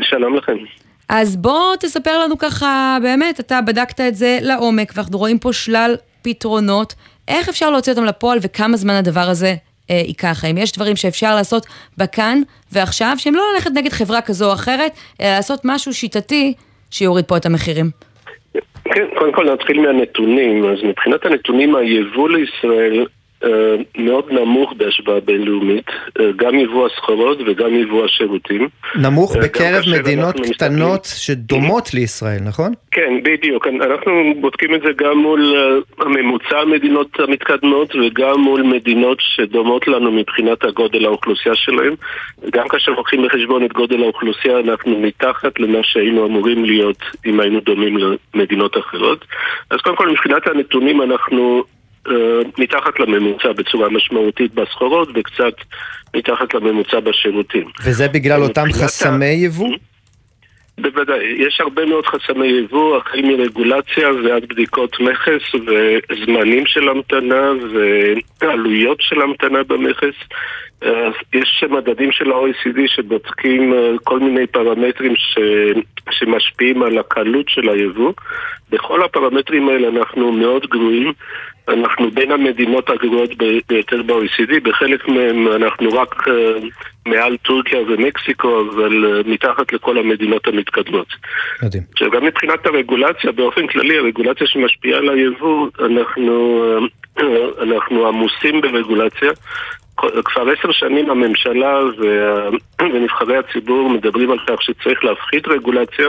שלום 0.03 0.37
לכם. 0.37 0.88
אז 1.09 1.37
בוא 1.37 1.77
תספר 1.81 2.19
לנו 2.19 2.39
ככה, 2.39 2.99
באמת, 3.03 3.41
אתה 3.41 3.61
בדקת 3.61 4.01
את 4.01 4.15
זה 4.15 4.39
לעומק, 4.43 4.93
ואנחנו 4.97 5.19
רואים 5.19 5.39
פה 5.39 5.53
שלל 5.53 5.97
פתרונות. 6.23 6.95
איך 7.29 7.49
אפשר 7.49 7.71
להוציא 7.71 7.93
אותם 7.93 8.05
לפועל 8.05 8.39
וכמה 8.43 8.77
זמן 8.77 8.95
הדבר 8.95 9.21
הזה 9.21 9.55
אה, 9.91 10.03
ייקח? 10.07 10.45
האם 10.45 10.59
יש 10.59 10.73
דברים 10.73 10.97
שאפשר 10.97 11.35
לעשות 11.35 11.67
בכאן 11.99 12.43
ועכשיו, 12.73 13.15
שהם 13.19 13.35
לא 13.35 13.43
ללכת 13.55 13.71
נגד 13.75 13.93
חברה 13.93 14.21
כזו 14.21 14.49
או 14.49 14.53
אחרת, 14.53 14.93
אלא 15.21 15.31
לעשות 15.31 15.61
משהו 15.65 15.95
שיטתי 15.95 16.55
שיוריד 16.91 17.25
פה 17.25 17.37
את 17.37 17.47
המחירים? 17.47 17.91
כן, 18.85 19.05
קודם 19.19 19.33
כל 19.33 19.53
נתחיל 19.53 19.81
מהנתונים. 19.81 20.65
אז 20.65 20.79
מבחינת 20.85 21.27
הנתונים, 21.27 21.77
היבוא 21.77 22.29
לישראל 22.29 23.07
מאוד 23.99 24.33
נמוך 24.33 24.73
בהשוואה 24.77 25.21
בינלאומית, 25.21 25.87
אה, 26.21 26.31
גם 26.37 26.55
יבוא 26.55 26.87
הסחורות 26.87 27.39
וגם 27.47 27.75
יבוא 27.75 28.05
השירותים. 28.05 28.69
נמוך 28.95 29.37
אה, 29.37 29.43
בקרב 29.43 29.83
מדינות 30.01 30.35
קטנות 30.53 31.05
שדומות 31.05 31.95
לישראל, 31.95 32.41
נכון? 32.47 32.73
כן, 32.91 33.13
בדיוק. 33.23 33.67
אנחנו 33.67 34.35
בודקים 34.41 34.75
את 34.75 34.81
זה 34.81 34.89
גם 34.97 35.19
מול 35.19 35.57
הממוצע 35.99 36.59
המדינות 36.59 37.21
המתקדמות 37.21 37.95
וגם 37.95 38.41
מול 38.41 38.63
מדינות 38.63 39.19
שדומות 39.21 39.89
לנו 39.89 40.13
מבחינת 40.13 40.65
הגודל 40.65 41.05
האוכלוסייה 41.05 41.55
שלהם. 41.55 41.95
גם 42.53 42.69
כאשר 42.69 42.93
לוקחים 42.93 43.23
בחשבון 43.27 43.65
את 43.65 43.73
גודל 43.73 44.03
האוכלוסייה, 44.03 44.59
אנחנו 44.61 44.99
מתחת 44.99 45.61
למה 45.61 45.79
שהיינו 45.83 46.27
אמורים 46.27 46.65
להיות 46.65 47.03
אם 47.27 47.41
היינו 47.41 47.61
דומים 47.61 47.97
למדינות 48.35 48.77
אחרות. 48.77 49.25
אז 49.71 49.81
קודם 49.81 49.97
כל 49.97 50.11
מבחינת 50.11 50.47
הנתונים 50.47 51.03
אנחנו 51.03 51.65
מתחת 52.59 53.01
לממוצע 53.01 53.53
בצורה 53.53 53.89
משמעותית 53.89 54.55
בסחורות 54.55 55.09
וקצת 55.15 55.55
מתחת 56.17 56.55
לממוצע 56.55 57.01
בשירותים. 57.01 57.65
וזה 57.85 58.09
בגלל 58.09 58.43
אותם 58.43 58.67
חסמי 58.73 59.27
יבוא? 59.27 59.77
בוודאי, 60.81 61.25
יש 61.39 61.61
הרבה 61.61 61.87
מאוד 61.87 62.07
חסמי 62.07 62.47
יבוא, 62.47 62.97
החל 62.97 63.23
מרגולציה 63.23 64.09
ועד 64.25 64.49
בדיקות 64.49 65.01
מכס 65.01 65.55
וזמנים 65.55 66.67
של 66.67 66.89
המתנה 66.89 67.53
ועלויות 68.41 68.99
של 69.01 69.23
המתנה 69.23 69.63
במכס. 69.63 70.15
יש 71.33 71.65
מדדים 71.71 72.13
של 72.13 72.33
ה-OECD 72.33 72.79
שבודקים 72.87 73.75
כל 74.05 74.21
מיני 74.21 74.47
פרמטרים 74.47 75.17
ש... 75.17 75.39
שמשפיעים 76.11 76.83
על 76.83 76.99
הקלות 76.99 77.49
של 77.49 77.69
היבוא. 77.69 78.13
בכל 78.71 79.05
הפרמטרים 79.05 79.69
האלה 79.69 79.89
אנחנו 79.89 80.33
מאוד 80.33 80.67
גרועים. 80.67 81.13
אנחנו 81.69 82.11
בין 82.11 82.33
המדינות 82.33 82.91
הגרועות 82.91 83.31
ביותר 83.69 84.03
ב-OECD, 84.03 84.61
בחלק 84.63 85.09
מהם 85.09 85.49
אנחנו 85.49 85.93
רק 85.93 86.29
uh, 86.29 86.31
מעל 87.07 87.37
טורקיה 87.37 87.81
ומקסיקו, 87.81 88.61
אבל 88.61 89.23
uh, 89.23 89.29
מתחת 89.29 89.73
לכל 89.73 89.99
המדינות 89.99 90.47
המתקדמות. 90.47 91.07
מדהים. 91.63 91.83
עכשיו, 91.93 92.11
גם 92.11 92.25
מבחינת 92.25 92.67
הרגולציה, 92.67 93.33
באופן 93.33 93.67
כללי, 93.67 93.99
הרגולציה 93.99 94.47
שמשפיעה 94.47 94.99
על 94.99 95.09
היבוא, 95.09 95.69
אנחנו, 95.81 96.65
uh, 97.19 97.63
אנחנו 97.63 98.09
עמוסים 98.09 98.61
ברגולציה. 98.61 99.31
כבר 100.25 100.43
עשר 100.59 100.73
שנים 100.73 101.11
הממשלה 101.11 101.81
ונבחרי 102.81 103.37
הציבור 103.37 103.91
מדברים 103.91 104.31
על 104.31 104.39
כך 104.47 104.63
שצריך 104.63 105.05
להפחית 105.05 105.49
רגולציה 105.49 106.07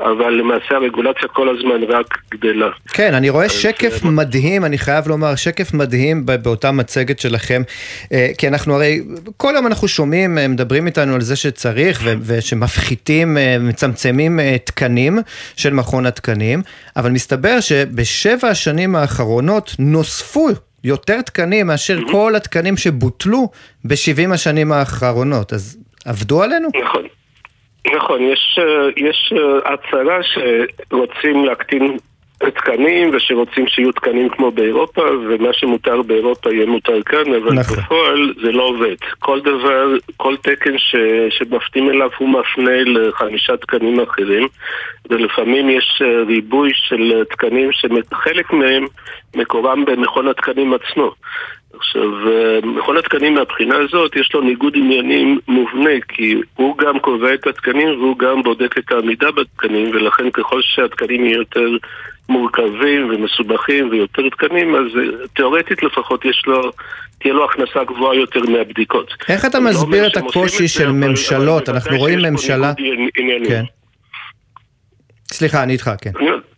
אבל 0.00 0.30
למעשה 0.30 0.74
הרגולציה 0.74 1.28
כל 1.28 1.48
הזמן 1.48 1.82
רק 1.88 2.18
גדלה. 2.34 2.70
כן, 2.88 3.14
אני 3.14 3.30
רואה 3.30 3.48
שקף 3.48 4.04
מדהים, 4.04 4.64
אני 4.64 4.78
חייב 4.78 5.08
לומר, 5.08 5.34
שקף 5.34 5.74
מדהים 5.74 6.26
באותה 6.26 6.72
מצגת 6.72 7.18
שלכם, 7.18 7.62
אה, 8.12 8.28
כי 8.38 8.48
אנחנו 8.48 8.74
הרי, 8.74 9.00
כל 9.36 9.52
יום 9.56 9.66
אנחנו 9.66 9.88
שומעים, 9.88 10.38
אה, 10.38 10.48
מדברים 10.48 10.86
איתנו 10.86 11.14
על 11.14 11.20
זה 11.20 11.36
שצריך 11.36 12.00
ושמפחיתים, 12.20 13.38
אה, 13.38 13.56
מצמצמים 13.60 14.40
תקנים 14.64 15.18
של 15.56 15.72
מכון 15.72 16.06
התקנים, 16.06 16.62
אבל 16.96 17.10
מסתבר 17.10 17.60
שבשבע 17.60 18.48
השנים 18.48 18.96
האחרונות 18.96 19.76
נוספו 19.78 20.48
יותר 20.84 21.22
תקנים 21.22 21.66
מאשר 21.66 21.98
כל 22.12 22.36
התקנים 22.36 22.76
שבוטלו 22.76 23.48
ב-70 23.84 24.34
השנים 24.34 24.72
האחרונות, 24.72 25.52
אז 25.52 25.78
עבדו 26.04 26.42
עלינו? 26.42 26.68
נכון. 26.84 27.02
נכון, 27.94 28.22
יש, 28.22 28.58
יש 28.96 29.32
הצהרה 29.64 30.18
שרוצים 30.22 31.44
להקטין 31.44 31.96
תקנים 32.38 33.10
ושרוצים 33.12 33.66
שיהיו 33.68 33.92
תקנים 33.92 34.28
כמו 34.28 34.50
באירופה 34.50 35.02
ומה 35.28 35.52
שמותר 35.52 36.02
באירופה 36.02 36.52
יהיה 36.52 36.66
מותר 36.66 37.02
כאן 37.02 37.34
אבל 37.34 37.52
נכון. 37.52 37.76
בפועל 37.76 38.34
זה 38.42 38.52
לא 38.52 38.62
עובד 38.62 38.96
כל 39.18 39.40
דבר, 39.40 39.94
כל 40.16 40.36
תקן 40.36 40.78
ש, 40.78 40.96
שמפנים 41.30 41.90
אליו 41.90 42.10
הוא 42.18 42.28
מפנה 42.28 42.82
לחמישה 42.84 43.56
תקנים 43.56 44.00
אחרים 44.00 44.48
ולפעמים 45.10 45.70
יש 45.70 46.02
ריבוי 46.26 46.70
של 46.74 47.24
תקנים 47.30 47.70
שחלק 47.72 48.52
מהם 48.52 48.86
מקורם 49.36 49.84
במכון 49.84 50.28
התקנים 50.28 50.74
עצמו 50.74 51.12
עכשיו, 51.78 52.02
מכון 52.62 52.96
התקנים 52.96 53.34
מהבחינה 53.34 53.76
הזאת, 53.76 54.16
יש 54.16 54.30
לו 54.34 54.40
ניגוד 54.40 54.72
עניינים 54.76 55.38
מובנה, 55.48 55.90
כי 56.08 56.34
הוא 56.54 56.78
גם 56.78 56.98
קובע 56.98 57.34
את 57.34 57.46
התקנים 57.46 57.88
והוא 57.88 58.18
גם 58.18 58.42
בודק 58.42 58.78
את 58.78 58.92
העמידה 58.92 59.30
בתקנים, 59.30 59.90
ולכן 59.92 60.30
ככל 60.30 60.60
שהתקנים 60.62 61.24
יהיו 61.24 61.38
יותר 61.38 61.68
מורכבים 62.28 63.10
ומסובכים 63.10 63.88
ויותר 63.90 64.22
תקנים, 64.28 64.74
אז 64.74 64.82
אה, 64.98 65.26
תאורטית 65.34 65.82
לפחות 65.82 66.24
יש 66.24 66.42
לו, 66.46 66.70
תהיה 67.18 67.34
לו 67.34 67.44
הכנסה 67.44 67.84
גבוהה 67.84 68.16
יותר 68.16 68.40
מהבדיקות. 68.40 69.14
איך 69.28 69.44
אתה 69.44 69.58
לא 69.58 69.64
מסביר 69.64 69.86
אומר 69.86 70.06
את 70.06 70.16
הקושי 70.16 70.64
את 70.64 70.68
של 70.70 70.86
זה, 70.86 70.92
ממשלות? 70.92 71.68
אבל 71.68 71.78
אנחנו 71.78 71.98
רואים 71.98 72.18
ממשלה... 72.18 72.72
כן. 73.48 73.64
סליחה, 75.32 75.62
אני 75.62 75.72
איתך, 75.72 75.90
כן. 76.00 76.10
אני- 76.20 76.55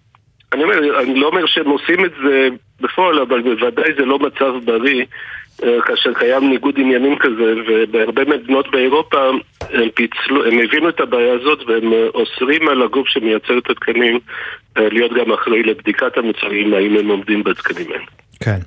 אני 0.52 0.64
אומר, 0.64 1.00
אני 1.00 1.20
לא 1.20 1.26
אומר 1.26 1.46
שהם 1.46 1.68
עושים 1.68 2.04
את 2.04 2.12
זה 2.24 2.48
בפועל, 2.80 3.18
אבל 3.18 3.42
בוודאי 3.42 3.94
זה 3.98 4.04
לא 4.04 4.18
מצב 4.18 4.52
בריא 4.64 5.04
אה, 5.64 5.82
כאשר 5.82 6.14
קיים 6.14 6.50
ניגוד 6.50 6.74
עניינים 6.78 7.18
כזה, 7.18 7.54
ובהרבה 7.66 8.24
מדינות 8.24 8.70
באירופה 8.70 9.30
הם 9.72 9.88
פיצלו, 9.94 10.44
הם 10.46 10.58
הבינו 10.58 10.88
את 10.88 11.00
הבעיה 11.00 11.32
הזאת 11.32 11.58
והם 11.66 11.92
אה, 11.92 12.06
אוסרים 12.14 12.68
על 12.68 12.82
הגוף 12.82 13.08
שמייצר 13.08 13.58
את 13.58 13.70
התקנים 13.70 14.18
אה, 14.76 14.88
להיות 14.88 15.12
גם 15.12 15.32
אחראי 15.32 15.62
לבדיקת 15.62 16.16
המוצרים, 16.16 16.74
האם 16.74 16.96
הם 16.96 17.08
עומדים 17.08 17.42
בתקנים 17.42 17.86
האלה. 17.92 18.04
כן. 18.40 18.58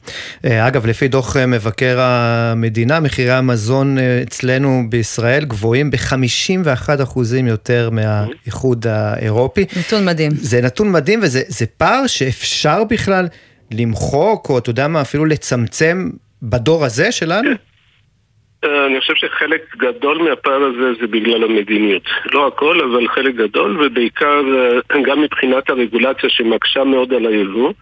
אה, 0.45 0.67
אגב, 0.67 0.85
לפי 0.87 1.07
דוח 1.07 1.37
אה, 1.37 1.45
מבקר 1.45 1.97
המדינה, 1.99 2.99
מחירי 2.99 3.31
המזון 3.31 3.97
אה, 3.97 4.21
אצלנו 4.21 4.83
בישראל 4.89 5.45
גבוהים 5.45 5.91
ב-51% 5.91 7.19
יותר 7.47 7.89
מהאיחוד 7.89 8.85
האירופי. 8.87 9.65
נתון 9.79 10.05
מדהים. 10.05 10.31
זה 10.31 10.61
נתון 10.61 10.91
מדהים 10.91 11.19
וזה 11.23 11.41
זה 11.47 11.65
פער 11.77 12.07
שאפשר 12.07 12.83
בכלל 12.83 13.27
למחוק, 13.71 14.49
או 14.49 14.57
אתה 14.57 14.69
יודע 14.69 14.87
מה, 14.87 15.01
אפילו 15.01 15.25
לצמצם 15.25 16.09
בדור 16.43 16.85
הזה 16.85 17.11
שלנו? 17.11 17.49
אה, 18.63 18.85
אני 18.85 18.99
חושב 18.99 19.13
שחלק 19.15 19.75
גדול 19.77 20.17
מהפער 20.17 20.63
הזה 20.63 21.01
זה 21.01 21.07
בגלל 21.07 21.43
המדיניות. 21.43 22.03
לא 22.33 22.47
הכל, 22.47 22.81
אבל 22.81 23.07
חלק 23.07 23.35
גדול, 23.35 23.81
ובעיקר 23.81 24.41
גם 25.05 25.21
מבחינת 25.21 25.69
הרגולציה 25.69 26.29
שמקשה 26.29 26.83
מאוד 26.83 27.13
על 27.13 27.25
היבוא, 27.25 27.73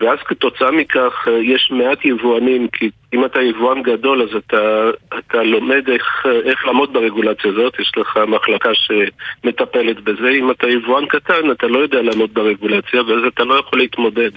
ואז 0.00 0.18
כתוצאה 0.24 0.70
מכך 0.70 1.28
אה, 1.28 1.38
יש 1.42 1.70
מעט 1.70 2.04
יבואנים, 2.04 2.68
כי 2.68 2.90
אם 3.14 3.24
אתה 3.24 3.42
יבואן 3.42 3.82
גדול 3.82 4.22
אז 4.22 4.28
אתה, 4.36 4.90
אתה 5.18 5.42
לומד 5.42 5.90
איך, 5.90 6.26
אה, 6.26 6.50
איך 6.50 6.66
לעמוד 6.66 6.92
ברגולציה 6.92 7.50
הזאת, 7.50 7.74
יש 7.80 7.92
לך 7.96 8.18
מחלקה 8.28 8.70
שמטפלת 8.74 10.00
בזה. 10.00 10.28
אם 10.28 10.50
אתה 10.50 10.68
יבואן 10.68 11.06
קטן 11.06 11.50
אתה 11.50 11.66
לא 11.66 11.78
יודע 11.78 12.02
לעמוד 12.02 12.34
ברגולציה, 12.34 13.02
ואז 13.02 13.20
אתה 13.34 13.44
לא 13.44 13.54
יכול 13.54 13.78
להתמודד 13.78 14.30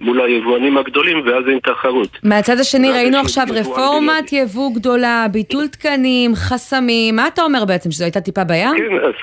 מול 0.00 0.20
היבואנים 0.20 0.78
הגדולים, 0.78 1.22
ואז 1.26 1.44
אין 1.48 1.58
תחרות. 1.58 2.18
מהצד 2.22 2.58
השני 2.58 2.92
ראינו 2.92 3.18
עכשיו 3.18 3.46
רפורמת 3.50 4.32
יבוא 4.32 4.74
גדולה, 4.74 5.26
ביטול 5.32 5.66
תקנים, 5.66 6.34
חסמים, 6.34 7.16
מה 7.16 7.28
אתה 7.28 7.42
אומר 7.42 7.64
בעצם, 7.64 7.90
שזו 7.90 8.04
הייתה 8.04 8.20
טיפה 8.20 8.44
בים? 8.44 8.76
כן, 8.76 8.96
אז, 8.96 9.14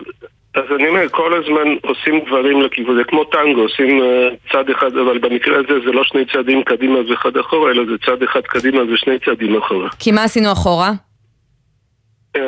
אז 0.56 0.64
אני 0.76 0.88
אומר, 0.88 1.10
כל 1.12 1.34
הזמן 1.34 1.76
עושים 1.82 2.20
דברים 2.28 2.62
לכיוון, 2.62 2.96
זה 2.96 3.04
כמו 3.04 3.24
טנגו, 3.24 3.62
עושים 3.62 4.02
אה, 4.02 4.30
צעד 4.52 4.70
אחד, 4.70 4.98
אבל 4.98 5.18
במקרה 5.18 5.58
הזה 5.58 5.80
זה 5.86 5.92
לא 5.92 6.04
שני 6.04 6.26
צעדים 6.26 6.64
קדימה 6.64 7.00
ואחד 7.10 7.38
אחורה, 7.38 7.72
אלא 7.72 7.86
זה 7.86 7.98
צעד 8.06 8.24
אחד 8.24 8.42
קדימה 8.42 8.94
ושני 8.94 9.20
צעדים 9.20 9.58
אחורה. 9.58 9.90
כי 10.00 10.12
מה 10.12 10.24
עשינו 10.24 10.52
אחורה? 10.52 10.92
אה, 12.36 12.42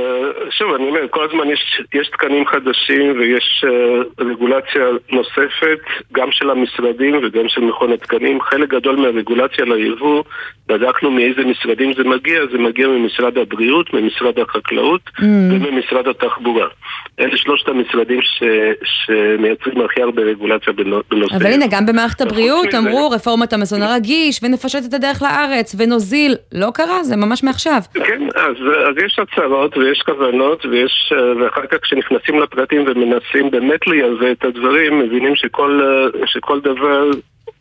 שוב, 0.51 0.73
אני 0.73 0.87
אומר, 0.87 0.99
כל 1.09 1.27
הזמן 1.29 1.49
יש, 1.49 1.81
יש 1.93 2.07
תקנים 2.07 2.45
חדשים 2.47 3.19
ויש 3.19 3.65
אה, 3.67 4.25
רגולציה 4.25 4.83
נוספת, 5.11 5.79
גם 6.11 6.31
של 6.31 6.49
המשרדים 6.49 7.15
וגם 7.23 7.47
של 7.47 7.61
מכון 7.61 7.93
התקנים. 7.93 8.41
חלק 8.41 8.69
גדול 8.69 8.95
מהרגולציה 8.95 9.65
ליבוא, 9.65 10.23
בדקנו 10.67 11.11
מאיזה 11.11 11.41
משרדים 11.45 11.93
זה 11.93 12.03
מגיע, 12.03 12.39
זה 12.51 12.57
מגיע 12.57 12.87
ממשרד 12.87 13.37
הבריאות, 13.37 13.93
ממשרד 13.93 14.39
החקלאות 14.39 15.01
Mm. 15.19 15.23
וממשרד 15.51 16.07
התחבורה. 16.07 16.67
אלה 17.19 17.37
שלושת 17.37 17.67
המשרדים 17.67 18.19
ש, 18.21 18.43
שמייצרים 18.83 19.81
הכי 19.85 20.01
הרבה 20.01 20.21
רגולציה 20.21 20.73
בנו- 20.73 21.01
בנושא. 21.11 21.35
אבל 21.35 21.45
הנה, 21.45 21.65
גם 21.71 21.85
במערכת 21.85 22.21
הבריאות 22.21 22.67
מזה- 22.67 22.77
אמרו 22.77 23.09
רפורמת 23.09 23.53
המזון 23.53 23.81
הרגיש, 23.81 24.39
ונפשט 24.43 24.83
את 24.89 24.93
הדרך 24.93 25.21
לארץ, 25.21 25.75
ונוזיל. 25.79 26.35
לא 26.51 26.71
קרה, 26.73 27.03
זה 27.03 27.15
ממש 27.15 27.43
מעכשיו. 27.43 27.79
כן, 27.93 28.21
אז, 28.35 28.55
אז 28.89 28.95
יש 29.05 29.19
הצהרות 29.19 29.77
ויש 29.77 30.01
כוונות 30.05 30.65
ויש, 30.65 31.13
אה, 31.17 31.43
ואחר 31.45 31.65
כך 31.65 31.77
כשנכנסים 31.81 32.39
לפרטים 32.39 32.81
ומנסים 32.87 33.51
באמת 33.51 33.87
לייבא 33.87 34.31
את 34.31 34.45
הדברים, 34.45 34.99
מבינים 34.99 35.35
שכל, 35.35 35.81
אה, 35.83 36.27
שכל 36.27 36.59
דבר 36.59 37.09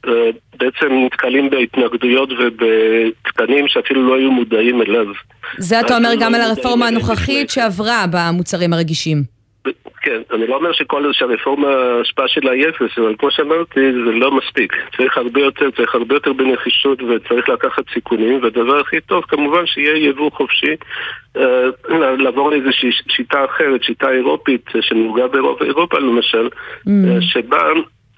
אה, 0.09 0.13
בעצם 0.59 0.87
נתקלים 1.07 1.51
בהתנגדויות 1.51 2.29
ובתקנים 2.39 3.69
שאפילו 3.69 4.09
לא 4.09 4.17
היו 4.17 4.31
מודעים 4.33 4.83
אליו. 4.83 5.07
זה 5.59 5.81
אתה 5.81 5.97
אומר 5.97 6.09
גם 6.21 6.35
על 6.35 6.41
הרפורמה 6.41 6.87
הנוכחית 6.89 7.51
שעברה 7.51 8.05
במוצרים 8.13 8.73
הרגישים. 8.73 9.32
כן, 10.03 10.23
אני 10.33 10.47
לא 10.47 10.57
אומר 10.57 10.73
שכל 10.73 11.13
שהרפורמה 11.13 11.69
ההשפעה 11.69 12.29
שלה 12.29 12.51
היא 12.51 12.69
אפס, 12.69 12.99
אבל 12.99 13.15
כמו 13.19 13.31
שאמרתי, 13.31 13.81
זה 13.93 14.13
לא 14.13 14.31
מספיק. 14.31 14.73
צריך 14.97 15.17
הרבה 15.17 15.41
יותר, 15.41 15.71
צריך 15.71 15.95
הרבה 15.95 16.15
יותר 16.15 16.33
בנחישות 16.33 17.03
וצריך 17.03 17.49
לקחת 17.49 17.85
סיכונים, 17.95 18.43
והדבר 18.43 18.81
הכי 18.81 19.01
טוב 19.01 19.25
כמובן 19.29 19.67
שיהיה 19.67 20.09
יבוא 20.09 20.31
חופשי, 20.31 20.75
אה, 21.37 21.67
לעבור 22.19 22.51
לאיזושהי 22.51 22.91
שיטה 23.09 23.45
אחרת, 23.45 23.83
שיטה 23.83 24.11
אירופית 24.11 24.67
אה, 24.77 24.83
שנהוגה 24.83 25.29
באירופה 25.29 25.99
למשל, 25.99 26.49
אה, 26.89 27.21
שבה 27.21 27.63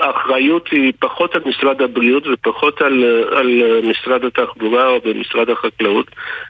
האחריות 0.05 0.69
היא 0.71 0.93
פחות 0.99 1.35
על 1.35 1.43
משרד 1.47 1.83
הבריאות 1.83 2.27
ופחות 2.27 2.83
על, 2.83 3.05
על 3.37 3.63
משרד 3.83 4.25
התחבורה 4.25 4.89
או 4.89 5.01
במשרד 5.05 5.51
החקלאות, 5.51 6.07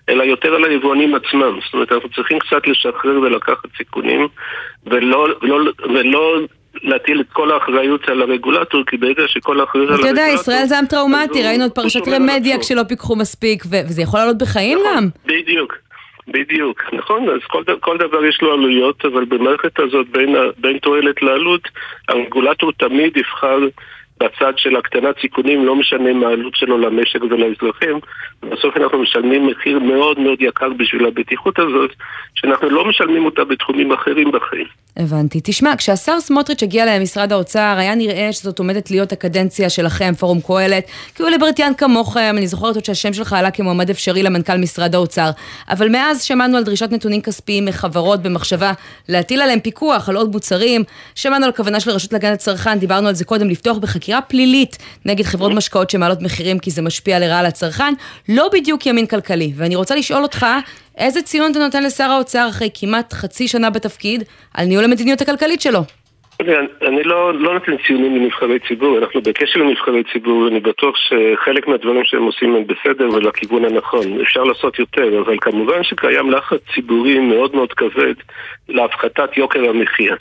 אלא 0.09 0.23
יותר 0.23 0.55
על 0.55 0.65
היבואנים 0.65 1.15
עצמם. 1.15 1.59
זאת 1.65 1.75
אומרת, 1.75 1.93
אנחנו 1.93 2.09
צריכים 2.09 2.39
קצת 2.39 2.67
לשחרר 2.67 3.21
ולקחת 3.21 3.69
סיכונים, 3.77 4.29
ולא, 4.87 5.29
לא, 5.43 5.59
ולא 5.95 6.39
להטיל 6.83 7.21
את 7.21 7.27
כל 7.33 7.53
האחריות 7.53 8.09
על 8.09 8.23
הרגולטור, 8.23 8.83
כי 8.87 8.97
ברגע 8.97 9.23
שכל 9.27 9.61
האחריות 9.61 9.89
על 9.89 9.95
אתה 9.95 10.09
יודע, 10.09 10.23
הרגולטור... 10.23 10.41
ישראל 10.41 10.67
זה 10.67 10.79
עם 10.79 10.87
טראומטי, 10.87 11.43
ראינו 11.43 11.67
את 11.67 11.75
פרשת 11.75 12.09
רמדיה 12.09 12.59
כשלא 12.59 12.83
פיקחו 12.83 13.17
מספיק, 13.17 13.65
וזה 13.67 14.03
יכול 14.03 14.21
לעלות 14.21 14.39
בחיים 14.39 14.79
גם. 14.87 15.09
בדיוק, 15.27 15.75
בדיוק, 16.29 16.83
נכון, 16.93 17.29
אז 17.29 17.41
כל, 17.47 17.63
כל 17.81 17.99
דבר 17.99 18.25
יש 18.25 18.43
לו 18.43 18.53
עלויות, 18.53 19.05
אבל 19.05 19.25
במערכת 19.25 19.81
הזאת 19.81 20.09
בין, 20.09 20.37
בין 20.59 20.79
תועלת 20.79 21.23
לעלות, 21.23 21.69
הרגולטור 22.09 22.73
תמיד 22.73 23.17
יבחר 23.17 23.59
בצד 24.21 24.53
של 24.57 24.77
הקטנת 24.77 25.21
סיכונים, 25.21 25.67
לא 25.67 25.77
משנה 25.77 26.13
מה 26.13 26.29
העלות 26.29 26.57
שלו 26.57 26.79
למשק 26.79 27.23
ולאזרחים, 27.23 27.99
ובסוף 28.43 28.77
אנחנו 28.77 28.99
משלמים 28.99 29.47
מחיר 29.47 29.79
מאוד 29.79 30.19
מאוד 30.19 30.43
יקר 30.43 30.69
בשביל 30.69 31.07
הבטיחות 31.07 31.59
הזאת, 31.59 31.91
שאנחנו 32.35 32.71
לא 32.71 32.85
משלמים 32.85 33.25
אותה 33.25 33.45
בתחומים 33.45 33.93
אחרים 33.93 34.33
בחיים. 34.33 34.67
הבנתי. 34.97 35.41
תשמע, 35.45 35.77
כשהשר 35.79 36.21
סמוטריץ' 36.21 36.63
הגיע 36.63 36.99
למשרד 36.99 37.33
האוצר, 37.33 37.75
היה 37.79 37.95
נראה 37.95 38.33
שזאת 38.33 38.59
עומדת 38.59 38.91
להיות 38.91 39.13
הקדנציה 39.13 39.71
שלכם, 39.71 40.15
פורום 40.19 40.41
קהלת, 40.41 40.85
כי 41.15 41.23
הוא 41.23 41.31
ליברטיאן 41.31 41.73
כמוכם, 41.77 42.35
אני 42.39 42.47
זוכרת 42.47 42.75
עוד 42.75 42.85
שהשם 42.85 43.13
שלך 43.13 43.33
עלה 43.33 43.51
כמועמד 43.51 43.91
אפשרי 43.91 44.23
למנכ"ל 44.23 44.57
משרד 44.57 44.95
האוצר. 44.95 45.31
אבל 45.71 45.89
מאז 45.89 46.23
שמענו 46.23 46.57
על 46.57 46.65
דרישת 46.65 46.93
נתונים 46.93 47.21
כספיים 47.21 47.65
מחברות 47.65 48.23
במחשבה 48.23 48.73
להטיל 49.09 49.43
עליהם 49.43 49.61
פיקוח 49.61 50.09
על 50.09 50.17
עוד 50.17 50.33
מוצרים, 50.33 50.85
שמענו 51.15 51.45
על 51.45 51.51
הכוונה 51.51 51.81
של 51.81 51.91
הרשות 51.91 52.13
להגנת 52.13 52.35
הצרכן, 52.35 52.79
דיברנו 52.79 53.09
על 53.09 53.15
זה 53.15 53.25
קודם, 53.25 53.49
לפתוח 53.51 53.77
בחקירה 53.77 54.21
פלילית 54.21 54.79
נגד 55.05 55.25
חברות 55.25 55.53
משקאות 55.53 55.91
שמעלות 55.91 56.23
מחירים 56.23 56.59
כי 56.59 56.71
זה 56.71 56.83
משפיע 56.83 57.19
לרעה 57.19 57.39
על 57.39 57.47
הצרכן, 57.47 57.95
לא 58.29 58.49
בדיוק 58.53 58.87
ימין 58.87 59.07
כלכלי. 59.07 59.53
ואני 59.57 59.77
רוצה 59.77 59.95
לשאול 59.95 60.23
אותך, 60.23 60.47
איזה 60.99 61.23
ציון 61.23 61.51
אתה 61.51 61.59
נותן 61.59 61.83
לשר 61.83 62.05
האוצר 62.05 62.47
אחרי 62.51 62.69
כמעט 62.75 63.13
חצי 63.13 63.49
שנה 63.49 63.71
בתפקיד 63.71 64.25
על 64.55 64.67
ניהול 64.67 64.85
המדיניות 64.85 65.21
הכלכלית 65.21 65.61
שלו? 65.61 65.81
אני, 66.41 66.53
אני 66.87 67.03
לא, 67.03 67.35
לא 67.35 67.55
נותן 67.55 67.73
ציונים 67.87 68.17
לנבחרי 68.17 68.59
ציבור, 68.69 68.99
אנחנו 68.99 69.23
בקשר 69.23 69.61
עם 69.61 69.71
נבחרי 69.71 70.03
ציבור, 70.13 70.49
אני 70.49 70.61
בטוח 70.61 70.95
שחלק 70.97 71.69
מהדברים 71.69 72.05
שהם 72.05 72.23
עושים 72.23 72.55
הם 72.55 72.65
בסדר 72.67 73.09
ולכיוון 73.15 73.65
הנכון. 73.65 74.21
אפשר 74.21 74.43
לעשות 74.45 74.79
יותר, 74.79 75.19
אבל 75.19 75.37
כמובן 75.41 75.85
שקיים 75.85 76.31
לחץ 76.31 76.61
ציבורי 76.75 77.19
מאוד 77.19 77.55
מאוד 77.55 77.73
כבד 77.73 78.15
להפחתת 78.69 79.37
יוקר 79.37 79.69
המחיה. 79.69 80.15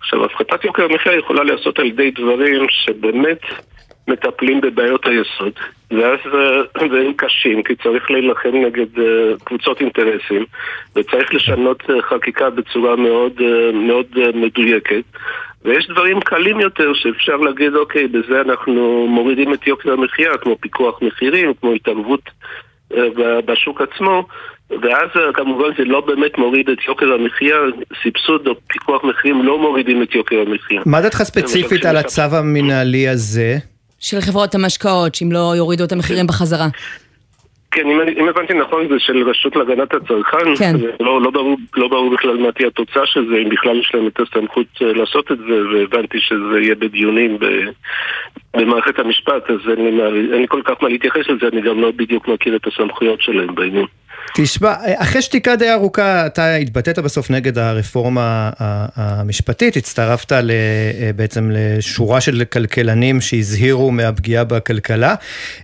עכשיו, 0.00 0.24
הפחתת 0.24 0.64
יוקר 0.64 0.84
המחיה 0.84 1.14
יכולה 1.14 1.44
להיעשות 1.44 1.78
על 1.78 1.86
ידי 1.86 2.10
דברים 2.10 2.66
שבאמת 2.70 3.40
מטפלים 4.08 4.60
בבעיות 4.60 5.06
היסוד, 5.06 5.52
ואז 5.92 6.18
אה, 6.34 6.88
והם 6.90 7.12
קשים, 7.16 7.62
כי 7.62 7.74
צריך 7.76 8.10
להילחם 8.10 8.56
נגד 8.66 8.98
אה, 8.98 9.32
קבוצות 9.44 9.80
אינטרסים, 9.80 10.44
וצריך 10.96 11.34
לשנות 11.34 11.82
אה, 11.90 12.02
חקיקה 12.02 12.50
בצורה 12.50 12.96
מאוד, 12.96 13.32
אה, 13.40 13.72
מאוד 13.72 14.06
אה, 14.16 14.30
מדויקת. 14.34 15.04
ויש 15.64 15.88
דברים 15.88 16.20
קלים 16.20 16.60
יותר 16.60 16.94
שאפשר 16.94 17.36
להגיד, 17.36 17.74
אוקיי, 17.74 18.06
בזה 18.06 18.40
אנחנו 18.40 19.06
מורידים 19.08 19.54
את 19.54 19.66
יוקר 19.66 19.92
המחיה, 19.92 20.36
כמו 20.36 20.56
פיקוח 20.60 21.02
מחירים, 21.02 21.54
כמו 21.60 21.72
התערבות 21.72 22.30
אה, 22.96 23.40
בשוק 23.46 23.80
עצמו, 23.80 24.26
ואז 24.70 25.08
אה, 25.16 25.32
כמובן 25.34 25.68
זה 25.78 25.84
לא 25.84 26.00
באמת 26.00 26.38
מוריד 26.38 26.68
את 26.70 26.78
יוקר 26.88 27.12
המחיה, 27.12 27.56
סבסוד 28.02 28.46
או 28.46 28.54
פיקוח 28.66 29.04
מחירים 29.04 29.42
לא 29.44 29.58
מורידים 29.58 30.02
את 30.02 30.14
יוקר 30.14 30.36
המחיה. 30.46 30.82
מה 30.86 31.00
דעתך 31.00 31.22
ספציפית 31.22 31.84
על 31.84 31.96
הצו 31.96 32.36
המינהלי 32.38 33.08
הזה? 33.08 33.71
של 34.02 34.20
חברות 34.20 34.54
המשקאות, 34.54 35.14
שאם 35.14 35.32
לא 35.32 35.52
יורידו 35.56 35.84
את 35.84 35.92
המחירים 35.92 36.26
בחזרה. 36.26 36.68
כן, 37.70 37.86
אם, 37.86 38.00
אם 38.18 38.28
הבנתי 38.28 38.54
נכון, 38.54 38.88
זה 38.88 38.94
של 38.98 39.28
רשות 39.28 39.56
להגנת 39.56 39.94
הצרכן. 39.94 40.56
כן. 40.58 40.76
לא, 41.00 41.22
לא, 41.22 41.30
ברור, 41.30 41.56
לא 41.76 41.88
ברור 41.88 42.10
בכלל 42.14 42.36
מה 42.36 42.52
תהיה 42.52 42.68
התוצאה 42.68 43.06
של 43.06 43.26
זה, 43.28 43.36
אם 43.36 43.48
בכלל 43.48 43.80
יש 43.80 43.90
להם 43.94 44.06
את 44.06 44.20
הסמכות 44.20 44.66
אה, 44.82 44.92
לעשות 44.92 45.32
את 45.32 45.38
זה, 45.38 45.66
והבנתי 45.72 46.20
שזה 46.20 46.60
יהיה 46.60 46.74
בדיונים 46.74 47.38
ב, 47.38 47.46
במערכת 48.56 48.98
המשפט, 48.98 49.50
אז 49.50 49.70
אין 49.70 49.98
לי, 49.98 50.02
אין 50.32 50.40
לי 50.40 50.48
כל 50.48 50.62
כך 50.64 50.74
מה 50.82 50.88
להתייחס 50.88 51.28
לזה, 51.28 51.48
אני 51.52 51.60
גם 51.60 51.80
לא 51.80 51.90
בדיוק 51.90 52.28
מכיר 52.28 52.56
את 52.56 52.66
הסמכויות 52.66 53.22
שלהם 53.22 53.54
בעניין. 53.54 53.86
תשמע, 54.36 54.74
אחרי 54.96 55.22
שתיקה 55.22 55.56
די 55.56 55.70
ארוכה, 55.70 56.26
אתה 56.26 56.54
התבטאת 56.54 56.98
בסוף 56.98 57.30
נגד 57.30 57.58
הרפורמה 57.58 58.50
המשפטית, 58.96 59.76
הצטרפת 59.76 60.32
בעצם 61.16 61.50
לשורה 61.52 62.20
של 62.20 62.44
כלכלנים 62.44 63.20
שהזהירו 63.20 63.90
מהפגיעה 63.90 64.44
בכלכלה. 64.44 65.14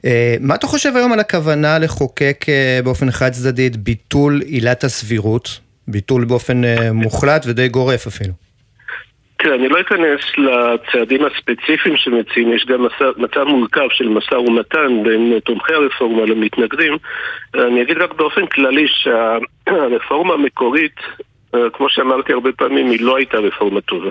אה, 0.05 0.37
מה 0.41 0.55
אתה 0.55 0.67
חושב 0.67 0.97
היום 0.97 1.13
על 1.13 1.21
הכוונה 1.21 1.79
לחוקק 1.79 2.45
אה, 2.49 2.81
באופן 2.85 3.11
חד 3.11 3.33
צדדי 3.33 3.67
את 3.67 3.77
ביטול 3.77 4.43
עילת 4.47 4.85
הסבירות? 4.85 5.61
ביטול 5.89 6.25
באופן 6.25 6.65
אה, 6.65 6.93
מוחלט 6.93 7.45
ודי 7.47 7.69
גורף 7.69 8.07
אפילו. 8.07 8.48
תראה, 9.39 9.55
אני 9.55 9.68
לא 9.68 9.80
אכנס 9.80 10.20
לצעדים 10.39 11.24
הספציפיים 11.24 11.97
שמציעים, 11.97 12.53
יש 12.53 12.66
גם 12.66 12.86
מצב 13.16 13.45
מורכב 13.45 13.89
של 13.91 14.09
משא 14.09 14.34
ומתן 14.34 15.03
בין 15.03 15.39
תומכי 15.45 15.72
הרפורמה 15.72 16.24
למתנגדים. 16.26 16.97
אני 17.55 17.82
אגיד 17.82 17.99
רק 17.99 18.12
באופן 18.12 18.47
כללי 18.47 18.86
שהרפורמה 18.89 20.34
המקורית, 20.34 21.01
כמו 21.72 21.91
שאמרתי 21.91 22.32
הרבה 22.32 22.53
פעמים, 22.53 22.91
היא 22.91 23.01
לא 23.03 23.16
הייתה 23.16 23.39
רפורמה 23.39 23.80
טובה. 23.80 24.11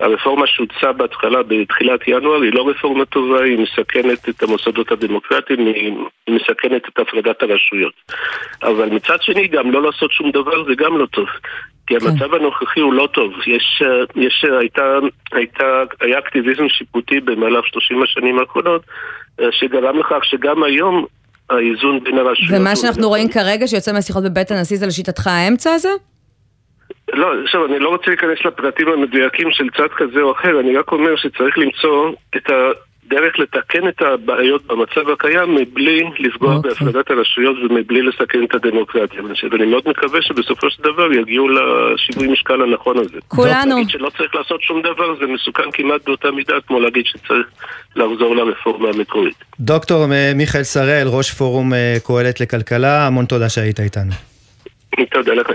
הרפורמה 0.00 0.46
שהוצעה 0.46 0.92
בהתחלה, 0.92 1.42
בתחילת 1.42 2.08
ינואר, 2.08 2.42
היא 2.42 2.52
לא 2.54 2.68
רפורמה 2.68 3.04
טובה, 3.04 3.42
היא 3.42 3.58
מסכנת 3.58 4.28
את 4.28 4.42
המוסדות 4.42 4.92
הדמוקרטיים, 4.92 5.66
היא 5.66 5.92
מסכנת 6.28 6.88
את 6.88 6.98
הפרדת 6.98 7.42
הרשויות. 7.42 7.94
אבל 8.62 8.88
מצד 8.88 9.22
שני, 9.22 9.46
גם 9.46 9.70
לא 9.70 9.82
לעשות 9.82 10.12
שום 10.12 10.30
דבר 10.30 10.64
זה 10.64 10.74
גם 10.74 10.98
לא 10.98 11.06
טוב. 11.06 11.28
כי 11.86 11.94
כן. 11.98 12.06
המצב 12.06 12.34
הנוכחי 12.34 12.80
הוא 12.80 12.94
לא 12.94 13.08
טוב. 13.14 13.32
יש, 13.46 13.82
יש, 14.16 14.44
הייתה, 14.60 14.98
הייתה, 15.32 15.82
היה 16.00 16.18
אקטיביזם 16.18 16.68
שיפוטי 16.68 17.20
במהלך 17.20 17.66
30 17.66 18.02
השנים 18.02 18.38
האחרונות, 18.38 18.82
אה, 19.40 19.46
שגרם 19.52 19.98
לכך 19.98 20.24
שגם 20.24 20.62
היום 20.62 21.06
האיזון 21.50 22.04
בין 22.04 22.18
הרשויות... 22.18 22.60
ומה 22.60 22.76
שאנחנו 22.76 23.08
רואים 23.08 23.28
כרגע 23.28 23.66
שיוצא 23.66 23.92
מהשיחות 23.92 24.24
בבית 24.24 24.50
הנשיא 24.50 24.76
זה 24.76 24.86
לשיטתך 24.86 25.26
האמצע 25.26 25.70
הזה? 25.72 25.88
לא, 27.12 27.42
עכשיו, 27.44 27.66
אני 27.66 27.78
לא 27.78 27.88
רוצה 27.88 28.04
להיכנס 28.06 28.38
לפרטים 28.44 28.88
המדויקים 28.88 29.48
של 29.50 29.64
צד 29.76 29.88
כזה 29.96 30.20
או 30.20 30.32
אחר, 30.32 30.60
אני 30.60 30.76
רק 30.76 30.92
אומר 30.92 31.16
שצריך 31.16 31.58
למצוא 31.58 32.12
את 32.36 32.50
הדרך 33.12 33.38
לתקן 33.38 33.88
את 33.88 34.02
הבעיות 34.02 34.66
במצב 34.66 35.10
הקיים 35.10 35.54
מבלי 35.54 36.02
לפגוע 36.18 36.54
אוקיי. 36.54 36.70
בהפרדת 36.70 37.10
הרשויות 37.10 37.56
ומבלי 37.58 38.02
לסכן 38.02 38.44
את 38.44 38.54
הדמוקרטיה. 38.54 39.20
ואני 39.50 39.66
מאוד 39.66 39.82
מקווה 39.86 40.22
שבסופו 40.22 40.70
של 40.70 40.82
דבר 40.82 41.12
יגיעו 41.12 41.48
לשיווי 41.48 42.28
משקל 42.28 42.62
הנכון 42.62 42.98
הזה. 42.98 43.18
כולנו. 43.28 43.74
להגיד 43.76 43.90
שלא 43.90 44.10
צריך 44.18 44.34
לעשות 44.34 44.62
שום 44.62 44.80
דבר 44.80 45.14
זה 45.20 45.26
מסוכן 45.26 45.70
כמעט 45.72 46.04
באותה 46.06 46.30
מידה 46.30 46.54
כמו 46.66 46.80
להגיד 46.80 47.06
שצריך 47.06 47.46
לחזור 47.96 48.36
לרפורמה 48.36 48.88
המקורית. 48.88 49.44
דוקטור 49.60 50.12
אה, 50.12 50.32
מיכאל 50.34 50.62
שראל, 50.62 51.06
ראש 51.08 51.30
פורום 51.30 51.74
אה, 51.74 51.96
קהלת 52.06 52.40
לכלכלה, 52.40 53.06
המון 53.06 53.24
תודה 53.24 53.48
שהיית 53.48 53.80
איתנו. 53.80 54.12
תודה 55.10 55.34
לכם. 55.34 55.54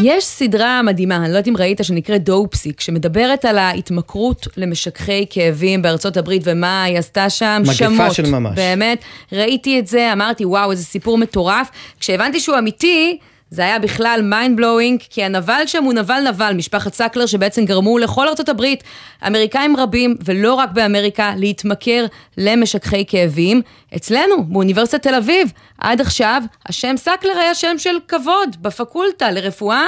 יש 0.00 0.24
סדרה 0.24 0.82
מדהימה, 0.82 1.16
אני 1.16 1.24
לא 1.24 1.28
יודעת 1.28 1.48
אם 1.48 1.56
ראית, 1.56 1.80
שנקראת 1.82 2.24
דופסיק, 2.24 2.80
שמדברת 2.80 3.44
על 3.44 3.58
ההתמכרות 3.58 4.48
למשככי 4.56 5.26
כאבים 5.30 5.82
בארצות 5.82 6.16
הברית 6.16 6.42
ומה 6.44 6.82
היא 6.82 6.98
עשתה 6.98 7.30
שם. 7.30 7.62
מגפה 7.62 7.74
שמות. 7.74 8.14
של 8.14 8.30
ממש. 8.30 8.54
באמת, 8.54 9.04
ראיתי 9.32 9.78
את 9.78 9.86
זה, 9.86 10.12
אמרתי, 10.12 10.44
וואו, 10.44 10.70
איזה 10.70 10.84
סיפור 10.84 11.18
מטורף. 11.18 11.70
כשהבנתי 12.00 12.40
שהוא 12.40 12.58
אמיתי, 12.58 13.18
זה 13.50 13.62
היה 13.62 13.78
בכלל 13.78 14.32
mind 14.32 14.60
blowing, 14.60 15.06
כי 15.10 15.24
הנבל 15.24 15.62
שם 15.66 15.84
הוא 15.84 15.92
נבל 15.92 16.28
נבל, 16.28 16.52
משפחת 16.56 16.94
סקלר, 16.94 17.26
שבעצם 17.26 17.64
גרמו 17.64 17.98
לכל 17.98 18.28
ארצות 18.28 18.48
הברית, 18.48 18.84
אמריקאים 19.26 19.76
רבים, 19.76 20.16
ולא 20.24 20.54
רק 20.54 20.70
באמריקה, 20.72 21.32
להתמכר 21.36 22.06
למשככי 22.38 23.04
כאבים. 23.06 23.62
אצלנו, 23.96 24.44
באוניברסיטת 24.44 25.02
תל 25.02 25.14
אביב, 25.14 25.52
עד 25.82 26.00
עכשיו, 26.00 26.42
השם 26.66 26.96
סקלר 26.96 27.38
היה 27.38 27.54
שם 27.54 27.74
של 27.78 27.96
כבוד 28.08 28.56
בפקולטה 28.60 29.30
לרפואה. 29.30 29.86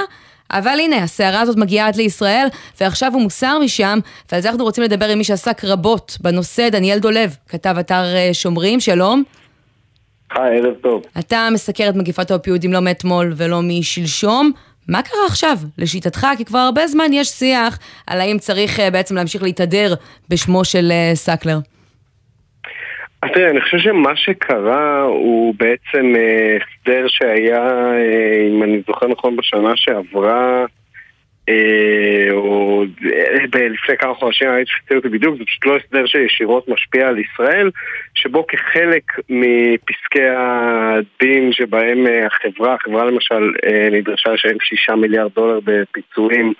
אבל 0.50 0.78
הנה, 0.80 1.02
הסערה 1.02 1.40
הזאת 1.40 1.56
מגיעה 1.56 1.88
עד 1.88 1.96
לישראל, 1.96 2.46
ועכשיו 2.80 3.12
הוא 3.12 3.22
מוסר 3.22 3.58
משם, 3.58 3.98
ועל 4.32 4.40
זה 4.40 4.48
אנחנו 4.48 4.64
רוצים 4.64 4.84
לדבר 4.84 5.08
עם 5.08 5.18
מי 5.18 5.24
שעסק 5.24 5.64
רבות 5.64 6.16
בנושא, 6.20 6.68
דניאל 6.68 6.98
דולב, 6.98 7.36
כתב 7.48 7.74
אתר 7.80 8.04
אה, 8.14 8.30
שומרים, 8.32 8.80
שלום. 8.80 9.22
היי, 10.30 10.58
ערב 10.58 10.74
טוב. 10.82 11.02
אתה 11.18 11.48
מסקר 11.52 11.88
את 11.88 11.94
מגיפת 11.94 12.30
האופיואידים 12.30 12.72
לא 12.72 12.80
מאתמול 12.80 13.32
ולא 13.36 13.60
משלשום. 13.62 14.52
מה 14.88 15.02
קרה 15.02 15.26
עכשיו, 15.26 15.58
לשיטתך? 15.78 16.26
כי 16.36 16.44
כבר 16.44 16.58
הרבה 16.58 16.86
זמן 16.86 17.12
יש 17.12 17.28
שיח 17.28 17.78
על 18.06 18.20
האם 18.20 18.38
צריך 18.38 18.80
אה, 18.80 18.90
בעצם 18.90 19.16
להמשיך 19.16 19.42
להתהדר 19.42 19.94
בשמו 20.28 20.64
של 20.64 20.92
אה, 20.92 21.14
סקלר. 21.14 21.58
תראה, 23.28 23.50
אני 23.50 23.60
חושב 23.60 23.78
שמה 23.78 24.16
שקרה 24.16 25.02
הוא 25.02 25.54
בעצם 25.54 26.16
אה, 26.16 26.56
הסדר 26.56 27.08
שהיה, 27.08 27.66
אה, 27.92 28.48
אם 28.50 28.62
אני 28.62 28.82
זוכר 28.86 29.06
נכון, 29.08 29.36
בשנה 29.36 29.76
שעברה, 29.76 30.64
אה, 31.48 32.28
או 32.32 32.84
לפני 33.54 33.96
כמה 33.98 34.14
חודשים, 34.14 34.50
הייתי 34.50 34.70
שפצעתי 34.72 34.96
אותי 34.96 35.08
בדיוק, 35.08 35.38
זה 35.38 35.44
פשוט 35.44 35.66
לא 35.66 35.76
הסדר 35.76 36.06
שישירות 36.06 36.68
משפיע 36.68 37.08
על 37.08 37.18
ישראל, 37.18 37.70
שבו 38.14 38.46
כחלק 38.46 39.02
מפסקי 39.28 40.28
הדין 40.36 41.52
שבהם 41.52 42.06
החברה, 42.26 42.74
החברה 42.74 43.04
למשל 43.04 43.52
נדרשה 43.92 44.30
לשלם 44.30 44.56
שישה 44.60 44.94
מיליארד 44.94 45.30
דולר 45.34 45.60
בפיצויים 45.64 46.52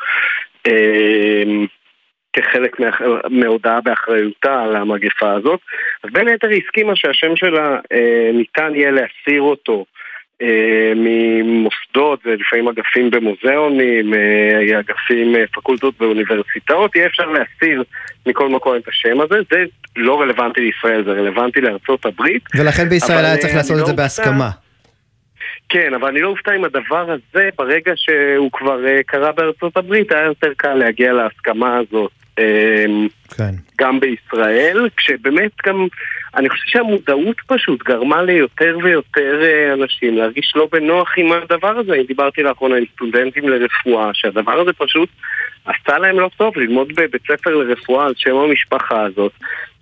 כחלק 2.34 2.80
מה- 2.80 2.90
מהודעה 3.30 3.80
באחריותה 3.80 4.62
על 4.62 4.76
המגפה 4.76 5.32
הזאת, 5.32 5.60
אז 6.04 6.10
בין 6.12 6.28
היתר 6.28 6.48
היא 6.48 6.62
הסכימה 6.66 6.96
שהשם 6.96 7.36
שלה 7.36 7.76
אה, 7.92 8.30
ניתן 8.34 8.72
יהיה 8.74 8.90
להסיר 8.90 9.42
אותו 9.42 9.84
אה, 10.42 10.92
ממוסדות 10.96 12.20
ולפעמים 12.24 12.68
אגפים 12.68 13.10
במוזיאונים, 13.10 14.14
אה, 14.14 14.80
אגפים, 14.80 15.36
אה, 15.36 15.44
פקולטות 15.54 15.94
באוניברסיטאות, 16.00 16.96
יהיה 16.96 17.06
אפשר 17.06 17.26
להסיר 17.26 17.82
מכל 18.26 18.48
מקום 18.48 18.76
את 18.76 18.88
השם 18.88 19.20
הזה. 19.20 19.34
זה 19.50 19.64
לא 19.96 20.20
רלוונטי 20.20 20.60
לישראל, 20.60 21.04
זה 21.04 21.10
רלוונטי 21.10 21.60
לארצות 21.60 22.06
הברית. 22.06 22.42
ולכן 22.58 22.88
בישראל 22.88 23.24
היה 23.24 23.34
אה, 23.34 23.38
צריך 23.38 23.54
לעשות 23.54 23.76
לא 23.76 23.80
את 23.80 23.86
זה 23.86 23.92
אופתע- 23.92 24.02
בהסכמה. 24.02 24.50
כן, 25.68 25.94
אבל 25.94 26.08
אני 26.08 26.20
לא 26.20 26.28
אופתע 26.28 26.56
אם 26.56 26.64
הדבר 26.64 27.10
הזה, 27.10 27.48
ברגע 27.58 27.92
שהוא 27.96 28.50
כבר 28.52 28.86
אה, 28.86 29.00
קרה 29.06 29.32
בארצות 29.32 29.76
הברית, 29.76 30.12
היה 30.12 30.24
יותר 30.24 30.52
קל 30.56 30.74
להגיע 30.74 31.12
להסכמה 31.12 31.76
הזאת. 31.78 32.10
אה, 32.38 32.84
כן. 33.36 33.54
גם 33.80 34.00
בישראל, 34.00 34.88
כשבאמת 34.96 35.50
גם, 35.66 35.86
אני 36.36 36.48
חושב 36.48 36.64
שהמודעות 36.66 37.36
פשוט 37.46 37.82
גרמה 37.82 38.22
ליותר 38.22 38.78
ויותר 38.82 39.42
אה, 39.42 39.72
אנשים 39.72 40.16
להרגיש 40.16 40.52
לא 40.56 40.68
בנוח 40.72 41.12
עם 41.16 41.32
הדבר 41.32 41.78
הזה. 41.78 41.92
אני 41.92 42.04
דיברתי 42.04 42.42
לאחרונה 42.42 42.76
עם 42.76 42.84
סטודנטים 42.94 43.48
לרפואה, 43.48 44.10
שהדבר 44.14 44.60
הזה 44.60 44.72
פשוט 44.72 45.08
עשה 45.64 45.98
להם 45.98 46.20
לא 46.20 46.30
טוב 46.36 46.56
ללמוד 46.56 46.88
בבית 46.96 47.22
ספר 47.22 47.50
לרפואה 47.50 48.06
על 48.06 48.12
שם 48.16 48.36
המשפחה 48.36 49.02
הזאת, 49.02 49.32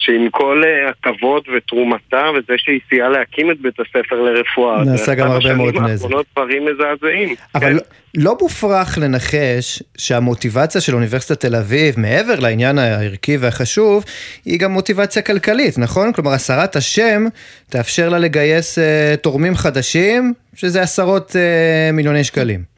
שעם 0.05 0.29
כל 0.31 0.63
אה, 0.67 0.91
הכבוד 0.91 1.43
ותרומתה 1.57 2.25
וזה 2.35 2.53
שהיא 2.57 2.81
סייעה 2.89 3.09
להקים 3.09 3.51
את 3.51 3.57
בית 3.61 3.75
הספר 3.81 4.17
לרפואה. 4.23 4.85
נעשה 4.85 5.15
גם 5.15 5.31
הרבה 5.31 5.55
מאוד 5.55 5.75
נזק. 5.77 5.91
האחרונות 5.91 6.27
דברים 6.37 6.63
מזעזעים. 6.67 7.35
אבל 7.55 7.73
לא- 7.73 7.81
לא 8.15 8.37
מופרך 8.41 8.99
לנחש 8.99 9.83
שהמוטיבציה 9.99 10.81
של 10.81 10.95
אוניברסיטת 10.95 11.41
תל 11.41 11.57
אביב, 11.57 12.01
מעבר 12.01 12.41
לעניין 12.41 12.79
הערכי 12.79 13.37
והחשוב, 13.37 14.05
היא 14.45 14.59
גם 14.61 14.73
מוטיבציה 14.73 15.23
כלכלית, 15.23 15.79
נכון? 15.79 16.13
כלומר, 16.13 16.33
הסרת 16.33 16.77
השם 16.77 17.25
תאפשר 17.71 18.09
לה 18.09 18.19
לגייס 18.19 18.79
אה, 18.79 19.15
תורמים 19.23 19.55
חדשים, 19.55 20.33
שזה 20.55 20.83
עשרות 20.83 21.37
אה, 21.37 21.93
מיליוני 21.93 22.25
שקלים. 22.25 22.72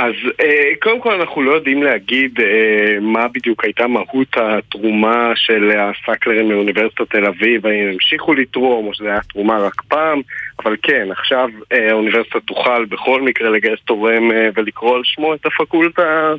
אז 0.00 0.14
אה, 0.40 0.72
קודם 0.82 1.00
כל 1.00 1.20
אנחנו 1.20 1.42
לא 1.42 1.52
יודעים 1.52 1.82
להגיד 1.82 2.40
אה, 2.40 3.00
מה 3.00 3.28
בדיוק 3.28 3.64
הייתה 3.64 3.86
מהות 3.86 4.36
התרומה 4.36 5.32
של 5.34 5.70
הסאקלרים 5.78 6.48
מאוניברסיטת 6.48 7.10
תל 7.10 7.24
אביב, 7.24 7.66
האם 7.66 7.86
הם 7.86 7.92
המשיכו 7.92 8.34
לתרום 8.34 8.86
או 8.86 8.94
שזה 8.94 9.08
היה 9.08 9.20
תרומה 9.20 9.58
רק 9.58 9.82
פעם, 9.88 10.20
אבל 10.64 10.76
כן, 10.82 11.08
עכשיו 11.10 11.48
אה, 11.72 11.90
האוניברסיטה 11.90 12.40
תוכל 12.40 12.84
בכל 12.84 13.22
מקרה 13.22 13.50
לגייס 13.50 13.80
תורם 13.84 14.32
אה, 14.32 14.48
ולקרוא 14.54 14.96
על 14.96 15.02
שמו 15.04 15.34
את 15.34 15.46
הפקולטה 15.46 16.32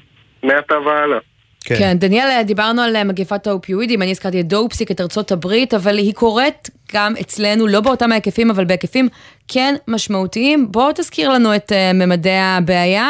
מעתה 0.44 0.80
והלאה. 0.80 1.20
כן. 1.66 1.76
כן, 1.76 1.98
דניאל, 1.98 2.44
דיברנו 2.44 2.82
על 2.82 3.04
מגפת 3.04 3.48
האופיואידים, 3.48 4.02
אני 4.02 4.12
הזכרתי 4.12 4.40
את 4.40 4.46
דופסיק, 4.46 4.92
את 4.92 5.02
ארצות 5.02 5.32
הברית, 5.32 5.74
אבל 5.74 5.98
היא 5.98 6.14
קורית 6.14 6.70
גם 6.94 7.14
אצלנו, 7.22 7.68
לא 7.68 7.82
באותם 7.82 8.12
ההיקפים, 8.12 8.52
אבל 8.52 8.66
בהיקפים 8.66 9.10
כן 9.54 9.76
משמעותיים. 9.88 10.68
בואו 10.72 10.92
תזכיר 10.92 11.30
לנו 11.30 11.56
את 11.56 11.72
אה, 11.72 11.92
ממדי 11.94 12.38
הבעיה, 12.58 13.10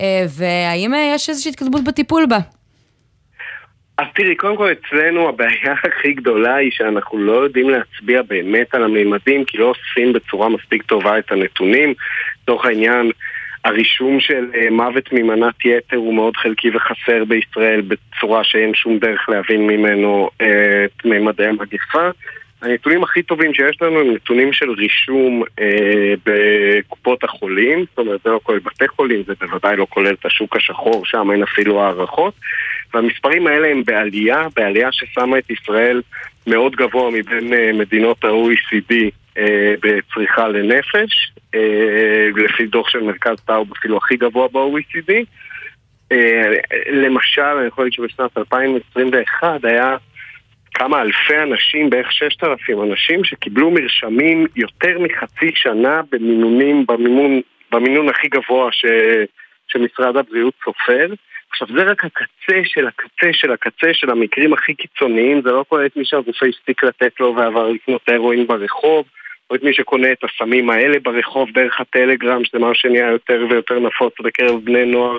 אה, 0.00 0.24
והאם 0.38 0.94
אה, 0.94 1.12
יש 1.14 1.28
איזושהי 1.28 1.50
התקדמות 1.50 1.84
בטיפול 1.84 2.26
בה. 2.26 2.38
אז 3.98 4.06
תראי, 4.14 4.36
קודם 4.36 4.56
כל 4.56 4.72
אצלנו 4.72 5.28
הבעיה 5.28 5.74
הכי 5.88 6.12
גדולה 6.12 6.54
היא 6.54 6.70
שאנחנו 6.72 7.18
לא 7.18 7.32
יודעים 7.32 7.70
להצביע 7.70 8.22
באמת 8.22 8.74
על 8.74 8.84
הממדים 8.84 9.44
כי 9.44 9.58
לא 9.58 9.64
אוספים 9.64 10.12
בצורה 10.12 10.48
מספיק 10.48 10.82
טובה 10.82 11.18
את 11.18 11.32
הנתונים. 11.32 11.94
לצורך 12.42 12.64
העניין, 12.64 13.10
הרישום 13.64 14.20
של 14.20 14.46
מוות 14.70 15.12
ממנת 15.12 15.64
יתר 15.64 15.96
הוא 15.96 16.14
מאוד 16.14 16.36
חלקי 16.36 16.70
וחסר 16.76 17.24
בישראל 17.24 17.80
בצורה 17.80 18.44
שאין 18.44 18.74
שום 18.74 18.98
דרך 18.98 19.28
להבין 19.28 19.66
ממנו 19.66 20.30
את 20.36 21.04
ממדי 21.04 21.46
המגפה. 21.46 22.10
הנתונים 22.62 23.02
הכי 23.02 23.22
טובים 23.22 23.54
שיש 23.54 23.82
לנו 23.82 24.00
הם 24.00 24.14
נתונים 24.14 24.52
של 24.52 24.70
רישום 24.70 25.42
אה, 25.60 26.14
בקופות 26.26 27.24
החולים, 27.24 27.84
זאת 27.90 27.98
אומרת 27.98 28.20
זה 28.24 28.30
לא 28.30 28.40
כולל 28.42 28.58
בתי 28.58 28.88
חולים, 28.88 29.22
זה 29.26 29.32
בוודאי 29.40 29.76
לא 29.76 29.86
כולל 29.90 30.14
את 30.20 30.26
השוק 30.26 30.56
השחור, 30.56 31.06
שם 31.06 31.30
אין 31.30 31.42
אפילו 31.42 31.82
הערכות, 31.82 32.34
והמספרים 32.94 33.46
האלה 33.46 33.68
הם 33.68 33.82
בעלייה, 33.84 34.46
בעלייה 34.56 34.88
ששמה 34.92 35.38
את 35.38 35.50
ישראל 35.50 36.02
מאוד 36.46 36.76
גבוה 36.76 37.10
מבין 37.10 37.54
אה, 37.54 37.72
מדינות 37.72 38.24
ה-OECD 38.24 38.94
אה, 39.38 39.74
בצריכה 39.82 40.48
לנפש, 40.48 41.32
אה, 41.54 42.28
לפי 42.36 42.66
דוח 42.66 42.88
של 42.88 43.00
מרכז 43.02 43.40
טאוב 43.46 43.68
אפילו 43.78 43.96
הכי 43.96 44.16
גבוה 44.16 44.48
ב-OECD. 44.48 45.12
אה, 46.12 46.52
למשל, 46.92 47.42
אני 47.42 47.66
יכול 47.66 47.84
להגיד 47.84 47.96
שבשנת 47.96 48.38
2021 48.38 49.64
היה 49.64 49.96
כמה 50.74 51.02
אלפי 51.02 51.38
אנשים, 51.42 51.90
בערך 51.90 52.12
ששת 52.12 52.44
אלפים 52.44 52.82
אנשים, 52.82 53.24
שקיבלו 53.24 53.70
מרשמים 53.70 54.46
יותר 54.56 54.98
מחצי 54.98 55.50
שנה 55.54 56.00
במינונים, 56.12 56.86
במימון, 56.86 57.40
במינון 57.72 58.08
הכי 58.08 58.28
גבוה 58.28 58.72
ש, 58.72 58.84
שמשרד 59.68 60.16
הבריאות 60.16 60.54
סופר. 60.64 61.14
עכשיו 61.50 61.68
זה 61.76 61.82
רק 61.82 62.04
הקצה 62.04 62.60
של 62.64 62.86
הקצה 62.86 63.32
של 63.32 63.52
הקצה 63.52 63.86
של 63.92 64.10
המקרים 64.10 64.52
הכי 64.52 64.74
קיצוניים, 64.74 65.42
זה 65.42 65.50
לא 65.50 65.64
כולל 65.68 65.86
את 65.86 65.96
מי 65.96 66.04
שהגופי 66.04 66.48
הספיק 66.48 66.84
לתת 66.84 67.20
לו 67.20 67.36
ועבר 67.36 67.68
לקנות 67.68 68.02
הרואין 68.08 68.46
ברחוב, 68.46 69.04
או 69.50 69.56
את 69.56 69.62
מי 69.62 69.74
שקונה 69.74 70.12
את 70.12 70.24
הסמים 70.24 70.70
האלה 70.70 70.98
ברחוב 71.02 71.50
דרך 71.54 71.80
הטלגרם, 71.80 72.44
שזה 72.44 72.58
משהו 72.58 72.74
שנהיה 72.74 73.10
יותר 73.10 73.46
ויותר 73.50 73.78
נפוץ 73.78 74.14
בקרב 74.20 74.64
בני 74.64 74.84
נוער. 74.84 75.18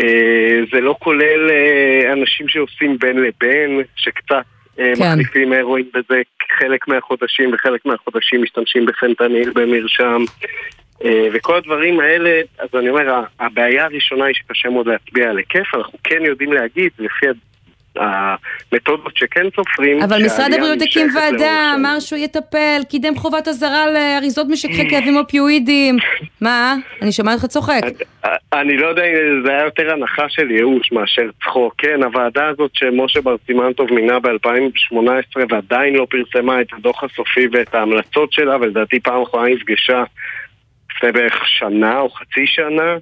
אה, 0.00 0.60
זה 0.72 0.80
לא 0.80 0.94
כולל 0.98 1.50
אה, 1.50 2.12
אנשים 2.12 2.48
שעושים 2.48 2.98
בין 2.98 3.16
לבין, 3.16 3.82
שקצת 3.96 4.44
כן. 4.76 4.92
מחליפים 4.98 5.52
הרואין 5.52 5.86
בזה 5.94 6.22
חלק 6.58 6.88
מהחודשים, 6.88 7.54
וחלק 7.54 7.86
מהחודשים 7.86 8.42
משתמשים 8.42 8.86
בפנטניל 8.86 9.50
במרשם. 9.54 10.24
אה, 11.04 11.28
וכל 11.32 11.56
הדברים 11.56 12.00
האלה, 12.00 12.40
אז 12.58 12.68
אני 12.74 12.88
אומר, 12.88 13.22
הבעיה 13.40 13.84
הראשונה 13.84 14.24
היא 14.24 14.34
שקשה 14.34 14.68
מאוד 14.68 14.86
להצביע 14.86 15.30
על 15.30 15.36
היקף, 15.36 15.74
אנחנו 15.74 15.98
כן 16.04 16.22
יודעים 16.24 16.52
להגיד, 16.52 16.90
לפי 16.98 17.26
המתודות 18.00 19.16
שכן 19.16 19.46
סופרים, 19.56 20.02
אבל 20.02 20.24
משרד 20.24 20.52
הבריאות 20.52 20.82
הקים 20.82 21.06
ועדה. 21.14 21.72
אמר 21.74 22.00
שהוא 22.00 22.18
יטפל, 22.18 22.80
קידם 22.88 23.16
חובת 23.16 23.48
אזהרה 23.48 23.90
לאריזות 23.90 24.46
משככי 24.50 24.90
כאבים 24.90 25.16
אופיואידים. 25.22 25.96
מה? 26.40 26.74
אני 27.02 27.12
שומעת 27.12 27.34
אותך 27.34 27.46
צוחק. 27.46 27.82
אני 28.52 28.76
לא 28.76 28.86
יודע 28.86 29.04
אם 29.04 29.42
זה 29.44 29.50
היה 29.50 29.64
יותר 29.64 29.92
הנחה 29.92 30.28
של 30.28 30.50
ייאוש 30.50 30.92
מאשר 30.92 31.30
צחוק. 31.44 31.74
כן, 31.78 32.02
הוועדה 32.02 32.46
הזאת 32.46 32.70
שמשה 32.74 33.20
בר 33.20 33.36
סימן 33.46 33.72
טוב 33.72 33.92
מינה 33.92 34.20
ב-2018 34.20 35.40
ועדיין 35.50 35.94
לא 35.94 36.06
פרסמה 36.10 36.60
את 36.60 36.66
הדוח 36.72 37.04
הסופי 37.04 37.46
ואת 37.52 37.74
ההמלצות 37.74 38.32
שלה, 38.32 38.56
ולדעתי 38.56 39.00
פעם 39.00 39.22
אחרונה 39.22 39.48
נפגשה 39.48 40.04
לפני 40.96 41.12
בערך 41.12 41.48
שנה 41.48 41.98
או 41.98 42.10
חצי 42.10 42.46
שנה. 42.46 42.96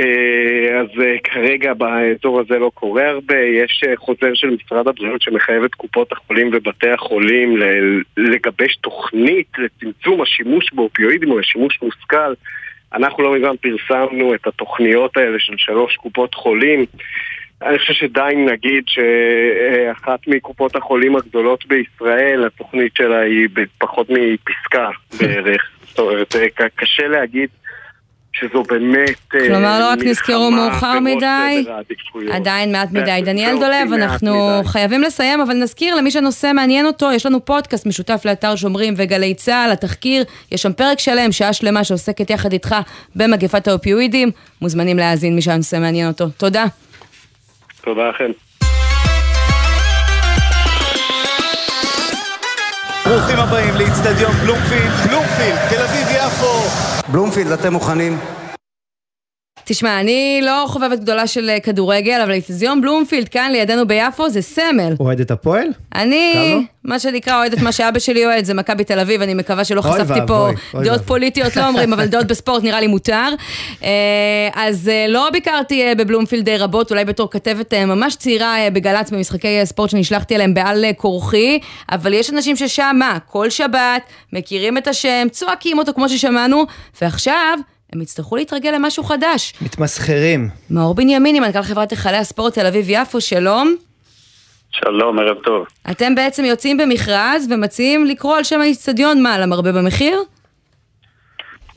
אה, 0.00 0.80
אז 0.80 0.86
אה, 1.00 1.16
כרגע 1.24 1.74
באזור 1.74 2.40
הזה 2.40 2.58
לא 2.58 2.70
קורה 2.74 3.08
הרבה, 3.08 3.38
יש 3.38 3.84
אה, 3.88 3.96
חוזר 3.96 4.34
של 4.34 4.50
משרד 4.50 4.88
הבריאות 4.88 5.22
שמחייב 5.22 5.64
את 5.64 5.74
קופות 5.74 6.12
החולים 6.12 6.50
ובתי 6.52 6.90
החולים 6.90 7.56
לגבש 8.16 8.76
תוכנית 8.76 9.46
לצמצום 9.58 10.22
השימוש 10.22 10.72
באופיואידים 10.72 11.30
או 11.30 11.38
לשימוש 11.38 11.78
מושכל. 11.82 12.34
אנחנו 12.92 13.22
לא 13.22 13.34
מזמן 13.34 13.56
פרסמנו 13.56 14.34
את 14.34 14.46
התוכניות 14.46 15.16
האלה 15.16 15.38
של 15.38 15.54
שלוש 15.56 15.96
קופות 15.96 16.34
חולים. 16.34 16.84
אני 17.62 17.78
חושב 17.78 17.92
שדי 17.92 18.30
אם 18.34 18.48
נגיד 18.48 18.84
שאחת 18.86 20.20
מקופות 20.26 20.76
החולים 20.76 21.16
הגדולות 21.16 21.66
בישראל, 21.66 22.46
התוכנית 22.46 22.96
שלה 22.96 23.20
היא 23.20 23.48
בפחות 23.52 24.06
מפסקה 24.10 24.88
בערך. 25.20 25.70
זאת 25.88 25.98
אומרת, 25.98 26.34
קשה 26.76 27.08
להגיד 27.08 27.48
שזו 28.40 28.62
באמת 28.62 29.16
אה, 29.34 29.48
כלומר, 29.48 29.80
לא 29.80 29.88
רק 29.90 29.98
נזכרו 30.04 30.50
מאוחר 30.50 31.00
מדי. 31.00 31.64
עדיין 32.32 32.72
מעט 32.72 32.88
מדי. 32.92 33.04
זה- 33.18 33.26
דניאל 33.26 33.54
זה 33.54 33.60
דולב, 33.60 33.92
אנחנו 33.92 34.32
מדי. 34.60 34.68
חייבים 34.68 35.02
לסיים, 35.02 35.40
אבל 35.40 35.54
נזכיר 35.54 35.94
למי 35.94 36.10
שהנושא 36.10 36.50
מעניין 36.54 36.86
אותו, 36.86 37.12
יש 37.12 37.26
לנו 37.26 37.44
פודקאסט 37.44 37.86
משותף 37.86 38.20
לאתר 38.24 38.56
שומרים 38.56 38.94
וגלי 38.96 39.34
צה"ל, 39.34 39.72
התחקיר, 39.72 40.24
יש 40.52 40.62
שם 40.62 40.72
פרק 40.72 40.98
שלם, 40.98 41.32
שעה 41.32 41.52
שלמה 41.52 41.84
שעוסקת 41.84 42.30
יחד 42.30 42.52
איתך 42.52 42.74
במגפת 43.16 43.68
האופיואידים. 43.68 44.30
מוזמנים 44.60 44.96
להאזין 44.96 45.34
מי 45.34 45.42
שהנושא 45.42 45.76
מעניין 45.76 46.08
אותו. 46.08 46.26
תודה. 46.36 46.64
תודה 47.84 48.08
לכם. 48.08 48.49
ברוכים 53.10 53.38
הבאים 53.38 53.74
לאיצטדיון 53.74 54.32
בלומפילד, 54.32 54.92
בלומפילד, 55.08 55.58
תל 55.68 55.82
אביב-יפו. 55.82 56.62
בלומפילד, 57.08 57.52
אתם 57.52 57.72
מוכנים? 57.72 58.18
תשמע, 59.64 60.00
אני 60.00 60.40
לא 60.42 60.64
חובבת 60.68 60.98
גדולה 61.00 61.26
של 61.26 61.50
אה, 61.50 61.60
כדורגל, 61.60 62.20
אבל 62.20 62.32
איצטדיון 62.32 62.80
בלומפילד 62.80 63.28
כאן 63.28 63.50
לידינו 63.52 63.86
ביפו 63.86 64.30
זה 64.30 64.42
סמל. 64.42 64.94
אוהדת 65.00 65.30
הפועל? 65.30 65.66
אני, 65.94 66.32
גם 66.34 66.42
לא? 66.42 66.60
מה 66.84 66.98
שנקרא, 66.98 67.38
אוהדת 67.38 67.58
מה 67.58 67.72
שאבא 67.72 67.98
שלי 67.98 68.26
אוהד, 68.26 68.44
זה 68.44 68.54
מכבי 68.54 68.84
תל 68.84 68.98
אביב, 68.98 69.22
אני 69.22 69.34
מקווה 69.34 69.64
שלא 69.64 69.82
חשפתי 69.82 70.20
פה 70.26 70.48
דעות. 70.74 71.00
פוליטיות, 71.00 71.56
לא 71.56 71.68
אומרים, 71.68 71.92
אבל 71.92 72.06
דעות 72.06 72.26
בספורט 72.26 72.62
נראה 72.62 72.80
לי 72.80 72.86
מותר. 72.86 73.28
אה, 73.84 73.88
אז 74.54 74.88
אה, 74.88 75.06
לא 75.08 75.30
ביקרתי 75.30 75.94
בבלומפילד 75.94 76.48
רבות, 76.48 76.90
אולי 76.90 77.04
בתור 77.04 77.30
כתבת 77.30 77.74
ממש 77.74 78.16
צעירה 78.16 78.56
בגל"צ 78.72 79.10
במשחקי 79.10 79.60
ספורט 79.64 79.90
שנשלחתי 79.90 80.34
אליהם 80.34 80.54
בעל 80.54 80.84
כורחי, 80.96 81.58
אבל 81.92 82.12
יש 82.12 82.30
אנשים 82.30 82.56
ששם, 82.56 82.96
מה, 82.98 83.18
כל 83.26 83.50
שבת, 83.50 84.02
מכירים 84.32 84.78
את 84.78 84.88
השם, 84.88 85.26
צועקים 85.30 85.78
אותו 85.78 85.94
כמו 85.94 86.08
ששמענו, 86.08 86.64
ועכשיו... 87.02 87.58
הם 87.92 88.00
יצטרכו 88.00 88.36
להתרגל 88.36 88.70
למשהו 88.70 89.04
חדש. 89.04 89.52
מתמסחרים. 89.62 90.48
מאור 90.70 90.94
בנימיני, 90.94 91.40
מנכ"ל 91.40 91.62
חברת 91.62 91.90
היכלי 91.90 92.16
הספורט 92.16 92.54
תל 92.54 92.66
אביב-יפו, 92.66 93.20
שלום. 93.20 93.74
שלום, 94.72 95.18
ערב 95.18 95.36
טוב. 95.44 95.66
אתם 95.90 96.14
בעצם 96.14 96.44
יוצאים 96.44 96.76
במכרז 96.76 97.48
ומציעים 97.52 98.04
לקרוא 98.06 98.36
על 98.36 98.44
שם 98.44 98.60
האיצטדיון 98.60 99.22
מה, 99.22 99.38
למרבה 99.38 99.72
במחיר? 99.72 100.18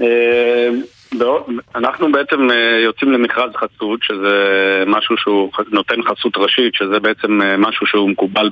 אה, 0.01 0.69
בעוד- 1.17 1.43
אנחנו 1.75 2.11
בעצם 2.11 2.51
אה, 2.51 2.79
יוצאים 2.83 3.11
למכרז 3.11 3.51
חסות, 3.55 3.99
שזה 4.03 4.33
משהו 4.87 5.17
שהוא 5.17 5.51
נותן 5.71 5.95
חסות 6.03 6.37
ראשית, 6.37 6.75
שזה 6.75 6.99
בעצם 6.99 7.41
אה, 7.41 7.57
משהו 7.57 7.87
שהוא 7.87 8.09
מקובל 8.09 8.49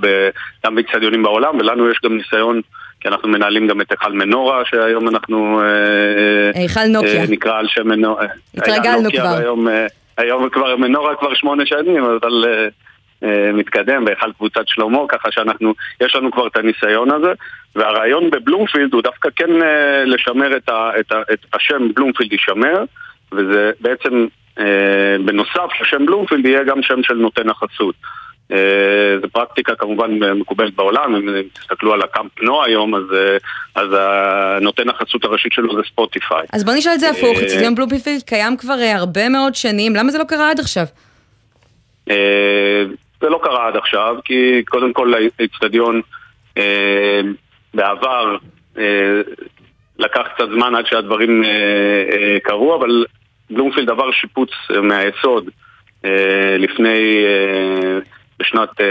גם 0.65 0.75
באיצטדיונים 0.75 1.23
בעולם, 1.23 1.57
ולנו 1.57 1.89
יש 1.91 1.97
גם 2.05 2.17
ניסיון, 2.17 2.61
כי 3.01 3.07
אנחנו 3.07 3.29
מנהלים 3.29 3.67
גם 3.67 3.81
את 3.81 3.91
היכל 3.91 4.13
מנורה, 4.13 4.61
שהיום 4.65 5.07
אנחנו... 5.07 5.61
אה, 5.61 6.61
היכל 6.61 6.85
נוקיה. 6.87 7.21
אה, 7.21 7.25
נקרא 7.29 7.59
על 7.59 7.67
שם 7.67 7.87
מנורה. 7.87 8.27
התרגלנו 8.57 9.01
נוקיה, 9.01 9.21
כבר. 9.21 9.33
והיום, 9.35 9.67
אה, 9.67 9.87
היום 10.17 10.49
כבר 10.49 10.75
מנורה 10.75 11.15
כבר 11.15 11.33
שמונה 11.33 11.65
שנים, 11.65 12.03
אבל 12.03 12.45
אה, 13.23 13.51
מתקדם 13.53 14.05
בהיכל 14.05 14.31
קבוצת 14.31 14.67
שלמה, 14.67 14.99
ככה 15.07 15.31
שאנחנו, 15.31 15.73
יש 16.01 16.15
לנו 16.15 16.31
כבר 16.31 16.47
את 16.47 16.57
הניסיון 16.57 17.11
הזה, 17.11 17.31
והרעיון 17.75 18.29
בבלומפילד 18.29 18.93
הוא 18.93 19.01
דווקא 19.01 19.29
כן 19.35 19.49
לשמר 20.05 20.57
את, 20.57 20.69
ה, 20.69 20.91
את, 20.99 21.11
ה, 21.11 21.21
את 21.33 21.45
השם 21.53 21.93
בלומפילד 21.93 22.31
יישמר, 22.31 22.83
וזה 23.31 23.71
בעצם, 23.79 24.27
אה, 24.59 25.15
בנוסף 25.25 25.81
לשם 25.81 26.05
בלומפילד 26.05 26.45
יהיה 26.45 26.63
גם 26.63 26.81
שם 26.81 27.03
של 27.03 27.13
נותן 27.13 27.49
החסות. 27.49 27.95
אה, 28.51 29.19
זו 29.21 29.29
פרקטיקה 29.29 29.75
כמובן 29.75 30.11
מקובלת 30.35 30.75
בעולם, 30.75 31.15
אם 31.15 31.41
תסתכלו 31.53 31.93
על 31.93 32.01
הקאמפ 32.01 32.41
נו 32.41 32.63
היום, 32.63 32.95
אז, 32.95 33.03
אה, 33.13 33.37
אז 33.75 33.89
נותן 34.61 34.89
החסות 34.89 35.23
הראשית 35.23 35.53
שלו 35.53 35.75
זה 35.75 35.81
ספוטיפיי. 35.87 36.45
אז 36.53 36.63
בוא 36.63 36.73
נשאל 36.73 36.93
את 36.93 36.99
זה 36.99 37.09
הפוך, 37.09 37.37
אה, 37.37 37.43
איצטדיון 37.43 37.75
בלומפילד 37.75 38.21
קיים 38.25 38.57
כבר 38.57 38.77
הרבה 38.95 39.29
מאוד 39.29 39.55
שנים, 39.55 39.95
למה 39.95 40.11
זה 40.11 40.17
לא 40.17 40.23
קרה 40.23 40.51
עד 40.51 40.59
עכשיו? 40.59 40.85
זה 43.21 43.29
לא 43.29 43.39
קרה 43.43 43.67
עד 43.67 43.75
עכשיו, 43.75 44.15
כי 44.25 44.63
קודם 44.69 44.93
כל 44.93 45.13
האיצטדיון 45.13 46.01
בעבר 47.73 48.37
לקח 49.99 50.21
קצת 50.35 50.49
זמן 50.53 50.75
עד 50.75 50.85
שהדברים 50.85 51.43
קרו, 52.43 52.75
אבל 52.75 53.05
בלומפילד 53.49 53.89
עבר 53.89 54.11
שיפוץ 54.11 54.49
מהיסוד 54.83 55.49
לפני, 56.59 57.25
בשנת, 58.41 58.81
אה, 58.81 58.85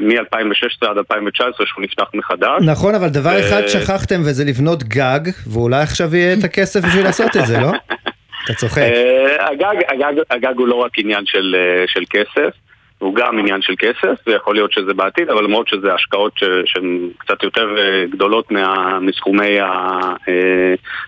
מ-2016 0.00 0.90
עד 0.90 0.98
2019 0.98 1.66
שהוא 1.66 1.84
נפתח 1.84 2.04
מחדש. 2.14 2.62
נכון, 2.66 2.94
אבל 2.94 3.08
דבר 3.08 3.30
אה, 3.30 3.40
אחד 3.40 3.66
שכחתם 3.66 4.20
וזה 4.20 4.44
לבנות 4.44 4.82
גג, 4.82 5.20
ואולי 5.52 5.82
עכשיו 5.82 6.16
יהיה 6.16 6.34
את 6.38 6.44
הכסף 6.44 6.80
בשביל 6.84 7.04
לעשות 7.04 7.36
את 7.36 7.46
זה, 7.46 7.58
לא? 7.60 7.72
אתה 8.44 8.54
צוחק. 8.54 8.82
אה, 8.82 9.48
הגג, 9.48 9.76
הגג, 9.88 10.22
הגג 10.30 10.58
הוא 10.58 10.68
לא 10.68 10.74
רק 10.74 10.98
עניין 10.98 11.26
של, 11.26 11.56
אה, 11.58 11.84
של 11.86 12.02
כסף, 12.10 12.50
הוא 12.98 13.14
גם 13.14 13.38
עניין 13.38 13.62
של 13.62 13.74
כסף, 13.78 14.14
ויכול 14.26 14.54
להיות 14.54 14.72
שזה 14.72 14.94
בעתיד, 14.94 15.30
אבל 15.30 15.44
למרות 15.44 15.68
שזה 15.68 15.94
השקעות 15.94 16.32
שהן 16.64 17.08
קצת 17.18 17.42
יותר 17.42 17.78
אה, 17.78 18.04
גדולות 18.10 18.50
מה, 18.50 18.98
מסכומי 19.00 19.58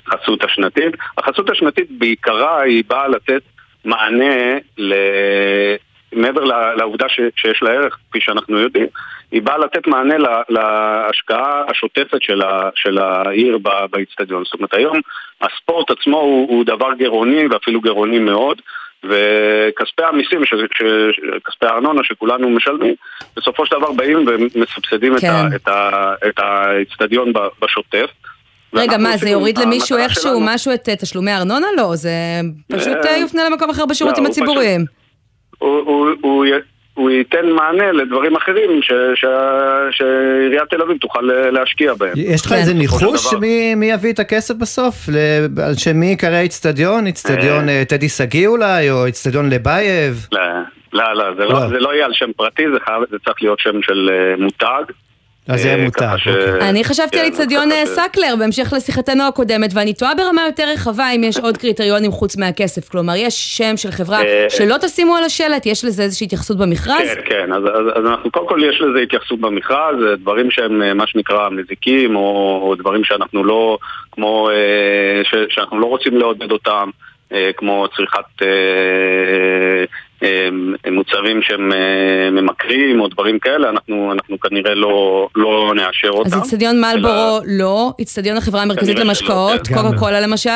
החסות 0.07 0.45
השנתית. 0.45 0.95
החסות 1.19 1.51
השנתית 1.51 1.87
בעיקרה 1.99 2.63
היא 2.63 2.85
באה 2.89 3.09
לתת 3.09 3.43
מענה 3.85 4.59
ל... 4.79 4.95
מעבר 6.13 6.45
לעובדה 6.77 7.09
ש, 7.09 7.21
שיש 7.37 7.63
לה 7.63 7.71
ערך, 7.71 7.99
כפי 8.09 8.21
שאנחנו 8.21 8.59
יודעים, 8.59 8.87
היא 9.33 9.43
באה 9.43 9.59
לתת 9.59 9.87
מענה 9.87 10.19
לה, 10.19 10.43
להשקעה 10.49 11.63
השוטפת 11.69 12.23
של, 12.23 12.43
ה, 12.43 12.69
של 12.75 12.99
העיר 12.99 13.59
באיצטדיון. 13.91 14.45
זאת 14.45 14.55
אומרת, 14.55 14.75
היום 14.75 15.01
הספורט 15.41 15.91
עצמו 15.91 16.17
הוא, 16.17 16.49
הוא 16.49 16.65
דבר 16.65 16.95
גירעוני 16.99 17.47
ואפילו 17.47 17.81
גירעוני 17.81 18.19
מאוד. 18.19 18.63
וכספי 19.05 20.03
המיסים, 20.03 20.45
ש- 20.45 20.55
ש- 20.55 21.41
כספי 21.45 21.67
הארנונה 21.67 22.01
שכולנו 22.05 22.51
משלמים, 22.51 22.95
בסופו 23.37 23.67
של 23.67 23.77
דבר 23.77 23.93
באים 23.93 24.27
ומסבסדים 24.27 25.19
כן. 25.21 25.47
את 26.29 26.39
האיצטדיון 26.39 27.33
בשוטף. 27.63 28.11
רגע, 28.75 28.99
מה, 28.99 29.17
זה 29.17 29.29
יוריד 29.29 29.59
למישהו 29.59 29.99
איכשהו 29.99 30.41
משהו 30.41 30.75
את 30.75 30.89
אה, 30.89 30.97
תשלומי 30.97 31.31
הארנונה? 31.31 31.67
לא, 31.77 31.97
זה 31.97 32.11
פשוט 32.73 32.97
אה, 33.05 33.11
אה, 33.11 33.17
יופנה 33.17 33.49
למקום 33.51 33.71
אחר 33.71 33.87
בשירותים 33.87 34.25
לא, 34.25 34.29
הציבוריים. 34.29 34.85
הוא, 35.59 35.79
הוא, 35.79 36.09
הוא, 36.21 36.45
הוא 36.95 37.11
ייתן 37.11 37.51
מענה 37.51 37.93
לדברים 37.93 38.37
אחרים 38.37 38.83
ש, 38.83 38.93
ש, 39.15 39.25
שעיריית 39.91 40.71
תל 40.71 40.83
אביב 40.83 40.97
תוכל 40.97 41.21
להשקיע 41.53 41.95
בהם. 41.95 42.13
יש 42.17 42.47
לך 42.47 42.53
כן. 42.53 42.55
איזה 42.55 42.75
ניחוש. 42.75 43.35
מי 43.35 43.75
מי 43.75 43.91
יביא 43.91 44.13
את 44.13 44.19
הכסף 44.19 44.55
בסוף? 44.55 44.95
על 45.67 45.75
שם 45.75 45.97
מי 45.97 46.07
ייקרא 46.07 46.39
איצטדיון? 46.39 47.07
איצטדיון 47.07 47.69
אה, 47.69 47.83
טדי 47.89 48.09
שגיא 48.09 48.49
אולי? 48.49 48.91
או 48.91 49.07
איצטדיון 49.07 49.51
לבייב? 49.51 50.27
לא, 50.33 50.41
לא, 50.93 51.15
לא, 51.15 51.35
זה 51.35 51.45
לא. 51.45 51.53
לא, 51.53 51.69
זה 51.69 51.79
לא 51.79 51.95
יהיה 51.95 52.05
על 52.05 52.13
שם 52.13 52.31
פרטי, 52.37 52.63
זה, 52.73 52.81
חייב, 52.85 53.03
זה 53.11 53.17
צריך 53.25 53.43
להיות 53.43 53.61
שם 53.61 53.83
של 53.83 54.11
אה, 54.13 54.45
מותג. 54.45 54.93
אז 55.49 55.63
זה 55.63 55.75
אה. 55.75 55.91
ככה 55.91 56.19
ש- 56.19 56.29
אני 56.61 56.85
חשבתי 56.85 57.11
כן, 57.17 57.19
על 57.19 57.25
איצטדיון 57.25 57.71
ככה 57.71 57.79
אה, 57.81 57.87
ש- 57.87 57.89
סקלר, 57.89 58.35
בהמשך 58.39 58.73
לשיחתנו 58.77 59.25
הקודמת, 59.29 59.71
ואני 59.75 59.95
תוהה 59.95 60.15
ברמה 60.15 60.43
יותר 60.47 60.69
רחבה 60.75 61.11
אם 61.17 61.25
יש 61.25 61.37
עוד 61.39 61.57
קריטריונים 61.57 62.11
חוץ 62.13 62.37
מהכסף. 62.37 62.89
כלומר, 62.89 63.13
יש 63.17 63.57
שם 63.57 63.77
של 63.77 63.91
חברה 63.91 64.23
אה, 64.23 64.47
שלא 64.49 64.77
תשימו 64.81 65.17
על 65.17 65.25
השלט, 65.25 65.67
יש 65.67 65.85
לזה 65.85 66.03
איזושהי 66.03 66.25
התייחסות 66.25 66.59
במכרז? 66.59 67.09
כן, 67.15 67.21
כן, 67.29 67.53
אז, 67.53 67.63
אז, 67.65 67.87
אז 67.99 68.07
אנחנו 68.07 68.31
קודם 68.31 68.49
כל 68.49 68.61
יש 68.69 68.81
לזה 68.81 68.99
התייחסות 68.99 69.41
במכרז, 69.41 69.97
דברים 70.21 70.51
שהם 70.51 70.97
מה 70.97 71.07
שנקרא 71.07 71.49
מזיקים, 71.51 72.17
או, 72.17 72.21
או 72.63 72.75
דברים 72.75 73.05
שאנחנו 73.05 73.45
לא, 73.45 73.79
כמו, 74.13 74.49
ש, 75.25 75.35
שאנחנו 75.55 75.81
לא 75.81 75.87
רוצים 75.87 76.17
לעודד 76.17 76.51
אותם, 76.51 76.91
כמו 77.57 77.87
צריכת 77.97 78.43
אה, 78.43 79.85
אה, 80.23 80.49
מוצרים 80.93 81.43
שהם 81.43 81.73
אה, 81.73 81.79
ממכרים, 82.31 83.01
או 83.01 83.09
דברים 83.09 83.39
כאלה, 83.39 83.69
אנחנו, 83.71 84.13
אנחנו 84.13 84.41
כנראה 84.41 84.75
לא, 84.75 85.29
לא 85.37 85.73
נאשר 85.77 86.09
אותם. 86.11 86.27
אז 86.31 86.35
איצטדיון 86.37 86.81
מלבורו 86.81 87.41
לא, 87.47 87.93
איצטדיון 87.99 88.37
החברה 88.37 88.63
המרכזית 88.63 88.99
למשקאות, 88.99 89.69
כן. 89.69 89.75
קוקה 89.75 89.99
קולה 89.99 90.21
למשל? 90.21 90.51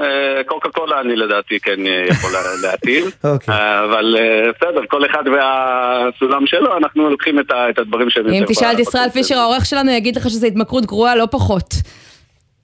אה, 0.00 0.04
קוקה 0.46 0.68
קולה 0.68 1.00
אני 1.00 1.16
לדעתי 1.16 1.60
כן 1.60 1.86
אה, 1.86 2.04
יכול 2.10 2.30
לה- 2.32 2.38
להתאים, 2.70 3.04
אוקיי. 3.24 3.54
אה, 3.54 3.84
אבל 3.84 4.16
אה, 4.18 4.50
בסדר, 4.58 4.80
כל 4.88 5.06
אחד 5.06 5.22
והסולם 5.32 6.46
שלו, 6.46 6.76
אנחנו 6.76 7.10
לוקחים 7.10 7.38
את 7.38 7.78
הדברים 7.78 8.10
שהם 8.10 8.26
אם 8.28 8.44
תשאל 8.48 8.72
את 8.74 8.78
ישראל 8.78 9.08
פישר, 9.10 9.38
העורך 9.38 9.66
שלנו 9.66 9.90
יגיד 9.90 10.16
לך 10.16 10.22
שזו 10.22 10.46
התמכרות 10.46 10.86
גרועה 10.86 11.16
לא 11.16 11.26
פחות. 11.30 11.74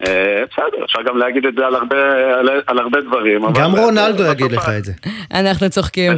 אה, 0.02 0.42
בסדר, 0.52 0.84
אפשר 0.84 1.02
גם 1.02 1.16
להגיד 1.18 1.46
את 1.46 1.54
זה 1.54 1.66
על 1.66 1.74
הרבה, 1.74 1.96
על, 2.38 2.48
על 2.66 2.78
הרבה 2.78 3.00
דברים. 3.00 3.44
אבל- 3.44 3.60
גם 3.60 3.70
רונלדו 3.70 4.22
יגיד 4.32 4.52
לך 4.52 4.68
את 4.78 4.84
זה. 4.84 4.92
אנחנו 5.34 5.70
צוחקים. 5.70 6.12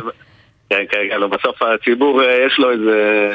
כן, 0.70 0.84
כן, 0.90 0.98
כן, 1.10 1.20
לא, 1.20 1.26
בסוף 1.26 1.62
הציבור 1.62 2.22
אה, 2.22 2.46
יש 2.46 2.58
לו 2.58 2.70
איזה... 2.70 3.30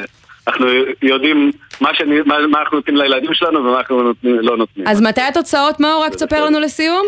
אנחנו 0.47 0.67
יודעים 1.01 1.51
מה, 1.81 1.89
שאני, 1.93 2.21
מה, 2.25 2.47
מה 2.47 2.59
אנחנו 2.59 2.77
נותנים 2.77 2.97
לילדים 2.97 3.33
שלנו 3.33 3.59
ומה 3.59 3.77
אנחנו 3.77 4.03
נותנים, 4.03 4.39
לא 4.39 4.57
נותנים. 4.57 4.87
אז 4.87 5.01
מתי 5.01 5.21
התוצאות, 5.21 5.79
מאור? 5.79 6.03
רק 6.05 6.11
תספר 6.13 6.45
לנו 6.45 6.59
לסיום. 6.59 7.05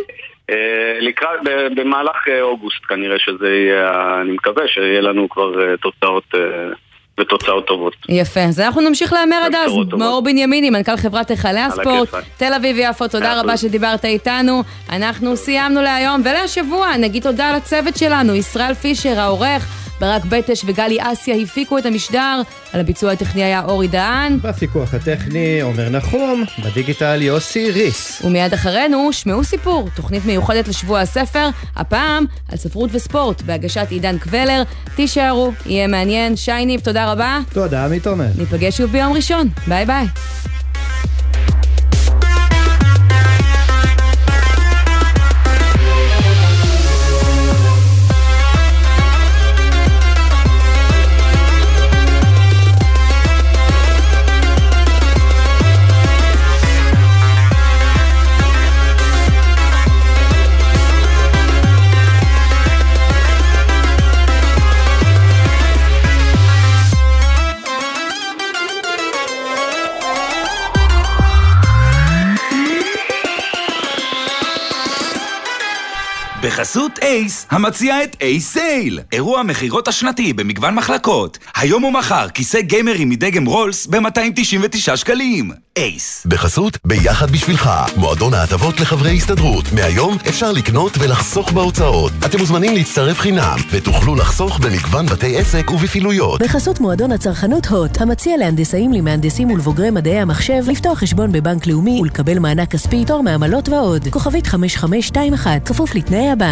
אה, 0.50 0.56
לקראת, 1.02 1.40
במהלך 1.76 2.28
אוגוסט 2.42 2.86
כנראה 2.90 3.20
שזה 3.20 3.50
יהיה, 3.50 4.18
אני 4.22 4.32
מקווה 4.32 4.68
שיהיה 4.68 5.02
לנו 5.02 5.30
כבר 5.30 5.76
תוצאות 5.76 6.24
ותוצאות 7.20 7.68
טובות. 7.68 7.94
יפה, 8.10 8.40
אז 8.40 8.60
אנחנו 8.60 8.82
נמשיך 8.82 9.14
להמר 9.14 9.42
עד 9.46 9.56
אז. 9.56 9.72
מאור 9.98 10.22
בנימיני, 10.22 10.70
מנכ"ל 10.70 10.98
חברת 10.98 11.30
היכלי 11.30 11.60
הספורט. 11.60 12.10
תל 12.38 12.54
אביב 12.54 12.76
יפו, 12.80 13.08
תודה 13.08 13.40
רבה. 13.40 13.58
שדיברת 13.58 14.06
איתנו. 14.06 14.64
אנחנו 14.90 15.38
סיימנו 15.38 15.82
להיום 15.82 16.22
ולשבוע, 16.26 16.98
נגיד 16.98 17.24
תודה 17.24 17.56
לצוות 17.56 17.98
שלנו, 17.98 18.36
ישראל 18.36 18.74
פישר, 18.74 19.20
העורך, 19.20 19.83
ברק 20.00 20.26
בטש 20.26 20.64
וגלי 20.66 20.98
אסיה 21.02 21.36
הפיקו 21.36 21.78
את 21.78 21.86
המשדר, 21.86 22.42
על 22.74 22.80
הביצוע 22.80 23.12
הטכני 23.12 23.44
היה 23.44 23.64
אורי 23.66 23.88
דהן. 23.88 24.40
בפיקוח 24.42 24.94
הטכני 24.94 25.62
עומר 25.62 25.90
נחום, 25.90 26.44
בדיגיטל 26.66 27.22
יוסי 27.22 27.72
ריס. 27.72 28.22
ומיד 28.26 28.54
אחרינו, 28.54 29.14
שמעו 29.14 29.44
סיפור, 29.44 29.90
תוכנית 29.96 30.26
מיוחדת 30.26 30.68
לשבוע 30.68 31.00
הספר, 31.00 31.50
הפעם 31.76 32.26
על 32.52 32.58
ספרות 32.58 32.90
וספורט, 32.94 33.42
בהגשת 33.42 33.88
עידן 33.90 34.18
קבלר. 34.18 34.64
תישארו, 34.96 35.52
יהיה 35.66 35.88
מעניין. 35.88 36.36
שי 36.36 36.66
ניב, 36.66 36.80
תודה 36.80 37.12
רבה. 37.12 37.40
תודה, 37.54 37.86
עמית 37.86 38.08
עומר. 38.08 38.28
ניפגש 38.38 38.78
שוב 38.78 38.92
ביום 38.92 39.14
ראשון. 39.14 39.50
ביי 39.68 39.86
ביי. 39.86 40.06
בחסות 76.54 77.00
אייס, 77.02 77.46
המציע 77.52 78.04
את 78.04 78.16
אייס 78.22 78.54
סייל, 78.54 79.00
אירוע 79.12 79.40
המכירות 79.40 79.88
השנתי 79.88 80.34
במגוון 80.34 80.76
מחלקות. 80.76 81.38
היום 81.56 81.84
ומחר, 81.84 82.30
כיסא 82.30 82.62
גיימרים 82.62 83.10
מדגם 83.10 83.46
רולס 83.46 83.88
ב-299 83.88 84.96
שקלים. 84.96 85.52
אייס. 85.78 86.28
בחסות 86.30 86.78
ביחד 86.86 87.32
בשבילך, 87.32 87.70
מועדון 87.96 88.34
ההטבות 88.34 88.80
לחברי 88.80 89.18
הסתדרות. 89.18 89.66
מהיום 89.74 90.18
אפשר 90.30 90.52
לקנות 90.52 90.98
ולחסוך 91.00 91.52
בהוצאות. 91.52 92.12
אתם 92.26 92.38
מוזמנים 92.40 92.74
להצטרף 92.74 93.20
חינם, 93.20 93.58
ותוכלו 93.72 94.16
לחסוך 94.16 94.60
במגוון 94.60 95.06
בתי 95.06 95.38
עסק 95.38 95.72
ובפעילויות. 95.72 96.42
בחסות 96.42 96.80
מועדון 96.80 97.12
הצרכנות 97.12 97.66
הוט, 97.66 98.02
המציע 98.02 98.38
להנדסאים, 98.38 98.94
למהנדסים 98.94 99.52
ולבוגרי 99.52 99.92
מדעי 99.92 100.20
המחשב 100.20 100.64
לפתוח 100.68 101.00
חשבון 101.00 101.32
בבנק 101.32 101.68
לאומי 101.68 102.00
ולקבל 102.02 102.40
מענק 102.40 102.72
כספי, 102.72 103.06
תור 103.06 103.24
מעמלות 103.24 103.70
ועוד. 103.70 104.08
כוכבית 104.08 104.48
5521, 104.48 105.68
כפוף 105.68 105.96
לתנאי 105.96 106.30
הבנק. 106.32 106.43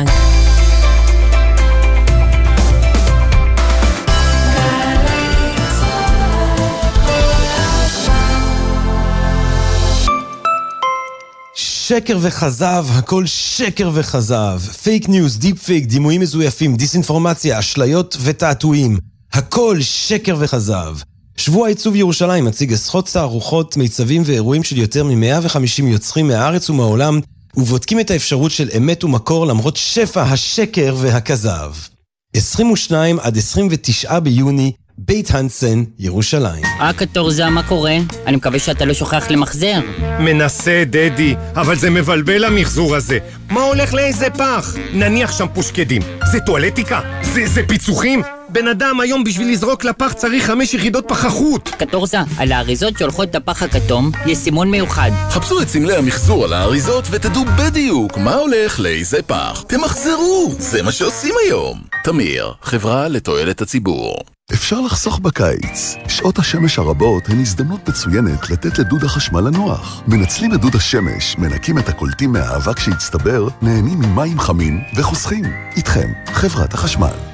שקר 11.92 12.18
וכזב, 12.22 12.86
הכל 12.90 13.26
שקר 13.26 13.90
וכזב. 13.94 14.60
fake 14.84 15.10
news, 15.10 15.38
deep 15.40 15.64
fake, 15.64 15.86
דימויים 15.86 16.22
מזויפים, 16.22 16.76
דיסאינפורמציה, 16.76 17.60
אשליות 17.60 18.18
ותעתועים. 18.22 18.98
הכל 19.34 19.78
שקר 19.82 20.36
וכזב. 20.40 20.98
שבוע 21.38 21.68
עיצוב 21.68 21.96
ירושלים 21.96 22.46
מציג 22.46 22.74
עשרות 22.74 23.10
תערוכות, 23.14 23.78
מיצבים 23.78 24.22
ואירועים 24.26 24.64
של 24.64 24.78
יותר 24.78 25.04
מ-150 25.04 25.84
יוצרים 25.84 26.28
מהארץ 26.28 26.70
ומהעולם, 26.70 27.20
ובודקים 27.58 28.00
את 28.00 28.12
האפשרות 28.12 28.52
של 28.52 28.70
אמת 28.78 29.04
ומקור 29.04 29.48
למרות 29.48 29.78
שפע 29.78 30.22
השקר 30.22 30.96
והכזב. 30.98 31.72
22 32.36 33.20
עד 33.20 33.38
29 33.38 34.20
ביוני, 34.20 34.72
בית 34.98 35.32
הנסן, 35.32 35.84
ירושלים. 36.00 36.64
אה, 36.66 36.94
קטורזה, 36.94 37.50
מה 37.50 37.64
קורה? 37.64 37.98
אני 38.28 38.36
מקווה 38.36 38.60
שאתה 38.60 38.86
לא 38.86 38.94
שוכח 38.94 39.28
למחזר. 39.30 39.80
מנסה, 40.20 40.84
דדי, 40.86 41.36
אבל 41.56 41.76
זה 41.76 41.90
מבלבל 41.90 42.44
המחזור 42.44 42.96
הזה. 42.96 43.18
מה 43.50 43.62
הולך 43.62 43.94
לאיזה 43.94 44.30
פח? 44.30 44.76
נניח 44.94 45.38
שם 45.38 45.46
פושקדים. 45.54 46.02
זה 46.32 46.40
טואלטיקה? 46.40 47.02
זה, 47.22 47.48
זה 47.48 47.62
פיצוחים? 47.68 48.22
בן 48.52 48.68
אדם 48.68 49.00
היום 49.00 49.24
בשביל 49.24 49.52
לזרוק 49.52 49.84
לפח 49.84 50.14
צריך 50.14 50.46
חמש 50.46 50.74
יחידות 50.74 51.06
פחחות. 51.08 51.70
קטורזה, 51.70 52.18
על 52.38 52.52
האריזות 52.52 52.98
שהולכות 52.98 53.36
לפח 53.36 53.64
הכתום, 53.64 54.12
יש 54.26 54.38
סימון 54.38 54.72
מיוחד. 54.72 55.12
חפשו 55.30 55.62
את 55.62 55.68
סמלי 55.68 55.96
המחזור 55.96 56.46
על 56.46 56.54
האריזות 56.54 57.06
ותדעו 57.12 57.46
בדיוק 57.46 58.18
מה 58.18 58.34
הולך 58.34 58.80
לאיזה 58.80 59.22
פח. 59.22 59.64
תמחזרו, 59.68 60.54
זה 60.60 60.84
מה 60.84 60.92
שעושים 60.92 61.34
היום. 61.46 61.82
תמיר, 62.04 62.54
חברה 62.62 63.08
לתועלת 63.08 63.62
הציבור. 63.62 64.16
אפשר 64.54 64.82
לחסוך 64.82 65.20
בקיץ. 65.20 65.96
שעות 66.08 66.40
השמש 66.40 66.80
הרבות 66.80 67.30
הן 67.30 67.42
הזדמנות 67.42 67.90
מצוינת 67.90 68.50
לתת 68.50 68.80
לדוד 68.80 69.04
החשמל 69.04 69.42
לנוח. 69.42 70.04
מנצלים 70.08 70.54
את 70.54 70.62
דוד 70.62 70.76
השמש, 70.76 71.38
מנקים 71.38 71.78
את 71.78 71.90
הקולטים 71.90 72.32
מהאבק 72.32 72.80
שהצטבר, 72.80 73.48
נהנים 73.62 74.00
ממים 74.00 74.40
חמים 74.40 74.82
וחוסכים. 74.96 75.46
איתכם, 75.78 76.12
חברת 76.34 76.74
החשמל. 76.74 77.31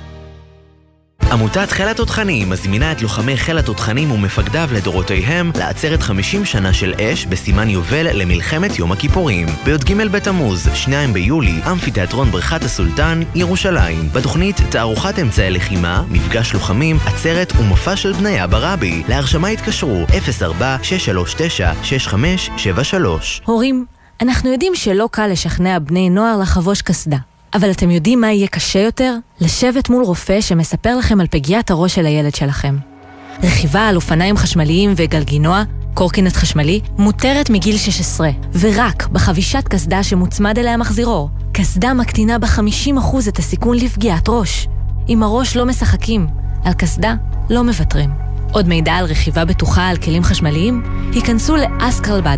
עמותת 1.32 1.72
חיל 1.72 1.88
התותחנים 1.88 2.50
מזמינה 2.50 2.92
את 2.92 3.02
לוחמי 3.02 3.38
חיל 3.38 3.58
התותחנים 3.58 4.12
ומפקדיו 4.12 4.70
לדורותיהם 4.74 5.52
לעצרת 5.56 6.02
50 6.02 6.46
שנה 6.46 6.74
של 6.74 6.94
אש 7.02 7.26
בסימן 7.26 7.70
יובל 7.70 8.08
למלחמת 8.14 8.80
יום 8.80 8.92
הכיפורים. 8.92 9.48
בי"ג 9.66 9.94
בתמוז, 10.12 10.70
2 10.74 11.14
ביולי, 11.14 11.62
אמפיתיאטרון 11.72 12.32
בריכת 12.32 12.64
הסולטן, 12.64 13.22
ירושלים. 13.36 14.10
בתוכנית 14.14 14.62
תערוכת 14.70 15.20
אמצעי 15.20 15.52
לחימה, 15.52 16.04
מפגש 16.10 16.54
לוחמים, 16.54 16.98
עצרת 17.06 17.54
ומופע 17.60 17.96
של 17.96 18.14
בניה 18.14 18.48
ברבי. 18.48 19.04
להרשמה 19.08 19.48
התקשרו 19.48 20.06
04-639-6573. 20.10 20.14
הורים, 23.46 23.86
אנחנו 24.22 24.52
יודעים 24.52 24.76
שלא 24.76 25.10
קל 25.12 25.28
לשכנע 25.28 25.80
בני 25.80 26.10
נוער 26.10 26.38
לחבוש 26.38 26.82
קסדה. 26.82 27.18
אבל 27.54 27.72
אתם 27.72 27.92
יודעים 27.92 28.22
מה 28.22 28.32
יהיה 28.32 28.48
קשה 28.48 28.80
יותר? 28.80 29.16
לשבת 29.42 29.90
מול 29.90 30.04
רופא 30.04 30.42
שמספר 30.42 30.98
לכם 30.98 31.22
על 31.22 31.28
פגיעת 31.28 31.72
הראש 31.72 31.96
של 31.96 32.06
הילד 32.06 32.36
שלכם. 32.36 32.78
רכיבה 33.44 33.88
על 33.88 33.96
אופניים 33.96 34.38
חשמליים 34.38 34.94
וגלגינוע, 34.96 35.64
קורקינט 35.94 36.34
חשמלי, 36.36 36.82
מותרת 36.98 37.50
מגיל 37.50 37.78
16, 37.78 38.30
ורק 38.60 39.08
בחבישת 39.08 39.64
קסדה 39.68 40.04
שמוצמד 40.04 40.60
אליה 40.60 40.78
מחזירור. 40.78 41.30
קסדה 41.52 41.94
מקטינה 41.94 42.40
ב-50% 42.40 43.30
את 43.30 43.40
הסיכון 43.40 43.78
לפגיעת 43.78 44.30
ראש. 44.30 44.68
עם 45.08 45.24
הראש 45.24 45.56
לא 45.56 45.66
משחקים, 45.66 46.28
על 46.64 46.74
קסדה 46.74 47.16
לא 47.50 47.64
מוותרים. 47.64 48.10
עוד 48.52 48.68
מידע 48.68 48.94
על 48.94 49.06
רכיבה 49.06 49.46
בטוחה 49.46 49.88
על 49.88 49.98
כלים 49.98 50.24
חשמליים? 50.24 50.84
היכנסו 51.14 51.56
לאסקרלבד. 51.56 52.38